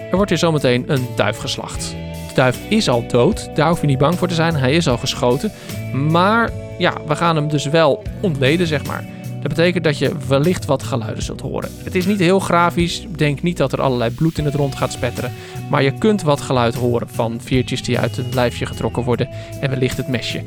Er 0.10 0.16
wordt 0.16 0.30
hier 0.30 0.40
zometeen 0.40 0.84
een 0.88 1.08
duif 1.16 1.38
geslacht. 1.38 1.96
De 2.28 2.34
duif 2.34 2.60
is 2.68 2.90
al 2.90 3.08
dood, 3.08 3.56
daar 3.56 3.70
hoef 3.70 3.82
je 3.82 3.88
niet 3.88 3.98
bang 3.98 4.16
voor 4.16 4.28
te 4.28 4.34
zijn, 4.34 4.56
hij 4.56 4.74
is 4.74 4.88
al 4.88 4.98
geschoten. 4.98 5.52
Maar 5.94 6.50
ja, 6.78 6.94
we 7.08 7.16
gaan 7.16 7.36
hem 7.36 7.48
dus 7.48 7.66
wel 7.66 8.04
ontleden, 8.22 8.68
zeg 8.68 8.86
maar. 8.86 9.06
Dat 9.42 9.48
betekent 9.48 9.84
dat 9.84 9.98
je 9.98 10.12
wellicht 10.28 10.66
wat 10.66 10.84
geluiden 10.84 11.24
zult 11.24 11.42
horen. 11.42 11.70
Het 11.84 11.96
is 11.96 12.06
niet 12.06 12.20
heel 12.20 12.40
grafisch, 12.40 13.06
denk 13.16 13.42
niet 13.42 13.58
dat 13.58 13.72
er 13.72 13.82
allerlei 13.82 14.12
bloed 14.12 14.38
in 14.38 14.46
het 14.46 14.56
rond 14.56 14.76
gaat 14.76 14.92
spetteren. 14.92 15.32
Maar 15.70 15.84
je 15.84 15.92
kunt 15.92 16.22
wat 16.22 16.42
geluid 16.42 16.76
horen 16.76 17.10
van 17.10 17.40
veertjes 17.42 17.84
die 17.84 18.00
uit 18.00 18.18
een 18.18 18.34
lijfje 18.34 18.66
getrokken 18.66 19.04
worden 19.04 19.30
en 19.62 19.70
wellicht 19.70 19.98
het 19.98 20.08
mesje. 20.08 20.44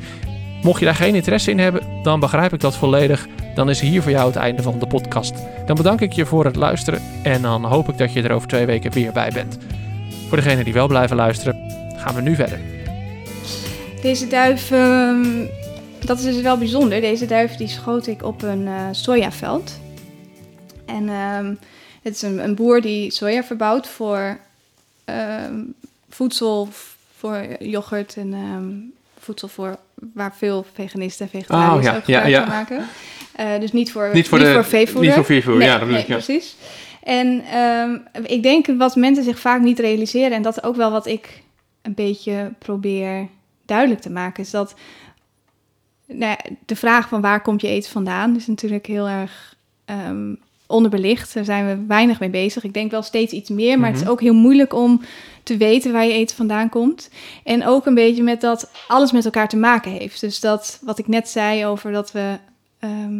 Mocht 0.63 0.79
je 0.79 0.85
daar 0.85 0.95
geen 0.95 1.15
interesse 1.15 1.51
in 1.51 1.59
hebben, 1.59 2.03
dan 2.03 2.19
begrijp 2.19 2.53
ik 2.53 2.59
dat 2.59 2.75
volledig. 2.75 3.27
Dan 3.55 3.69
is 3.69 3.79
hier 3.79 4.01
voor 4.01 4.11
jou 4.11 4.27
het 4.27 4.35
einde 4.35 4.61
van 4.61 4.79
de 4.79 4.87
podcast. 4.87 5.33
Dan 5.65 5.75
bedank 5.75 6.01
ik 6.01 6.13
je 6.13 6.25
voor 6.25 6.45
het 6.45 6.55
luisteren 6.55 7.01
en 7.23 7.41
dan 7.41 7.65
hoop 7.65 7.89
ik 7.89 7.97
dat 7.97 8.13
je 8.13 8.21
er 8.21 8.31
over 8.31 8.47
twee 8.47 8.65
weken 8.65 8.91
weer 8.91 9.11
bij 9.11 9.31
bent. 9.33 9.57
Voor 10.27 10.37
degenen 10.37 10.63
die 10.63 10.73
wel 10.73 10.87
blijven 10.87 11.15
luisteren, 11.15 11.71
gaan 11.95 12.15
we 12.15 12.21
nu 12.21 12.35
verder. 12.35 12.59
Deze 14.01 14.27
duif, 14.27 14.71
ehm, 14.71 15.45
dat 16.05 16.17
is 16.17 16.23
dus 16.23 16.41
wel 16.41 16.57
bijzonder. 16.57 17.01
Deze 17.01 17.25
duif 17.25 17.55
die 17.55 17.67
schoot 17.67 18.07
ik 18.07 18.23
op 18.23 18.41
een 18.41 18.67
eh, 18.67 18.87
sojaveld. 18.91 19.79
En 20.85 21.09
ehm, 21.09 21.53
het 22.01 22.15
is 22.15 22.21
een, 22.21 22.43
een 22.43 22.55
boer 22.55 22.81
die 22.81 23.11
soja 23.11 23.43
verbouwt 23.43 23.87
voor 23.87 24.37
ehm, 25.05 25.55
voedsel, 26.09 26.67
voor 27.17 27.45
yoghurt 27.59 28.17
en 28.17 28.93
voedsel 29.19 29.47
voor 29.47 29.77
waar 30.13 30.35
veel 30.35 30.65
veganisten 30.73 31.25
en 31.25 31.31
vegetariërs 31.31 31.75
Oh, 31.77 31.83
ja, 31.83 31.95
ook 31.95 32.03
gebruik 32.03 32.27
ja. 32.27 32.39
van 32.39 32.49
maken. 32.49 32.85
Eh, 33.35 33.59
dus 33.59 33.71
niet 33.71 33.91
voor, 33.91 34.09
Niet 34.13 34.27
voor 34.27 34.39
de- 34.39 34.63
veevoeder. 34.63 35.01
niet 35.05 35.13
voor 35.13 35.25
veevoer, 35.25 35.57
Nee, 35.57 35.67
ja, 35.67 35.77
dat 35.77 35.87
nee, 35.87 36.03
precies. 36.05 36.55
En 37.03 37.43
ehm, 37.51 37.97
ik 38.25 38.43
denk 38.43 38.65
wat 38.77 38.95
mensen 38.95 39.23
zich 39.23 39.39
vaak 39.39 39.61
niet 39.61 39.79
realiseren, 39.79 40.31
en 40.31 40.41
dat 40.41 40.57
is 40.57 40.63
ook 40.63 40.75
wel 40.75 40.91
wat 40.91 41.05
ik 41.07 41.41
een 41.81 41.93
beetje 41.93 42.53
probeer 42.59 43.27
duidelijk 43.65 44.01
te 44.01 44.09
maken, 44.09 44.43
is 44.43 44.49
dat 44.51 44.75
nou 46.07 46.37
de 46.65 46.75
vraag 46.75 47.07
van 47.07 47.21
waar 47.21 47.41
komt 47.41 47.61
je 47.61 47.67
eten 47.67 47.91
vandaan 47.91 48.35
is 48.35 48.47
natuurlijk 48.47 48.85
heel 48.85 49.07
erg 49.07 49.55
ehm, 49.85 50.33
onderbelicht. 50.67 51.33
Daar 51.33 51.45
zijn 51.45 51.67
we 51.67 51.85
weinig 51.87 52.19
mee 52.19 52.29
bezig. 52.29 52.63
Ik 52.63 52.73
denk 52.73 52.91
wel 52.91 53.01
steeds 53.01 53.33
iets 53.33 53.49
meer, 53.49 53.79
maar 53.79 53.87
het 53.89 53.95
Mhm. 53.97 54.05
is 54.07 54.11
ook 54.11 54.21
heel 54.21 54.33
moeilijk 54.33 54.73
om 54.73 55.01
te 55.43 55.57
weten 55.57 55.91
waar 55.91 56.05
je 56.05 56.13
eten 56.13 56.35
vandaan 56.35 56.69
komt. 56.69 57.09
En 57.43 57.65
ook 57.65 57.85
een 57.85 57.93
beetje 57.93 58.23
met 58.23 58.41
dat 58.41 58.71
alles 58.87 59.11
met 59.11 59.25
elkaar 59.25 59.49
te 59.49 59.57
maken 59.57 59.91
heeft. 59.91 60.21
Dus 60.21 60.39
dat 60.39 60.79
wat 60.81 60.99
ik 60.99 61.07
net 61.07 61.29
zei 61.29 61.65
over 61.65 61.91
dat 61.91 62.11
we. 62.11 62.37
ehm, 62.79 63.17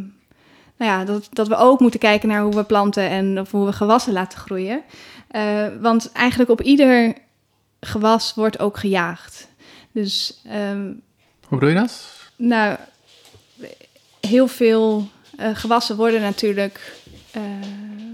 nou 0.77 0.91
ja, 0.91 1.03
dat, 1.05 1.27
dat 1.31 1.47
we 1.47 1.55
ook 1.55 1.79
moeten 1.79 1.99
kijken 1.99 2.29
naar 2.29 2.41
hoe 2.41 2.55
we 2.55 2.63
planten 2.63 3.09
en 3.09 3.39
of 3.39 3.51
hoe 3.51 3.65
we 3.65 3.73
gewassen 3.73 4.13
laten 4.13 4.39
groeien. 4.39 4.81
Eh, 5.27 5.65
want 5.81 6.11
eigenlijk 6.11 6.49
op 6.49 6.61
ieder 6.61 7.13
gewas 7.79 8.33
wordt 8.35 8.59
ook 8.59 8.77
gejaagd. 8.77 9.47
Dus 9.91 10.41
ehm, 10.45 10.85
Hoe 11.47 11.59
bedoel 11.59 11.69
je 11.69 11.75
dat? 11.75 12.11
nou, 12.35 12.75
heel 14.21 14.47
veel 14.47 15.07
eh, 15.37 15.49
gewassen 15.53 15.95
worden 15.95 16.21
natuurlijk. 16.21 16.93
Eh, 17.33 17.41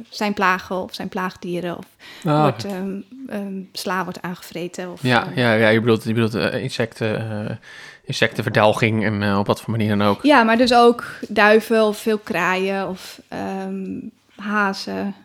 zijn 0.09 0.34
plagen 0.34 0.76
of 0.76 0.93
zijn 0.93 1.09
plaagdieren 1.09 1.78
of 1.78 1.86
Ah, 2.24 2.41
wordt, 2.41 2.65
ehm, 2.65 2.99
ehm, 3.28 3.61
sla 3.72 4.03
wordt 4.03 4.22
aangevreten. 4.22 4.91
Of, 4.91 5.03
ja, 5.03 5.30
eh, 5.30 5.36
ja, 5.38 5.53
ja, 5.53 5.67
je 5.70 5.80
bedoelt, 5.80 6.03
je 6.03 6.13
bedoelt 6.13 6.34
eh, 6.36 6.63
insecten, 6.63 7.59
insectenverdelging 8.03 9.03
en 9.05 9.38
op 9.38 9.47
wat 9.47 9.61
voor 9.61 9.72
manier 9.72 9.97
dan 9.97 10.07
ook. 10.07 10.24
Ja, 10.24 10.43
maar 10.43 10.57
dus 10.57 10.74
ook 10.74 11.05
duiven 11.28 11.84
of 11.84 11.97
veel 11.97 12.17
kraaien 12.17 12.88
of 12.89 13.22
ehm, 13.28 13.99
hazen. 14.36 15.15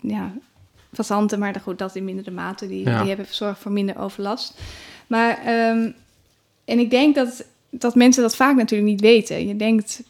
Ja, 0.00 0.32
fazanten, 0.92 1.38
maar 1.38 1.54
goed, 1.62 1.78
dat 1.78 1.94
in 1.94 2.04
mindere 2.04 2.30
mate. 2.30 2.68
Die, 2.68 2.84
Ja. 2.88 2.98
die 2.98 3.08
hebben 3.08 3.26
zorg 3.30 3.58
voor 3.58 3.72
minder 3.72 3.98
overlast. 3.98 4.60
Maar, 5.06 5.38
en 6.64 6.78
ik 6.78 6.90
denk 6.90 7.14
dat, 7.14 7.44
dat 7.70 7.94
mensen 7.94 8.22
dat 8.22 8.36
vaak 8.36 8.56
natuurlijk 8.56 8.90
niet 8.90 9.00
weten. 9.00 9.46
Je 9.48 9.56
denkt, 9.56 10.02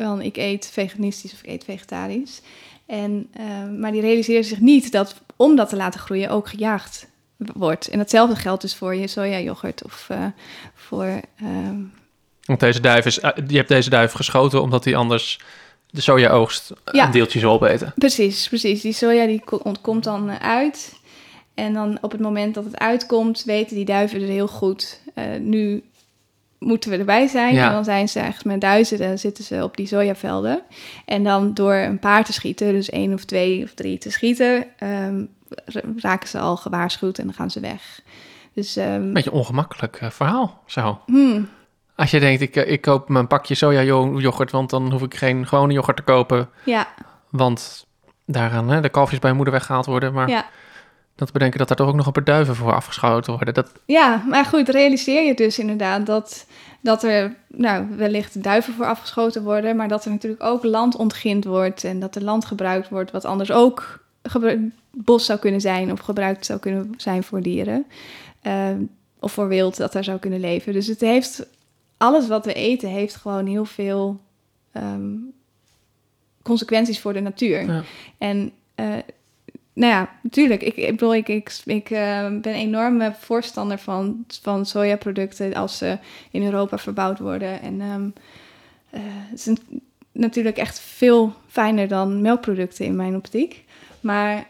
wel, 0.00 0.20
ik 0.20 0.36
eet 0.36 0.70
veganistisch 0.72 1.32
of 1.32 1.42
ik 1.42 1.48
eet 1.50 1.64
vegetarisch. 1.64 2.40
En, 2.86 3.28
ehm, 3.34 3.80
maar 3.80 3.92
die 3.92 4.00
realiseren 4.00 4.44
zich 4.44 4.60
niet 4.60 4.92
dat 4.92 5.14
om 5.36 5.56
dat 5.56 5.68
te 5.68 5.76
laten 5.76 6.00
groeien 6.00 6.30
ook 6.30 6.48
gejaagd 6.48 7.08
wordt. 7.36 7.88
En 7.88 7.98
datzelfde 7.98 8.36
geldt 8.36 8.62
dus 8.62 8.74
voor 8.74 8.94
je 8.94 9.06
sojayoghurt 9.06 9.84
of 9.84 10.06
eh, 10.08 10.24
voor... 10.74 11.20
ehm, 11.36 11.76
Want 12.44 12.60
deze 12.60 12.80
duif 12.80 13.06
is, 13.06 13.20
eh, 13.20 13.30
je 13.48 13.56
hebt 13.56 13.68
deze 13.68 13.90
duif 13.90 14.12
geschoten 14.12 14.62
omdat 14.62 14.84
hij 14.84 14.96
anders 14.96 15.40
de 15.90 16.00
sojaoogst 16.00 16.70
eh, 16.70 16.94
Ja. 16.94 17.04
een 17.06 17.10
deeltje 17.12 17.38
zou 17.38 17.52
opeten. 17.52 17.92
Precies, 17.96 18.48
precies. 18.48 18.80
Die 18.80 18.92
soja 18.92 19.26
die 19.26 19.40
ko- 19.44 19.60
ontkomt 19.62 20.04
dan 20.04 20.28
eh, 20.30 20.36
uit. 20.50 20.98
En 21.54 21.72
dan 21.74 21.98
op 22.00 22.12
het 22.12 22.20
moment 22.20 22.54
dat 22.54 22.64
het 22.64 22.78
uitkomt, 22.78 23.42
weten 23.44 23.76
die 23.76 23.84
duiven 23.84 24.20
er 24.22 24.28
heel 24.28 24.48
goed. 24.48 25.00
eh, 25.14 25.24
nu 25.40 25.82
moeten 26.60 26.90
we 26.90 26.96
erbij 26.96 27.26
zijn. 27.26 27.54
Ja. 27.54 27.66
En 27.66 27.72
dan 27.72 27.84
zijn 27.84 28.08
ze 28.08 28.20
echt 28.20 28.44
met 28.44 28.60
duizenden 28.60 29.18
zitten 29.18 29.44
ze 29.44 29.62
op 29.64 29.76
die 29.76 29.86
sojavelden. 29.86 30.62
En 31.04 31.24
dan 31.24 31.54
door 31.54 31.74
een 31.74 31.98
paar 31.98 32.24
te 32.24 32.32
schieten, 32.32 32.72
dus 32.72 32.90
één 32.90 33.12
of 33.12 33.24
twee 33.24 33.62
of 33.64 33.74
drie 33.74 33.98
te 33.98 34.10
schieten, 34.10 34.64
ehm, 34.78 35.24
ra- 35.64 35.80
raken 35.96 36.28
ze 36.28 36.38
al 36.38 36.56
gewaarschuwd 36.56 37.18
en 37.18 37.24
dan 37.24 37.34
gaan 37.34 37.50
ze 37.50 37.60
weg. 37.60 38.00
Dus 38.54 38.76
ehm, 38.76 39.12
Beetje 39.12 39.32
ongemakkelijk 39.32 39.96
eh, 39.96 40.10
verhaal, 40.10 40.62
zo. 40.66 41.00
hmm, 41.06 41.48
Als 41.96 42.10
je 42.10 42.20
denkt, 42.20 42.40
ik, 42.40 42.56
eh, 42.56 42.70
ik 42.72 42.80
koop 42.80 43.08
mijn 43.08 43.26
pakje 43.26 43.54
soja-yoghurt, 43.54 44.50
want 44.50 44.70
dan 44.70 44.92
hoef 44.92 45.02
ik 45.02 45.14
geen 45.14 45.46
gewone 45.46 45.72
yoghurt 45.72 45.96
te 45.96 46.02
kopen. 46.02 46.48
ja, 46.64 46.86
Want 47.30 47.86
daaraan 48.26 48.68
hè, 48.68 48.80
de 48.80 48.88
kalfjes 48.88 49.18
bij 49.18 49.32
moeder 49.32 49.52
weggehaald 49.54 49.86
worden. 49.86 50.12
Maar 50.12 50.28
ja. 50.28 50.44
Dat 51.20 51.32
bedenken 51.32 51.58
dat 51.58 51.70
er 51.70 51.76
toch 51.76 51.88
ook 51.88 51.94
nog 51.94 52.06
een 52.06 52.12
paar 52.12 52.24
duiven 52.24 52.54
voor 52.54 52.74
afgeschoten 52.74 53.32
worden. 53.32 53.54
Dat, 53.54 53.72
Ja, 53.84 54.24
maar 54.28 54.44
goed, 54.44 54.68
realiseer 54.68 55.22
je 55.26 55.34
dus 55.34 55.58
inderdaad 55.58 56.06
dat, 56.06 56.46
dat 56.80 57.02
er 57.02 57.36
nou, 57.46 57.86
wellicht 57.96 58.42
duiven 58.42 58.74
voor 58.74 58.86
afgeschoten 58.86 59.42
worden, 59.42 59.76
maar 59.76 59.88
dat 59.88 60.04
er 60.04 60.10
natuurlijk 60.10 60.42
ook 60.42 60.64
land 60.64 60.96
ontgind 60.96 61.44
wordt 61.44 61.84
en 61.84 62.00
dat 62.00 62.16
er 62.16 62.22
land 62.22 62.44
gebruikt 62.44 62.88
wordt 62.88 63.10
wat 63.10 63.24
anders 63.24 63.52
ook 63.52 64.04
bos 64.90 65.24
zou 65.24 65.38
kunnen 65.38 65.60
zijn 65.60 65.92
of 65.92 66.00
gebruikt 66.00 66.46
zou 66.46 66.58
kunnen 66.58 66.94
zijn 66.96 67.22
voor 67.22 67.40
dieren. 67.40 67.86
Ehm, 68.42 68.82
of 69.18 69.32
voor 69.32 69.48
wild 69.48 69.76
dat 69.76 69.92
daar 69.92 70.04
zou 70.04 70.18
kunnen 70.18 70.40
leven. 70.40 70.72
Dus 70.72 70.86
het 70.86 71.00
heeft, 71.00 71.46
alles 71.96 72.28
wat 72.28 72.44
we 72.44 72.52
eten 72.52 72.88
heeft 72.88 73.16
gewoon 73.16 73.46
heel 73.46 73.64
veel 73.64 74.20
ehm, 74.72 75.14
consequenties 76.42 77.00
voor 77.00 77.12
de 77.12 77.20
natuur. 77.20 77.66
Ja. 77.66 77.82
En 78.18 78.52
eh, 78.74 78.86
nou 79.80 79.92
ja, 79.92 80.08
natuurlijk. 80.22 80.62
Ik, 80.62 80.76
ik 80.76 80.90
bedoel, 80.90 81.14
ik, 81.14 81.28
ik, 81.28 81.52
ik 81.64 81.90
eh, 81.90 81.98
ben 82.20 82.46
een 82.48 82.54
enorme 82.54 83.12
voorstander 83.18 83.78
van, 83.78 84.24
van 84.42 84.66
sojaproducten 84.66 85.54
als 85.54 85.78
ze 85.78 85.98
in 86.30 86.42
Europa 86.44 86.78
verbouwd 86.78 87.18
worden. 87.18 87.60
En 87.62 87.80
ehm, 87.80 88.08
eh, 88.90 89.00
het 89.30 89.38
is 89.38 89.46
een- 89.46 89.82
natuurlijk 90.12 90.56
echt 90.56 90.80
veel 90.80 91.32
fijner 91.48 91.88
dan 91.88 92.20
melkproducten 92.20 92.84
in 92.84 92.96
mijn 92.96 93.16
optiek. 93.16 93.64
Maar 94.00 94.46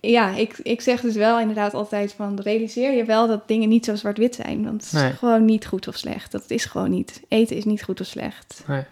ja, 0.00 0.34
ik, 0.36 0.58
ik 0.62 0.80
zeg 0.80 1.00
dus 1.00 1.14
wel 1.14 1.40
inderdaad 1.40 1.74
altijd 1.74 2.12
van 2.12 2.40
realiseer 2.42 2.92
je 2.92 3.04
wel 3.04 3.26
dat 3.26 3.48
dingen 3.48 3.68
niet 3.68 3.84
zo 3.84 3.94
zwart-wit 3.94 4.34
zijn. 4.34 4.64
Want 4.64 4.82
het 4.84 4.92
is 4.92 5.00
Nee. 5.00 5.12
gewoon 5.12 5.44
niet 5.44 5.66
goed 5.66 5.88
of 5.88 5.96
slecht. 5.96 6.32
Dat 6.32 6.50
is 6.50 6.64
gewoon 6.64 6.90
niet. 6.90 7.22
Eten 7.28 7.56
is 7.56 7.64
niet 7.64 7.82
goed 7.82 8.00
of 8.00 8.06
slecht. 8.06 8.64
nee. 8.66 8.82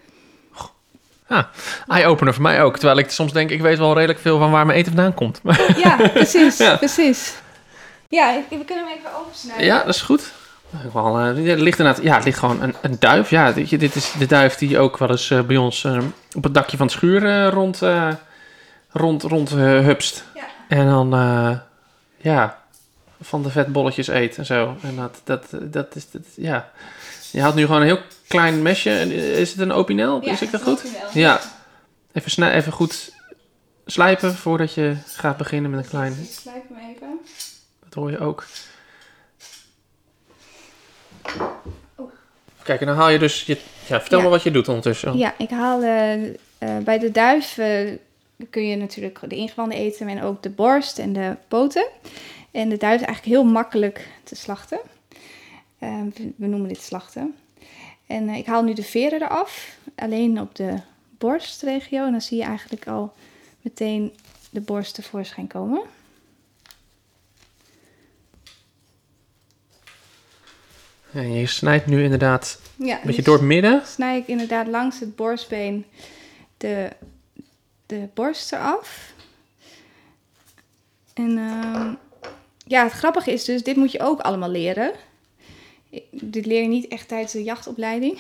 Eye-opener 1.86 2.34
voor 2.34 2.42
mij 2.42 2.62
ook. 2.62 2.76
Terwijl 2.76 2.98
ik 2.98 3.10
soms 3.10 3.32
denk, 3.32 3.50
ik 3.50 3.60
weet 3.60 3.78
wel 3.78 3.94
redelijk 3.94 4.18
veel 4.18 4.38
van 4.38 4.50
waar 4.50 4.66
mijn 4.66 4.78
eten 4.78 4.92
vandaan 4.94 5.14
komt. 5.14 5.40
Ja, 5.84 5.96
precies, 6.12 6.56
Ja. 6.56 6.76
precies. 6.76 7.34
Ja, 8.08 8.40
we 8.50 8.64
kunnen 8.64 8.84
hem 8.86 8.96
even 8.98 9.10
opensnijden. 9.20 9.64
Ja, 9.66 9.78
dat 9.84 9.94
is 9.94 10.00
goed. 10.02 10.32
Wel, 10.92 11.18
eh, 11.18 11.44
ja, 11.44 11.52
er 11.52 11.60
ligt 11.60 11.78
inderdaad, 11.78 12.04
ja, 12.04 12.14
het 12.14 12.24
ligt 12.24 12.38
gewoon 12.38 12.62
een, 12.62 12.74
een 12.80 12.96
duif. 12.98 13.30
Ja, 13.30 13.52
je, 13.64 13.78
dit 13.78 13.94
is 13.94 14.12
de 14.18 14.26
duif 14.26 14.54
die 14.54 14.78
ook 14.78 14.98
wel 14.98 15.10
eens 15.10 15.30
eh, 15.30 15.40
bij 15.40 15.56
ons 15.56 15.84
eh, 15.84 15.98
op 16.36 16.44
het 16.44 16.54
dakje 16.54 16.76
van 16.76 16.86
het 16.86 16.94
schuur 16.94 17.26
eh, 17.26 17.48
rond, 17.48 17.82
eh, 17.82 18.08
rond, 18.90 19.22
rond 19.22 19.50
eh, 19.50 19.56
hupst. 19.58 20.24
Ja. 20.34 20.42
En 20.68 20.86
dan, 20.86 21.14
eh, 21.14 21.50
ja, 22.16 22.58
van 23.22 23.42
de 23.42 23.50
vetbolletjes 23.50 24.08
eet 24.08 24.36
en 24.38 24.46
zo. 24.46 24.76
En 24.82 24.96
dat, 24.96 25.20
dat, 25.24 25.44
dat 25.72 25.94
is, 25.96 26.10
dat, 26.10 26.22
ja. 26.36 26.68
Je 27.30 27.40
haalt 27.40 27.54
nu 27.54 27.64
gewoon 27.66 27.80
een 27.80 27.86
heel 27.86 28.00
klein 28.28 28.62
mesje. 28.62 28.90
Eh, 28.90 29.38
Is 29.40 29.50
het 29.50 29.58
een 29.60 29.72
opinel? 29.72 30.24
Ja, 30.24 30.32
is 30.32 30.42
ik 30.42 30.50
dat 30.50 30.62
goed? 30.62 30.82
wel. 30.82 30.92
Ja. 31.12 31.40
Even, 32.12 32.30
snij, 32.30 32.52
even 32.54 32.72
goed 32.72 33.12
slijpen 33.86 34.34
voordat 34.34 34.74
je 34.74 34.96
gaat 35.06 35.36
beginnen 35.36 35.70
met 35.70 35.84
een 35.84 35.90
klein... 35.90 36.12
Ik 36.12 36.30
slijp 36.30 36.62
hem 36.68 36.90
even. 36.94 37.18
Dat 37.84 37.94
hoor 37.94 38.10
je 38.10 38.18
ook. 38.18 38.44
Kijk, 42.62 42.80
en 42.80 42.86
dan 42.86 42.96
haal 42.96 43.08
je 43.08 43.18
dus... 43.18 43.42
Je, 43.42 43.58
ja, 43.86 44.00
vertel 44.00 44.18
Ja. 44.18 44.24
me 44.24 44.30
wat 44.30 44.42
je 44.42 44.50
doet 44.50 44.68
ondertussen. 44.68 45.18
Ja, 45.18 45.34
ik 45.38 45.50
haal 45.50 45.82
eh, 45.82 46.24
eh, 46.24 46.32
bij 46.84 46.98
de 46.98 47.10
duif 47.10 47.54
kun 48.50 48.66
je 48.66 48.76
natuurlijk 48.76 49.18
de 49.28 49.36
ingewanden 49.36 49.78
eten 49.78 50.08
en 50.08 50.22
ook 50.22 50.42
de 50.42 50.50
borst 50.50 50.98
en 50.98 51.12
de 51.12 51.36
poten. 51.48 51.86
En 52.50 52.68
de 52.68 52.76
duif 52.76 53.00
is 53.00 53.06
eigenlijk 53.06 53.36
heel 53.36 53.44
makkelijk 53.52 54.08
te 54.24 54.34
slachten. 54.36 54.78
We 56.36 56.46
noemen 56.46 56.68
dit 56.68 56.82
slachten. 56.82 57.34
En 58.09 58.28
eh, 58.28 58.36
ik 58.36 58.46
haal 58.46 58.62
nu 58.62 58.72
de 58.72 58.82
veren 58.82 59.22
eraf, 59.22 59.78
alleen 59.94 60.40
op 60.40 60.54
de 60.54 60.74
borstregio. 61.18 62.04
En 62.04 62.11
dan 62.11 62.20
zie 62.20 62.38
je 62.38 62.44
eigenlijk 62.44 62.86
al 62.86 63.12
meteen 63.61 64.12
de 64.50 64.61
borst 64.61 64.94
tevoorschijn 64.94 65.46
komen. 65.46 65.80
Ja, 71.11 71.20
je 71.20 71.46
snijdt 71.46 71.86
nu 71.86 72.02
inderdaad 72.02 72.61
Ja, 72.76 72.94
een 72.94 73.00
beetje 73.00 73.16
dus 73.16 73.24
door 73.24 73.36
het 73.36 73.44
midden. 73.44 73.82
snij 73.86 74.18
ik 74.18 74.26
inderdaad 74.26 74.66
langs 74.66 75.00
het 75.00 75.16
borstbeen 75.16 75.84
de, 76.56 76.90
de 77.86 78.09
borst 78.14 78.52
eraf. 78.52 79.12
En 81.14 81.38
ehm, 81.38 81.94
ja, 82.66 82.82
het 82.82 82.92
grappige 82.92 83.32
is 83.32 83.44
dus, 83.44 83.62
dit 83.62 83.76
moet 83.76 83.92
je 83.92 84.00
ook 84.00 84.20
allemaal 84.20 84.50
leren. 84.50 84.92
Dit 86.11 86.47
leer 86.47 86.62
je 86.62 86.68
niet 86.68 86.89
echt 86.89 87.09
tijdens 87.09 87.32
de 87.32 87.43
jachtopleiding. 87.43 88.18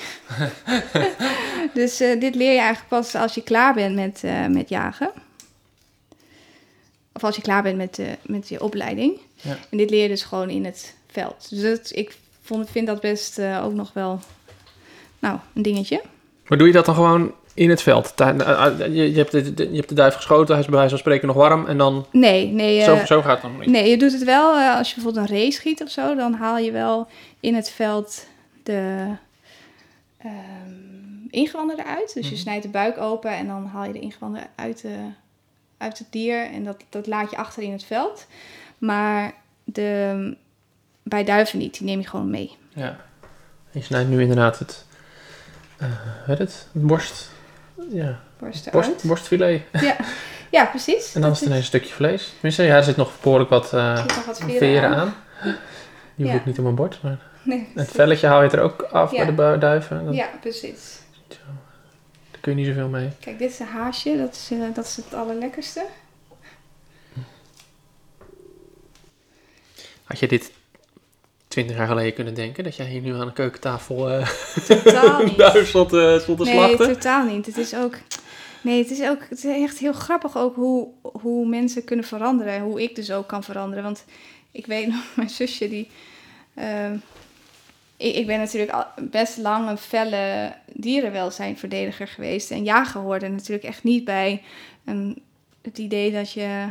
dus 1.74 2.00
eh, 2.00 2.20
dit 2.20 2.34
leer 2.34 2.52
je 2.52 2.58
eigenlijk 2.58 2.88
pas 2.88 3.14
als 3.14 3.34
je 3.34 3.42
klaar 3.42 3.74
bent 3.74 3.94
met, 3.94 4.24
eh, 4.24 4.46
met 4.46 4.68
jagen. 4.68 5.10
Of 7.12 7.24
als 7.24 7.36
je 7.36 7.42
klaar 7.42 7.62
bent 7.62 7.76
met, 7.76 7.98
eh, 7.98 8.06
met 8.22 8.48
je 8.48 8.62
opleiding. 8.62 9.18
Ja. 9.34 9.58
En 9.70 9.78
dit 9.78 9.90
leer 9.90 10.02
je 10.02 10.08
dus 10.08 10.22
gewoon 10.22 10.50
in 10.50 10.64
het 10.64 10.94
veld. 11.06 11.50
Dus 11.50 11.62
dat, 11.62 11.90
ik 11.94 12.16
vond, 12.42 12.70
vind 12.70 12.86
dat 12.86 13.00
best 13.00 13.40
ook 13.40 13.72
nog 13.72 13.92
wel 13.92 14.20
nou, 15.18 15.38
een 15.54 15.62
dingetje. 15.62 16.02
Maar 16.46 16.58
doe 16.58 16.66
je 16.66 16.72
dat 16.72 16.84
dan 16.84 16.94
gewoon 16.94 17.34
in 17.58 17.70
het 17.70 17.82
veld? 17.82 18.14
Eh, 18.16 18.28
eh, 18.28 18.94
Je, 18.94 19.16
hebt 19.16 19.30
de, 19.30 19.54
je 19.70 19.76
hebt 19.76 19.88
de 19.88 19.94
duif 19.94 20.14
geschoten, 20.14 20.48
hij 20.54 20.58
is 20.58 20.64
bij 20.64 20.74
wijze 20.74 20.90
van 20.90 20.98
spreken 20.98 21.26
nog 21.26 21.36
warm. 21.36 21.66
En 21.66 21.78
dan... 21.78 22.06
Nee, 22.12 22.46
nee. 22.46 22.82
zo, 22.82 22.94
eh, 22.94 23.04
zo 23.04 23.22
gaat 23.22 23.32
het 23.32 23.42
dan 23.42 23.50
nog 23.50 23.60
niet. 23.60 23.70
Nee, 23.70 23.90
je 23.90 23.96
doet 23.98 24.12
het 24.12 24.24
wel 24.24 24.54
als 24.54 24.88
je 24.88 24.94
bijvoorbeeld 24.94 25.30
een 25.30 25.36
race 25.36 25.50
schiet 25.58 25.82
of 25.82 25.90
zo. 25.90 26.14
Dan 26.14 26.32
haal 26.34 26.58
je 26.58 26.72
wel 26.72 27.06
in 27.40 27.54
het 27.54 27.70
veld 27.70 28.26
de 28.62 29.06
ehm, 30.18 30.30
ingewanden 31.30 31.78
eruit. 31.78 32.14
Dus 32.14 32.24
je 32.26 32.32
Mhm. 32.32 32.40
snijdt 32.40 32.62
de 32.62 32.68
buik 32.68 32.98
open 32.98 33.30
en 33.30 33.46
dan 33.46 33.66
haal 33.66 33.84
je 33.84 33.92
de 33.92 34.00
ingewanden 34.00 34.42
uit, 34.54 34.82
de, 34.82 34.96
uit 35.78 35.98
het 35.98 36.06
dier. 36.10 36.50
En 36.50 36.64
dat, 36.64 36.76
dat 36.88 37.06
laat 37.06 37.30
je 37.30 37.36
achter 37.36 37.62
in 37.62 37.72
het 37.72 37.84
veld. 37.84 38.26
Maar 38.78 39.34
de, 39.64 40.36
bij 41.02 41.24
duiven 41.24 41.58
niet, 41.58 41.78
die 41.78 41.86
neem 41.86 42.00
je 42.00 42.06
gewoon 42.06 42.30
mee. 42.30 42.56
Ja. 42.74 42.96
Je 43.70 43.82
snijdt 43.82 44.08
nu 44.08 44.20
inderdaad 44.20 44.58
het... 44.58 44.84
weet 46.26 46.38
het? 46.38 46.66
Het 46.72 46.86
borst... 46.86 47.36
Ja, 47.90 48.20
Borst 48.72 49.04
borstfilet. 49.04 49.62
Ja. 49.72 49.96
ja, 50.50 50.64
precies. 50.64 51.14
En 51.14 51.20
dan 51.20 51.30
is 51.30 51.38
het 51.38 51.46
ineens 51.48 51.60
een 51.60 51.66
stukje 51.68 51.94
vlees. 51.94 52.30
Tenminste, 52.32 52.62
ja, 52.62 52.76
er 52.76 52.82
zit 52.82 52.96
nog 52.96 53.12
behoorlijk 53.20 53.50
wat 53.50 53.72
nog 53.72 54.24
wat 54.26 54.38
veren 54.38 54.58
veren 54.58 54.88
aan. 54.96 55.14
aan. 55.42 55.56
Die 56.14 56.26
Ja. 56.26 56.34
ik 56.34 56.44
niet 56.44 56.56
op 56.58 56.62
mijn 56.64 56.74
bord. 56.76 57.02
Maar 57.02 57.18
Nee, 57.42 57.68
het 57.74 57.90
velletje 57.90 58.26
haal 58.26 58.42
je 58.42 58.50
er 58.50 58.60
ook 58.60 58.82
af 58.82 59.10
Ja. 59.12 59.32
bij 59.32 59.52
de 59.52 59.58
duiven. 59.58 60.12
Ja, 60.12 60.28
precies. 60.40 60.98
Daar 62.30 62.40
kun 62.40 62.52
je 62.52 62.58
niet 62.58 62.66
zoveel 62.66 62.88
mee. 62.88 63.08
Kijk, 63.20 63.38
dit 63.38 63.50
is 63.50 63.58
een 63.58 63.66
haasje. 63.66 64.16
Dat 64.16 64.34
is, 64.34 64.48
eh, 64.52 64.58
dat 64.74 64.84
is 64.84 64.96
het 64.96 65.14
allerlekkerste. 65.14 65.84
Had 70.04 70.18
je 70.18 70.28
dit 70.28 70.50
twintig 71.48 71.76
jaar 71.76 71.86
geleden 71.86 72.14
kunnen 72.14 72.34
denken? 72.34 72.64
Dat 72.64 72.76
jij 72.76 72.86
hier 72.86 73.00
nu 73.00 73.14
aan 73.14 73.26
de 73.26 73.32
keukentafel 73.32 74.10
eh 74.10 74.28
Totaal 74.66 75.22
niet. 75.24 75.66
stond, 75.66 75.88
stond 76.22 76.38
te 76.38 76.44
Nee, 76.44 76.54
slachten? 76.54 76.92
totaal 76.92 77.24
niet. 77.24 77.46
Het 77.46 77.56
is 77.56 77.74
ook... 77.74 77.94
Nee, 78.60 78.78
het 78.82 78.90
is 78.90 79.02
ook 79.02 79.20
het 79.28 79.44
is 79.44 79.62
echt 79.62 79.78
heel 79.78 79.92
grappig 79.92 80.36
ook 80.36 80.54
hoe, 80.54 80.88
hoe 81.02 81.48
mensen 81.48 81.84
kunnen 81.84 82.04
veranderen. 82.04 82.52
En 82.52 82.62
hoe 82.62 82.82
ik 82.82 82.94
dus 82.94 83.10
ook 83.12 83.26
kan 83.26 83.44
veranderen. 83.44 83.84
Want 83.84 84.04
ik 84.50 84.66
weet 84.66 84.86
nog, 84.86 85.02
mijn 85.16 85.30
zusje 85.30 85.68
die... 85.68 85.88
ehm, 86.54 86.96
ik, 87.96 88.14
ik 88.14 88.26
ben 88.26 88.38
natuurlijk 88.38 88.72
al 88.72 88.84
best 89.00 89.36
lang 89.38 89.68
een 89.68 89.78
felle 89.78 90.52
dierenwelzijnverdediger 90.72 92.08
geweest. 92.08 92.50
En 92.50 92.64
jagen 92.64 93.00
hoorde 93.00 93.28
natuurlijk 93.28 93.64
echt 93.64 93.82
niet 93.82 94.04
bij 94.04 94.42
een, 94.84 95.22
het 95.62 95.78
idee 95.78 96.12
dat 96.12 96.32
je 96.32 96.66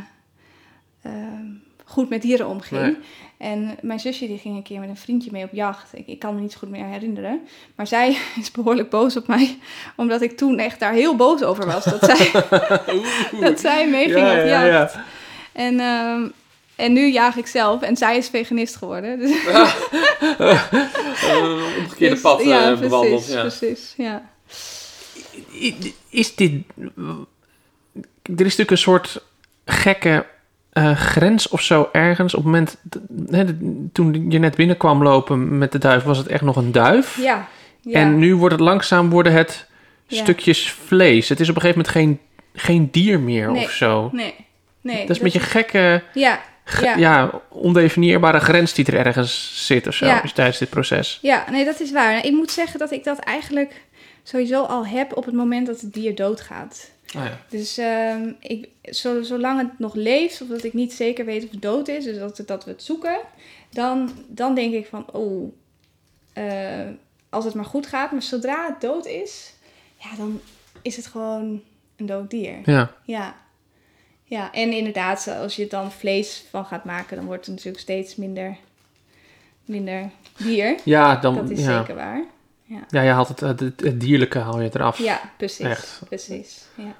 ehm, 1.02 1.46
goed 1.88 2.08
met 2.08 2.22
dieren 2.22 2.46
omging. 2.46 2.80
Nee. 2.80 2.96
En 3.38 3.76
mijn 3.82 4.00
zusje 4.00 4.26
die 4.26 4.38
ging 4.38 4.56
een 4.56 4.62
keer 4.62 4.80
met 4.80 4.88
een 4.88 4.96
vriendje 4.96 5.30
mee 5.32 5.44
op 5.44 5.52
jacht. 5.52 5.90
Ik, 5.96 6.06
ik 6.06 6.18
kan 6.18 6.34
me 6.34 6.40
niet 6.40 6.52
zo 6.52 6.58
goed 6.58 6.68
meer 6.68 6.84
herinneren. 6.84 7.40
Maar 7.74 7.86
zij 7.86 8.16
is 8.40 8.50
behoorlijk 8.50 8.90
boos 8.90 9.16
op 9.16 9.26
mij. 9.26 9.58
Omdat 9.96 10.22
ik 10.22 10.36
toen 10.36 10.58
echt 10.58 10.80
daar 10.80 10.92
heel 10.92 11.16
boos 11.16 11.42
over 11.42 11.66
was. 11.66 11.84
Dat 11.84 12.04
zij, 12.04 12.30
dat 13.48 13.60
zij 13.60 13.88
meeging 13.88 14.18
Ja, 14.26 14.30
op 14.40 14.46
ja, 14.46 14.66
jacht. 14.66 14.92
ja. 14.94 15.04
En, 15.52 15.80
ehm, 15.80 16.28
en 16.76 16.92
nu 16.92 17.06
jaag 17.12 17.36
ik 17.36 17.46
zelf. 17.46 17.82
En 17.82 17.96
zij 17.96 18.16
is 18.16 18.28
veganist 18.28 18.76
geworden. 18.76 19.18
Dus, 19.18 19.46
Eh, 19.46 19.72
omgekeerde 21.78 22.14
dus- 22.14 22.20
pad 22.20 22.40
eh, 22.40 22.46
ja, 22.46 22.76
bewandeld. 22.76 23.24
Precies, 23.26 23.34
Ja. 23.34 23.40
precies, 23.40 23.94
ja. 23.96 24.28
Is 26.10 26.34
dit... 26.34 26.52
Er 28.22 28.46
is 28.46 28.56
natuurlijk 28.56 28.70
een 28.70 28.78
soort 28.78 29.22
gekke 29.64 30.26
eh, 30.78 30.96
grens 30.96 31.48
of 31.48 31.60
zo 31.62 31.88
ergens. 31.92 32.34
Op 32.34 32.44
het 32.44 32.52
moment... 32.52 32.76
hè, 33.30 33.44
toen 33.92 34.30
je 34.30 34.38
net 34.38 34.56
binnenkwam 34.56 35.02
lopen 35.02 35.58
met 35.58 35.72
de 35.72 35.78
duif, 35.78 36.02
was 36.02 36.18
het 36.18 36.26
echt 36.26 36.42
nog 36.42 36.56
een 36.56 36.72
duif. 36.72 37.16
Ja, 37.22 37.46
ja. 37.80 37.92
En 38.00 38.18
nu 38.18 38.34
wordt 38.36 38.54
het 38.54 38.64
langzaam 38.64 39.10
worden 39.10 39.32
het 39.32 39.66
Ja. 40.06 40.22
stukjes 40.22 40.72
vlees. 40.72 41.28
Het 41.28 41.40
is 41.40 41.48
op 41.48 41.54
een 41.54 41.60
gegeven 41.60 41.84
moment 41.96 42.20
geen, 42.54 42.60
geen 42.62 42.88
dier 42.90 43.20
meer 43.20 43.50
Nee. 43.50 43.64
of 43.64 43.70
zo. 43.70 44.08
Nee, 44.12 44.34
nee. 44.80 45.00
dat 45.00 45.10
is 45.10 45.16
een 45.16 45.22
beetje 45.22 45.40
gekke, 45.40 46.02
Ja, 46.14 46.40
Ja. 46.82 46.96
ja. 46.96 47.30
ondefinieerbare 47.48 48.40
grens 48.40 48.72
die 48.74 48.84
er 48.86 49.06
ergens 49.06 49.52
zit 49.66 49.86
of 49.86 49.94
zo 49.94 50.18
is 50.22 50.32
tijdens 50.32 50.58
dit 50.58 50.70
proces. 50.70 51.18
Ja, 51.22 51.44
nee, 51.50 51.64
dat 51.64 51.80
is 51.80 51.92
waar. 51.92 52.24
Ik 52.24 52.32
moet 52.32 52.50
zeggen 52.50 52.78
dat 52.78 52.90
ik 52.92 53.04
dat 53.04 53.18
eigenlijk 53.18 53.82
sowieso 54.22 54.62
al 54.62 54.86
heb 54.86 55.16
op 55.16 55.24
het 55.24 55.34
moment 55.34 55.66
dat 55.66 55.80
het 55.80 55.92
dier 55.92 56.14
doodgaat. 56.14 56.90
Oh 57.16 57.24
ja. 57.24 57.38
Dus 57.48 57.78
ehm, 57.78 58.32
ik, 58.40 58.68
zo, 58.82 59.22
zolang 59.22 59.60
het 59.60 59.78
nog 59.78 59.94
leeft, 59.94 60.42
of 60.42 60.48
dat 60.48 60.64
ik 60.64 60.72
niet 60.72 60.92
zeker 60.92 61.24
weet 61.24 61.44
of 61.44 61.50
het 61.50 61.62
dood 61.62 61.88
is, 61.88 62.04
dus 62.04 62.18
dat, 62.18 62.42
dat 62.46 62.64
we 62.64 62.70
het 62.70 62.82
zoeken, 62.82 63.18
dan, 63.70 64.10
dan 64.26 64.54
denk 64.54 64.74
ik 64.74 64.86
van, 64.86 65.06
oh, 65.12 65.52
eh, 66.32 66.88
als 67.28 67.44
het 67.44 67.54
maar 67.54 67.64
goed 67.64 67.86
gaat. 67.86 68.12
Maar 68.12 68.22
zodra 68.22 68.66
het 68.66 68.80
dood 68.80 69.06
is, 69.06 69.54
ja, 69.96 70.16
dan 70.16 70.40
is 70.82 70.96
het 70.96 71.06
gewoon 71.06 71.62
een 71.96 72.06
dood 72.06 72.30
dier. 72.30 72.60
Ja. 72.64 72.92
Ja. 73.04 73.36
Ja, 74.24 74.52
en 74.52 74.72
inderdaad, 74.72 75.28
als 75.28 75.56
je 75.56 75.66
dan 75.66 75.92
vlees 75.92 76.44
van 76.50 76.64
gaat 76.64 76.84
maken, 76.84 77.16
dan 77.16 77.26
wordt 77.26 77.46
het 77.46 77.54
natuurlijk 77.54 77.82
steeds 77.82 78.16
minder, 78.16 78.56
minder 79.64 80.10
dier. 80.36 80.78
Ja, 80.84 81.16
dan, 81.16 81.34
Dat 81.34 81.50
is 81.50 81.60
ja. 81.60 81.78
zeker 81.78 81.94
waar. 81.94 82.24
Ja, 82.90 83.02
je 83.02 83.10
haalt 83.10 83.28
het, 83.28 83.60
het, 83.60 84.00
dierlijke 84.00 84.38
haal 84.38 84.60
je 84.60 84.70
eraf. 84.72 84.98
Ja, 84.98 85.20
precies. 85.36 85.66
Echt. 85.66 86.00
Precies. 86.08 86.64
Ja. 86.74 86.94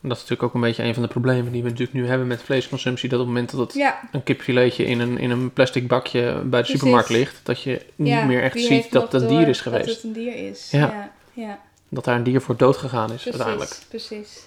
Dat 0.00 0.12
is 0.16 0.22
natuurlijk 0.22 0.42
ook 0.42 0.54
een 0.54 0.60
beetje 0.60 0.82
een 0.82 0.94
van 0.94 1.02
de 1.02 1.08
problemen 1.08 1.52
die 1.52 1.62
we 1.62 1.68
natuurlijk 1.68 1.96
nu 1.98 2.06
hebben 2.06 2.26
met 2.26 2.42
vleesconsumptie. 2.42 3.08
Dat 3.08 3.18
op 3.20 3.24
het 3.26 3.34
moment 3.34 3.52
dat 3.52 3.60
het 3.60 3.74
Ja, 3.74 4.00
een 4.12 4.22
kipfiletje 4.22 4.84
in 4.84 5.00
een, 5.00 5.18
in 5.18 5.30
een 5.30 5.52
plastic 5.52 5.88
bakje 5.88 6.20
bij 6.22 6.40
de 6.42 6.48
Precies. 6.48 6.70
supermarkt 6.72 7.08
ligt, 7.08 7.40
dat 7.42 7.62
je 7.62 7.86
niet 7.96 8.08
ja, 8.08 8.24
meer 8.24 8.42
echt 8.42 8.60
ziet 8.60 8.92
dat 8.92 9.12
het 9.12 9.22
een 9.22 9.28
dier 9.28 9.48
is 9.48 9.62
Dat 9.62 9.72
geweest. 9.72 9.94
het 9.94 10.02
een 10.04 10.12
dier 10.12 10.36
is. 10.48 10.68
Ja. 10.70 10.78
Ja, 10.78 11.12
ja. 11.32 11.58
Dat 11.88 12.04
daar 12.04 12.16
een 12.16 12.22
dier 12.22 12.40
voor 12.40 12.56
dood 12.56 12.76
gegaan 12.76 13.12
is 13.12 13.22
Precies, 13.22 13.30
uiteindelijk. 13.40 13.78
precies. 13.88 14.46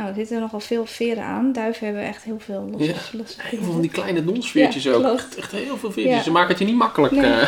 Nou, 0.00 0.12
er 0.12 0.18
zitten 0.18 0.40
nogal 0.40 0.60
veel 0.60 0.86
veren 0.86 1.24
aan. 1.24 1.52
Duiven 1.52 1.84
hebben 1.86 2.04
echt 2.04 2.22
heel 2.22 2.38
veel 2.38 2.68
losse, 2.70 2.86
Ja. 2.86 2.94
losse 3.12 3.36
Heel 3.42 3.62
veel 3.62 3.72
van 3.72 3.80
die 3.80 3.90
kleine 3.90 4.24
donsveertjes 4.24 4.82
Ja, 4.82 4.92
ook. 4.92 5.04
Echt, 5.04 5.34
echt 5.34 5.52
heel 5.52 5.76
veel 5.76 5.92
veertjes. 5.92 6.16
Ja. 6.16 6.22
Ze 6.22 6.30
maken 6.30 6.48
het 6.48 6.58
je 6.58 6.64
niet 6.64 6.74
makkelijk. 6.74 7.12
Nee. 7.12 7.32
eh. 7.32 7.46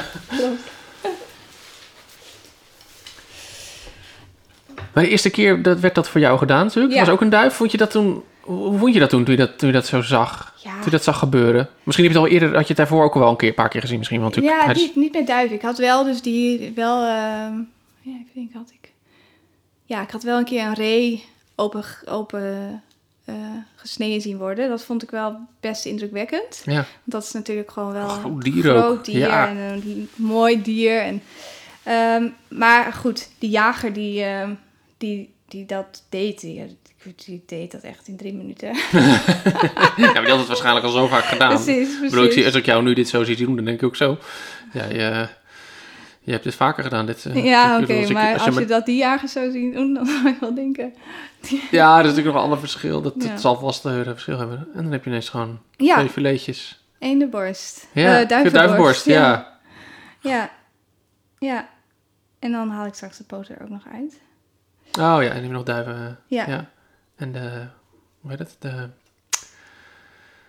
Bij 4.93 5.03
de 5.05 5.09
eerste 5.09 5.31
keer 5.31 5.63
dat, 5.63 5.81
werd 5.81 5.95
dat 5.95 6.09
voor 6.09 6.21
jou 6.21 6.39
gedaan 6.39 6.65
natuurlijk. 6.65 6.95
Ja. 6.95 7.01
was 7.01 7.09
ook 7.09 7.21
een 7.21 7.31
duif. 7.31 7.55
Vond 7.55 7.71
je 7.71 7.79
dat 7.79 7.91
toen... 7.91 8.23
Hoe 8.41 8.79
vond 8.79 8.95
je 8.95 9.01
dat 9.01 9.11
toen, 9.11 9.25
toen 9.25 9.35
je 9.35 9.41
dat, 9.41 9.59
toen 9.59 9.69
je 9.69 9.75
dat 9.75 9.87
zo 9.87 10.03
zag? 10.03 10.55
Toen 10.63 10.73
je 10.85 10.91
dat 10.91 11.05
zag 11.05 11.19
gebeuren? 11.19 11.69
Misschien 11.83 12.07
heb 12.07 12.15
je 12.15 12.21
het 12.21 12.29
al 12.29 12.35
eerder... 12.35 12.49
Had 12.55 12.63
je 12.63 12.69
het 12.69 12.77
daarvoor 12.77 13.05
ook 13.05 13.15
al 13.15 13.21
wel 13.21 13.31
een 13.31 13.37
keer, 13.37 13.49
een 13.49 13.55
paar 13.55 13.69
keer 13.69 13.81
gezien 13.81 13.99
misschien. 13.99 14.21
Want 14.21 14.35
natuurlijk, 14.35 14.67
ja 14.67 14.73
niet, 14.73 14.97
niet 14.97 15.13
met 15.13 15.27
duiven. 15.27 15.57
Ik 15.57 15.63
had 15.63 15.79
wel 15.79 16.05
dus 16.05 16.23
die, 16.23 16.73
wel, 16.75 16.97
ehm, 17.03 17.55
ja, 18.01 18.13
ik 18.21 18.35
denk 18.35 18.53
had 18.53 18.71
ik, 18.81 18.93
ja, 19.85 20.03
ik 20.03 20.11
had 20.11 20.23
wel 20.23 20.39
een 20.39 20.45
keer 20.45 20.65
een 20.65 20.75
ree 20.75 21.25
open, 21.57 21.85
open 22.07 22.83
eh, 23.25 23.35
gesneden 23.77 24.21
zien 24.21 24.39
worden. 24.39 24.69
Dat 24.69 24.85
vond 24.85 25.03
ik 25.03 25.11
wel 25.11 25.37
best 25.61 25.85
indrukwekkend. 25.85 26.63
Ja, 26.65 26.75
Want 26.75 26.87
dat 27.05 27.23
is 27.23 27.33
natuurlijk 27.33 27.71
gewoon 27.71 27.93
wel 27.93 28.11
een 28.11 28.21
groot 28.63 29.05
dier 29.05 29.19
Ja. 29.19 29.49
en 29.49 29.57
een 29.57 30.09
mooi 30.15 30.63
dier. 30.63 31.01
En, 31.01 31.23
ehm, 31.83 32.29
maar 32.49 32.93
goed, 32.93 33.29
die 33.39 33.51
jager 33.51 33.93
die, 33.93 34.23
ehm, 34.23 34.51
die, 34.99 35.33
die 35.49 35.67
dat 35.67 36.03
deed, 36.09 36.41
die, 36.41 36.77
die 37.25 37.43
deed 37.47 37.73
dat 37.73 37.83
echt 37.83 38.09
in 38.09 38.17
drie 38.17 38.35
minuten. 38.35 38.69
ja, 39.97 40.13
maar 40.13 40.21
die 40.23 40.31
had 40.31 40.39
het 40.39 40.47
waarschijnlijk 40.47 40.85
al 40.87 40.93
zo 40.93 41.07
vaak 41.07 41.25
gedaan. 41.25 41.49
precies, 41.55 41.69
Ik 41.69 41.83
precies. 41.85 42.11
bedoel, 42.11 42.25
ik 42.25 42.33
zie, 42.33 42.45
als 42.45 42.55
ik 42.55 42.67
jou 42.67 42.83
nu 42.83 42.95
dit 42.95 43.09
zo 43.09 43.25
zie 43.25 43.37
doen, 43.37 43.57
dan 43.57 43.65
denk 43.65 43.79
ik 43.81 43.87
ook 43.87 43.97
zo. 43.97 44.19
Ja, 44.73 44.85
je, 44.85 45.29
je 46.23 46.33
hebt 46.33 46.45
dit 46.45 46.55
vaker 46.55 46.83
gedaan. 46.83 47.07
Dit, 47.07 47.27
eh, 47.27 47.45
ja, 47.45 47.81
oké, 47.81 48.13
maar 48.13 48.33
als 48.33 48.47
als 48.47 48.59
je 48.59 48.65
dat 48.65 48.87
die 48.87 48.97
jagers 48.97 49.33
zo 49.33 49.51
zien 49.51 49.73
doen, 49.73 49.95
dan 49.95 50.07
zou 50.13 50.29
ik 50.29 50.41
wel 50.41 50.55
denken... 50.55 50.95
Ja, 51.71 51.97
dat 51.97 52.05
is 52.05 52.11
natuurlijk 52.11 52.27
nog 52.27 52.35
een 52.37 52.43
ander 52.43 52.59
verschil. 52.59 53.03
Dat, 53.03 53.15
Ja. 53.19 53.29
dat 53.29 53.41
zal 53.41 53.57
vast 53.57 53.85
een 53.85 54.05
verschil 54.05 54.39
hebben. 54.39 54.59
En 54.75 54.83
dan 54.83 54.93
heb 54.93 55.05
je 55.05 55.11
ineens 55.11 55.29
gewoon 55.29 55.61
Ja, 55.77 55.95
twee 55.95 56.09
filetjes. 56.09 56.85
eendenborst. 56.99 57.89
Ja, 57.93 58.05
Eh, 58.21 58.29
duivenborst. 58.29 58.53
duivenborst, 58.55 59.05
ja. 59.05 59.59
Ja. 60.21 60.51
Ja. 61.39 61.69
En 62.39 62.53
dan 62.53 62.71
haal 62.71 62.87
ik 62.87 62.95
straks 62.95 63.17
de 63.19 63.25
poot 63.25 63.49
er 63.49 63.63
ook 63.63 63.69
nog 63.69 63.83
uit. 63.93 64.21
Oh 64.99 65.23
ja, 65.23 65.29
en 65.29 65.35
heb 65.35 65.43
je 65.45 65.49
nog 65.51 65.63
duiven. 65.63 66.19
Ja, 66.27 66.47
Ja. 66.49 66.71
En 67.17 67.33
de, 67.33 67.67
hoe 68.21 68.31
heet 68.31 68.39
het? 68.39 68.57
De, 68.59 68.89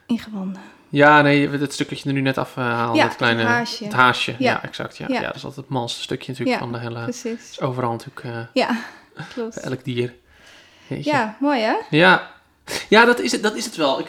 ingewanden. 0.08 0.62
ja, 0.90 1.22
nee, 1.22 1.50
het 1.50 1.74
stuk 1.74 1.90
dat 1.90 2.00
je 2.00 2.08
er 2.08 2.14
nu 2.16 2.22
net 2.22 2.38
afhaalt. 2.38 2.96
Ja, 2.96 3.04
het 3.04 3.16
kleine, 3.16 3.40
het 3.42 3.50
haasje. 3.50 3.84
Het 3.84 3.94
haasje, 3.94 4.32
ja, 4.32 4.52
Ja. 4.52 4.64
exact. 4.64 4.98
Ja. 4.98 5.06
Ja. 5.10 5.20
Ja. 5.22 5.26
dat 5.28 5.36
is 5.36 5.44
altijd 5.44 5.66
het 5.66 5.74
malste 5.76 6.02
stukje 6.02 6.32
natuurlijk 6.32 6.60
van 6.60 6.72
de 6.72 6.80
hele... 6.80 7.04
Precies. 7.04 7.50
is 7.52 7.62
overal 7.62 7.92
natuurlijk, 7.92 8.24
eh, 8.24 8.40
Ja, 8.54 8.78
klopt. 9.34 9.58
elk 9.60 9.84
dier. 9.84 10.14
Jeetje. 10.88 11.12
Ja, 11.12 11.36
mooi 11.40 11.62
hè? 11.62 11.76
Ja, 11.90 12.32
ja 12.90 13.06
dat, 13.06 13.20
is 13.20 13.32
het, 13.32 13.44
dat 13.44 13.56
is 13.56 13.66
het 13.66 13.76
wel. 13.76 14.00
Ik, 14.00 14.08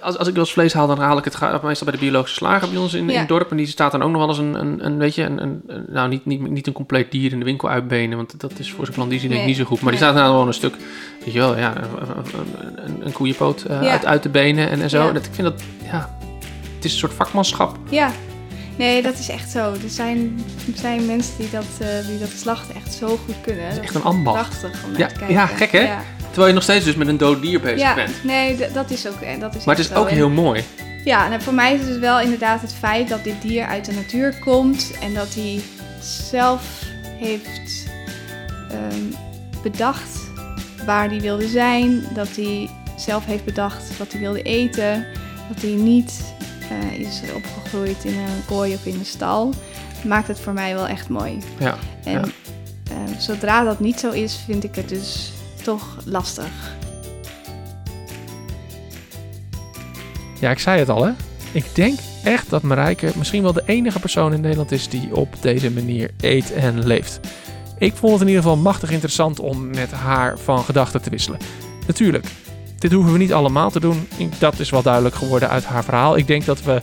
als, 0.00 0.18
als 0.18 0.28
ik 0.28 0.34
wel 0.34 0.42
eens 0.42 0.52
vlees 0.52 0.72
haal, 0.72 0.86
dan 0.86 0.98
haal 0.98 1.18
ik 1.18 1.24
het 1.24 1.62
meestal 1.62 1.86
bij 1.86 1.96
de 1.98 2.04
biologische 2.04 2.36
slager 2.36 2.68
bij 2.70 2.78
ons 2.78 2.94
in, 2.94 3.10
in 3.10 3.18
het 3.18 3.28
dorp. 3.28 3.50
En 3.50 3.56
die 3.56 3.66
staat 3.66 3.92
dan 3.92 4.02
ook 4.02 4.10
nog 4.10 4.18
wel 4.20 4.28
eens 4.28 4.38
een, 4.38 4.54
een, 4.60 4.84
een 4.86 4.98
weet 4.98 5.14
je, 5.14 5.22
een, 5.22 5.42
een, 5.42 5.84
nou 5.88 6.08
niet, 6.08 6.24
niet, 6.26 6.50
niet 6.50 6.66
een 6.66 6.72
compleet 6.72 7.10
dier 7.10 7.32
in 7.32 7.38
de 7.38 7.44
winkel 7.44 7.68
uitbenen. 7.68 8.16
Want 8.16 8.40
dat 8.40 8.58
is 8.58 8.70
voor 8.72 8.84
zijn 8.84 8.96
klandizie 8.96 9.28
denk 9.28 9.40
ik 9.40 9.46
Nee. 9.46 9.54
niet 9.56 9.64
zo 9.64 9.68
goed. 9.70 9.80
Maar 9.80 9.90
die 9.92 10.00
staat 10.00 10.14
dan 10.14 10.26
gewoon 10.26 10.46
een 10.46 10.54
stuk, 10.54 10.76
weet 11.24 11.32
je 11.32 11.38
wel, 11.38 11.56
ja, 11.58 11.72
een, 12.84 13.06
een, 13.06 13.12
koeienpoot 13.12 13.62
eh, 13.62 13.82
Ja. 13.82 13.90
uit, 13.90 14.06
uit 14.06 14.22
de 14.22 14.28
benen 14.28 14.70
en, 14.70 14.80
en 14.80 14.90
zo. 14.90 15.02
Ja. 15.06 15.12
Dat, 15.12 15.24
ik 15.26 15.34
vind 15.34 15.48
dat, 15.48 15.62
ja, 15.84 16.16
het 16.76 16.84
is 16.84 16.92
een 16.92 16.98
soort 16.98 17.14
vakmanschap. 17.14 17.76
Ja. 17.88 18.10
Nee, 18.76 19.02
dat 19.02 19.18
is 19.18 19.28
echt 19.28 19.50
zo. 19.50 19.72
Er 19.72 19.78
zijn, 19.88 20.44
er 20.72 20.78
zijn 20.78 21.06
mensen 21.06 21.34
die 21.38 21.50
dat, 21.50 21.64
eh, 21.78 22.06
die 22.06 22.18
dat 22.18 22.28
slachten 22.36 22.74
echt 22.74 22.92
zo 22.94 23.06
goed 23.06 23.34
kunnen. 23.42 23.70
Dat 23.74 23.78
echt 23.78 23.94
een 23.94 24.02
ambacht. 24.02 24.36
Prachtig 24.60 24.84
om 24.84 24.90
naar 24.90 25.00
Ja, 25.00 25.06
te 25.06 25.14
kijken. 25.14 25.34
ja, 25.34 25.46
gek, 25.46 25.70
hè? 25.72 25.88
Terwijl 26.34 26.48
je 26.48 26.54
nog 26.54 26.62
steeds 26.62 26.84
dus 26.84 26.94
met 26.94 27.08
een 27.08 27.16
dood 27.16 27.42
dier 27.42 27.60
bezig 27.60 27.78
ja 27.78 27.94
bent. 27.94 28.24
nee, 28.24 28.56
dat 28.72 28.90
is 28.90 29.06
ook, 29.06 29.20
eh, 29.20 29.40
dat 29.40 29.54
is 29.54 29.64
Maar 29.64 29.76
het 29.76 29.84
is 29.84 29.94
ook 29.94 30.10
heel 30.10 30.28
mooi. 30.28 30.64
Ja, 31.04 31.32
en 31.32 31.42
voor 31.42 31.54
mij 31.54 31.72
is 31.74 31.80
het 31.80 31.88
dus 31.88 31.98
wel 31.98 32.20
inderdaad 32.20 32.60
het 32.60 32.74
feit 32.74 33.08
dat 33.08 33.24
dit 33.24 33.42
dier 33.42 33.66
uit 33.66 33.84
de 33.84 33.92
natuur 33.92 34.38
komt 34.38 34.90
en 35.00 35.14
dat 35.14 35.34
hij 35.34 35.60
zelf 36.30 36.82
heeft 37.18 37.86
ehm, 38.70 39.00
bedacht 39.62 40.18
waar 40.86 41.08
hij 41.08 41.20
wilde 41.20 41.48
zijn, 41.48 42.04
dat 42.14 42.28
hij 42.36 42.70
zelf 42.96 43.24
heeft 43.24 43.44
bedacht 43.44 43.96
wat 43.98 44.12
hij 44.12 44.20
wilde 44.20 44.42
eten, 44.42 45.06
dat 45.48 45.62
hij 45.62 45.70
niet 45.70 46.34
eh, 46.70 47.00
is 47.00 47.20
opgegroeid 47.34 48.04
in 48.04 48.14
een 48.18 48.44
kooi 48.46 48.74
of 48.74 48.86
in 48.86 48.94
een 48.94 49.04
stal, 49.04 49.52
maakt 50.04 50.28
het 50.28 50.40
voor 50.40 50.52
mij 50.52 50.74
wel 50.74 50.86
echt 50.88 51.08
mooi. 51.08 51.38
Ja, 51.58 51.76
En 52.04 52.12
ja. 52.12 52.20
eh, 52.90 53.18
zodra 53.18 53.62
dat 53.62 53.80
niet 53.80 54.00
zo 54.00 54.10
is, 54.10 54.40
vind 54.46 54.64
ik 54.64 54.74
het 54.74 54.88
dus 54.88 55.32
toch 55.64 55.96
lastig. 56.04 56.72
Ja, 60.40 60.50
ik 60.50 60.58
zei 60.58 60.78
het 60.78 60.88
al, 60.88 61.04
hè. 61.04 61.12
Ik 61.52 61.64
denk 61.74 61.98
echt 62.24 62.50
dat 62.50 62.62
Marijke 62.62 63.12
misschien 63.16 63.42
wel 63.42 63.52
de 63.52 63.62
enige 63.66 63.98
persoon 63.98 64.32
in 64.32 64.40
Nederland 64.40 64.72
is 64.72 64.88
die 64.88 65.16
op 65.16 65.28
deze 65.40 65.70
manier 65.70 66.10
eet 66.20 66.52
en 66.52 66.86
leeft. 66.86 67.20
Ik 67.78 67.94
vond 67.94 68.12
het 68.12 68.20
in 68.20 68.28
ieder 68.28 68.42
geval 68.42 68.58
machtig 68.58 68.90
interessant 68.90 69.40
om 69.40 69.70
met 69.70 69.90
haar 69.90 70.38
van 70.38 70.64
gedachten 70.64 71.02
te 71.02 71.10
wisselen. 71.10 71.38
Natuurlijk, 71.86 72.26
dit 72.78 72.92
hoeven 72.92 73.12
we 73.12 73.18
niet 73.18 73.32
allemaal 73.32 73.70
te 73.70 73.80
doen. 73.80 74.08
Dat 74.38 74.58
is 74.58 74.70
wel 74.70 74.82
duidelijk 74.82 75.14
geworden 75.14 75.48
uit 75.48 75.64
haar 75.64 75.84
verhaal. 75.84 76.16
Ik 76.16 76.26
denk 76.26 76.44
dat 76.44 76.62
we 76.62 76.80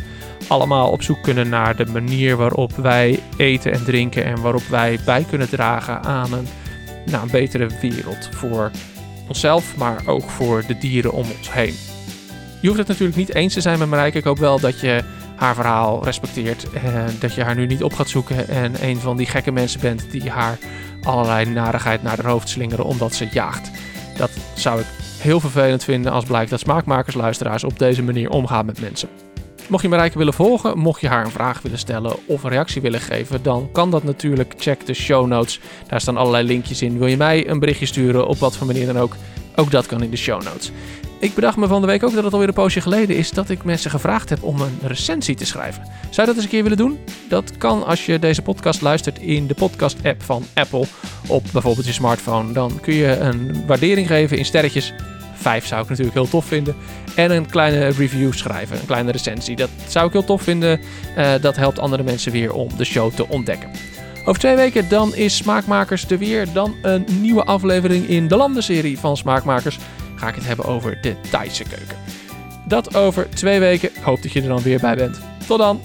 allemaal 0.47 0.91
op 0.91 1.01
zoek 1.01 1.21
kunnen 1.21 1.49
naar 1.49 1.75
de 1.75 1.85
manier 1.85 2.37
waarop 2.37 2.75
wij 2.75 3.19
eten 3.37 3.71
en 3.71 3.83
drinken 3.83 4.25
en 4.25 4.41
waarop 4.41 4.63
wij 4.69 4.99
bij 5.05 5.25
kunnen 5.29 5.49
dragen 5.49 6.03
aan 6.03 6.33
een, 6.33 6.47
nou, 7.05 7.23
een 7.23 7.31
betere 7.31 7.69
wereld 7.81 8.29
voor 8.31 8.71
onszelf, 9.27 9.77
maar 9.77 10.01
ook 10.05 10.29
voor 10.29 10.63
de 10.67 10.77
dieren 10.77 11.11
om 11.11 11.25
ons 11.37 11.53
heen. 11.53 11.75
Je 12.61 12.67
hoeft 12.67 12.79
het 12.79 12.87
natuurlijk 12.87 13.17
niet 13.17 13.35
eens 13.35 13.53
te 13.53 13.61
zijn 13.61 13.79
met 13.79 13.89
Marijke. 13.89 14.17
Ik 14.17 14.23
hoop 14.23 14.37
wel 14.37 14.59
dat 14.59 14.79
je 14.79 15.03
haar 15.35 15.55
verhaal 15.55 16.03
respecteert. 16.03 16.69
En 16.71 17.15
dat 17.19 17.33
je 17.33 17.43
haar 17.43 17.55
nu 17.55 17.65
niet 17.65 17.83
op 17.83 17.93
gaat 17.93 18.09
zoeken. 18.09 18.47
En 18.47 18.83
een 18.83 18.97
van 18.97 19.17
die 19.17 19.25
gekke 19.25 19.51
mensen 19.51 19.79
bent 19.79 20.11
die 20.11 20.29
haar 20.29 20.57
allerlei 21.03 21.45
narigheid 21.45 22.03
naar 22.03 22.15
haar 22.15 22.31
hoofd 22.31 22.49
slingeren 22.49 22.85
omdat 22.85 23.13
ze 23.13 23.27
jaagt. 23.31 23.71
Dat 24.17 24.31
zou 24.55 24.79
ik 24.79 24.85
heel 25.19 25.39
vervelend 25.39 25.83
vinden 25.83 26.11
als 26.11 26.25
blijkt 26.25 26.49
dat 26.49 26.59
smaakmakersluisteraars 26.59 27.63
op 27.63 27.79
deze 27.79 28.03
manier 28.03 28.29
omgaan 28.29 28.65
met 28.65 28.81
mensen. 28.81 29.09
Mocht 29.71 29.83
je 29.83 29.89
Marijke 29.89 30.17
willen 30.17 30.33
volgen, 30.33 30.77
mocht 30.77 31.01
je 31.01 31.07
haar 31.07 31.25
een 31.25 31.31
vraag 31.31 31.61
willen 31.61 31.77
stellen 31.77 32.15
of 32.25 32.43
een 32.43 32.49
reactie 32.49 32.81
willen 32.81 32.99
geven, 32.99 33.43
dan 33.43 33.69
kan 33.71 33.91
dat 33.91 34.03
natuurlijk. 34.03 34.53
Check 34.57 34.85
de 34.85 34.93
show 34.93 35.27
notes. 35.27 35.59
Daar 35.87 36.01
staan 36.01 36.17
allerlei 36.17 36.47
linkjes 36.47 36.81
in. 36.81 36.97
Wil 36.97 37.07
je 37.07 37.17
mij 37.17 37.49
een 37.49 37.59
berichtje 37.59 37.85
sturen 37.85 38.27
op 38.27 38.37
wat 38.37 38.57
voor 38.57 38.67
manier 38.67 38.85
dan 38.85 38.97
ook? 38.97 39.15
Ook 39.55 39.71
dat 39.71 39.85
kan 39.85 40.03
in 40.03 40.09
de 40.09 40.17
show 40.17 40.43
notes. 40.43 40.71
Ik 41.19 41.33
bedacht 41.33 41.57
me 41.57 41.67
van 41.67 41.81
de 41.81 41.87
week 41.87 42.03
ook 42.03 42.13
dat 42.13 42.23
het 42.23 42.33
alweer 42.33 42.47
een 42.47 42.53
poosje 42.53 42.81
geleden 42.81 43.15
is 43.15 43.31
dat 43.31 43.49
ik 43.49 43.63
mensen 43.63 43.91
gevraagd 43.91 44.29
heb 44.29 44.43
om 44.43 44.61
een 44.61 44.79
recensie 44.81 45.35
te 45.35 45.45
schrijven. 45.45 45.83
Zou 45.83 45.93
je 46.11 46.25
dat 46.25 46.35
eens 46.35 46.43
een 46.43 46.49
keer 46.49 46.63
willen 46.63 46.77
doen? 46.77 46.99
Dat 47.29 47.57
kan 47.57 47.85
als 47.85 48.05
je 48.05 48.19
deze 48.19 48.41
podcast 48.41 48.81
luistert 48.81 49.19
in 49.19 49.47
de 49.47 49.53
podcast-app 49.53 50.23
van 50.23 50.43
Apple 50.53 50.85
op 51.27 51.43
bijvoorbeeld 51.51 51.85
je 51.85 51.93
smartphone. 51.93 52.53
Dan 52.53 52.79
kun 52.81 52.93
je 52.93 53.17
een 53.17 53.63
waardering 53.67 54.07
geven 54.07 54.37
in 54.37 54.45
sterretjes. 54.45 54.93
Vijf 55.41 55.65
zou 55.65 55.81
ik 55.81 55.89
natuurlijk 55.89 56.15
heel 56.15 56.29
tof 56.29 56.45
vinden. 56.45 56.75
En 57.15 57.31
een 57.31 57.49
kleine 57.49 57.87
review 57.87 58.33
schrijven, 58.33 58.79
een 58.79 58.85
kleine 58.85 59.11
recensie. 59.11 59.55
Dat 59.55 59.69
zou 59.87 60.07
ik 60.07 60.13
heel 60.13 60.23
tof 60.23 60.41
vinden. 60.41 60.79
Eh, 61.15 61.33
dat 61.41 61.55
helpt 61.55 61.79
andere 61.79 62.03
mensen 62.03 62.31
weer 62.31 62.53
om 62.53 62.69
de 62.77 62.83
show 62.83 63.13
te 63.13 63.27
ontdekken. 63.27 63.69
Over 64.25 64.39
twee 64.39 64.55
weken 64.55 64.89
dan 64.89 65.15
is 65.15 65.35
Smaakmakers 65.35 66.05
er 66.09 66.17
weer. 66.17 66.53
Dan 66.53 66.75
een 66.81 67.05
nieuwe 67.21 67.43
aflevering 67.43 68.07
in 68.07 68.27
de 68.27 68.35
landenserie 68.35 68.99
van 68.99 69.17
Smaakmakers 69.17 69.77
ga 70.15 70.27
ik 70.27 70.35
het 70.35 70.45
hebben 70.45 70.65
over 70.65 70.97
de 71.01 71.15
Thaise 71.29 71.63
keuken. 71.63 71.97
Dat 72.65 72.95
over 72.95 73.29
twee 73.29 73.59
weken. 73.59 73.89
Ik 73.89 74.03
hoop 74.03 74.21
dat 74.21 74.31
je 74.31 74.41
er 74.41 74.47
dan 74.47 74.61
weer 74.61 74.79
bij 74.79 74.95
bent. 74.95 75.21
Tot 75.47 75.57
dan! 75.57 75.81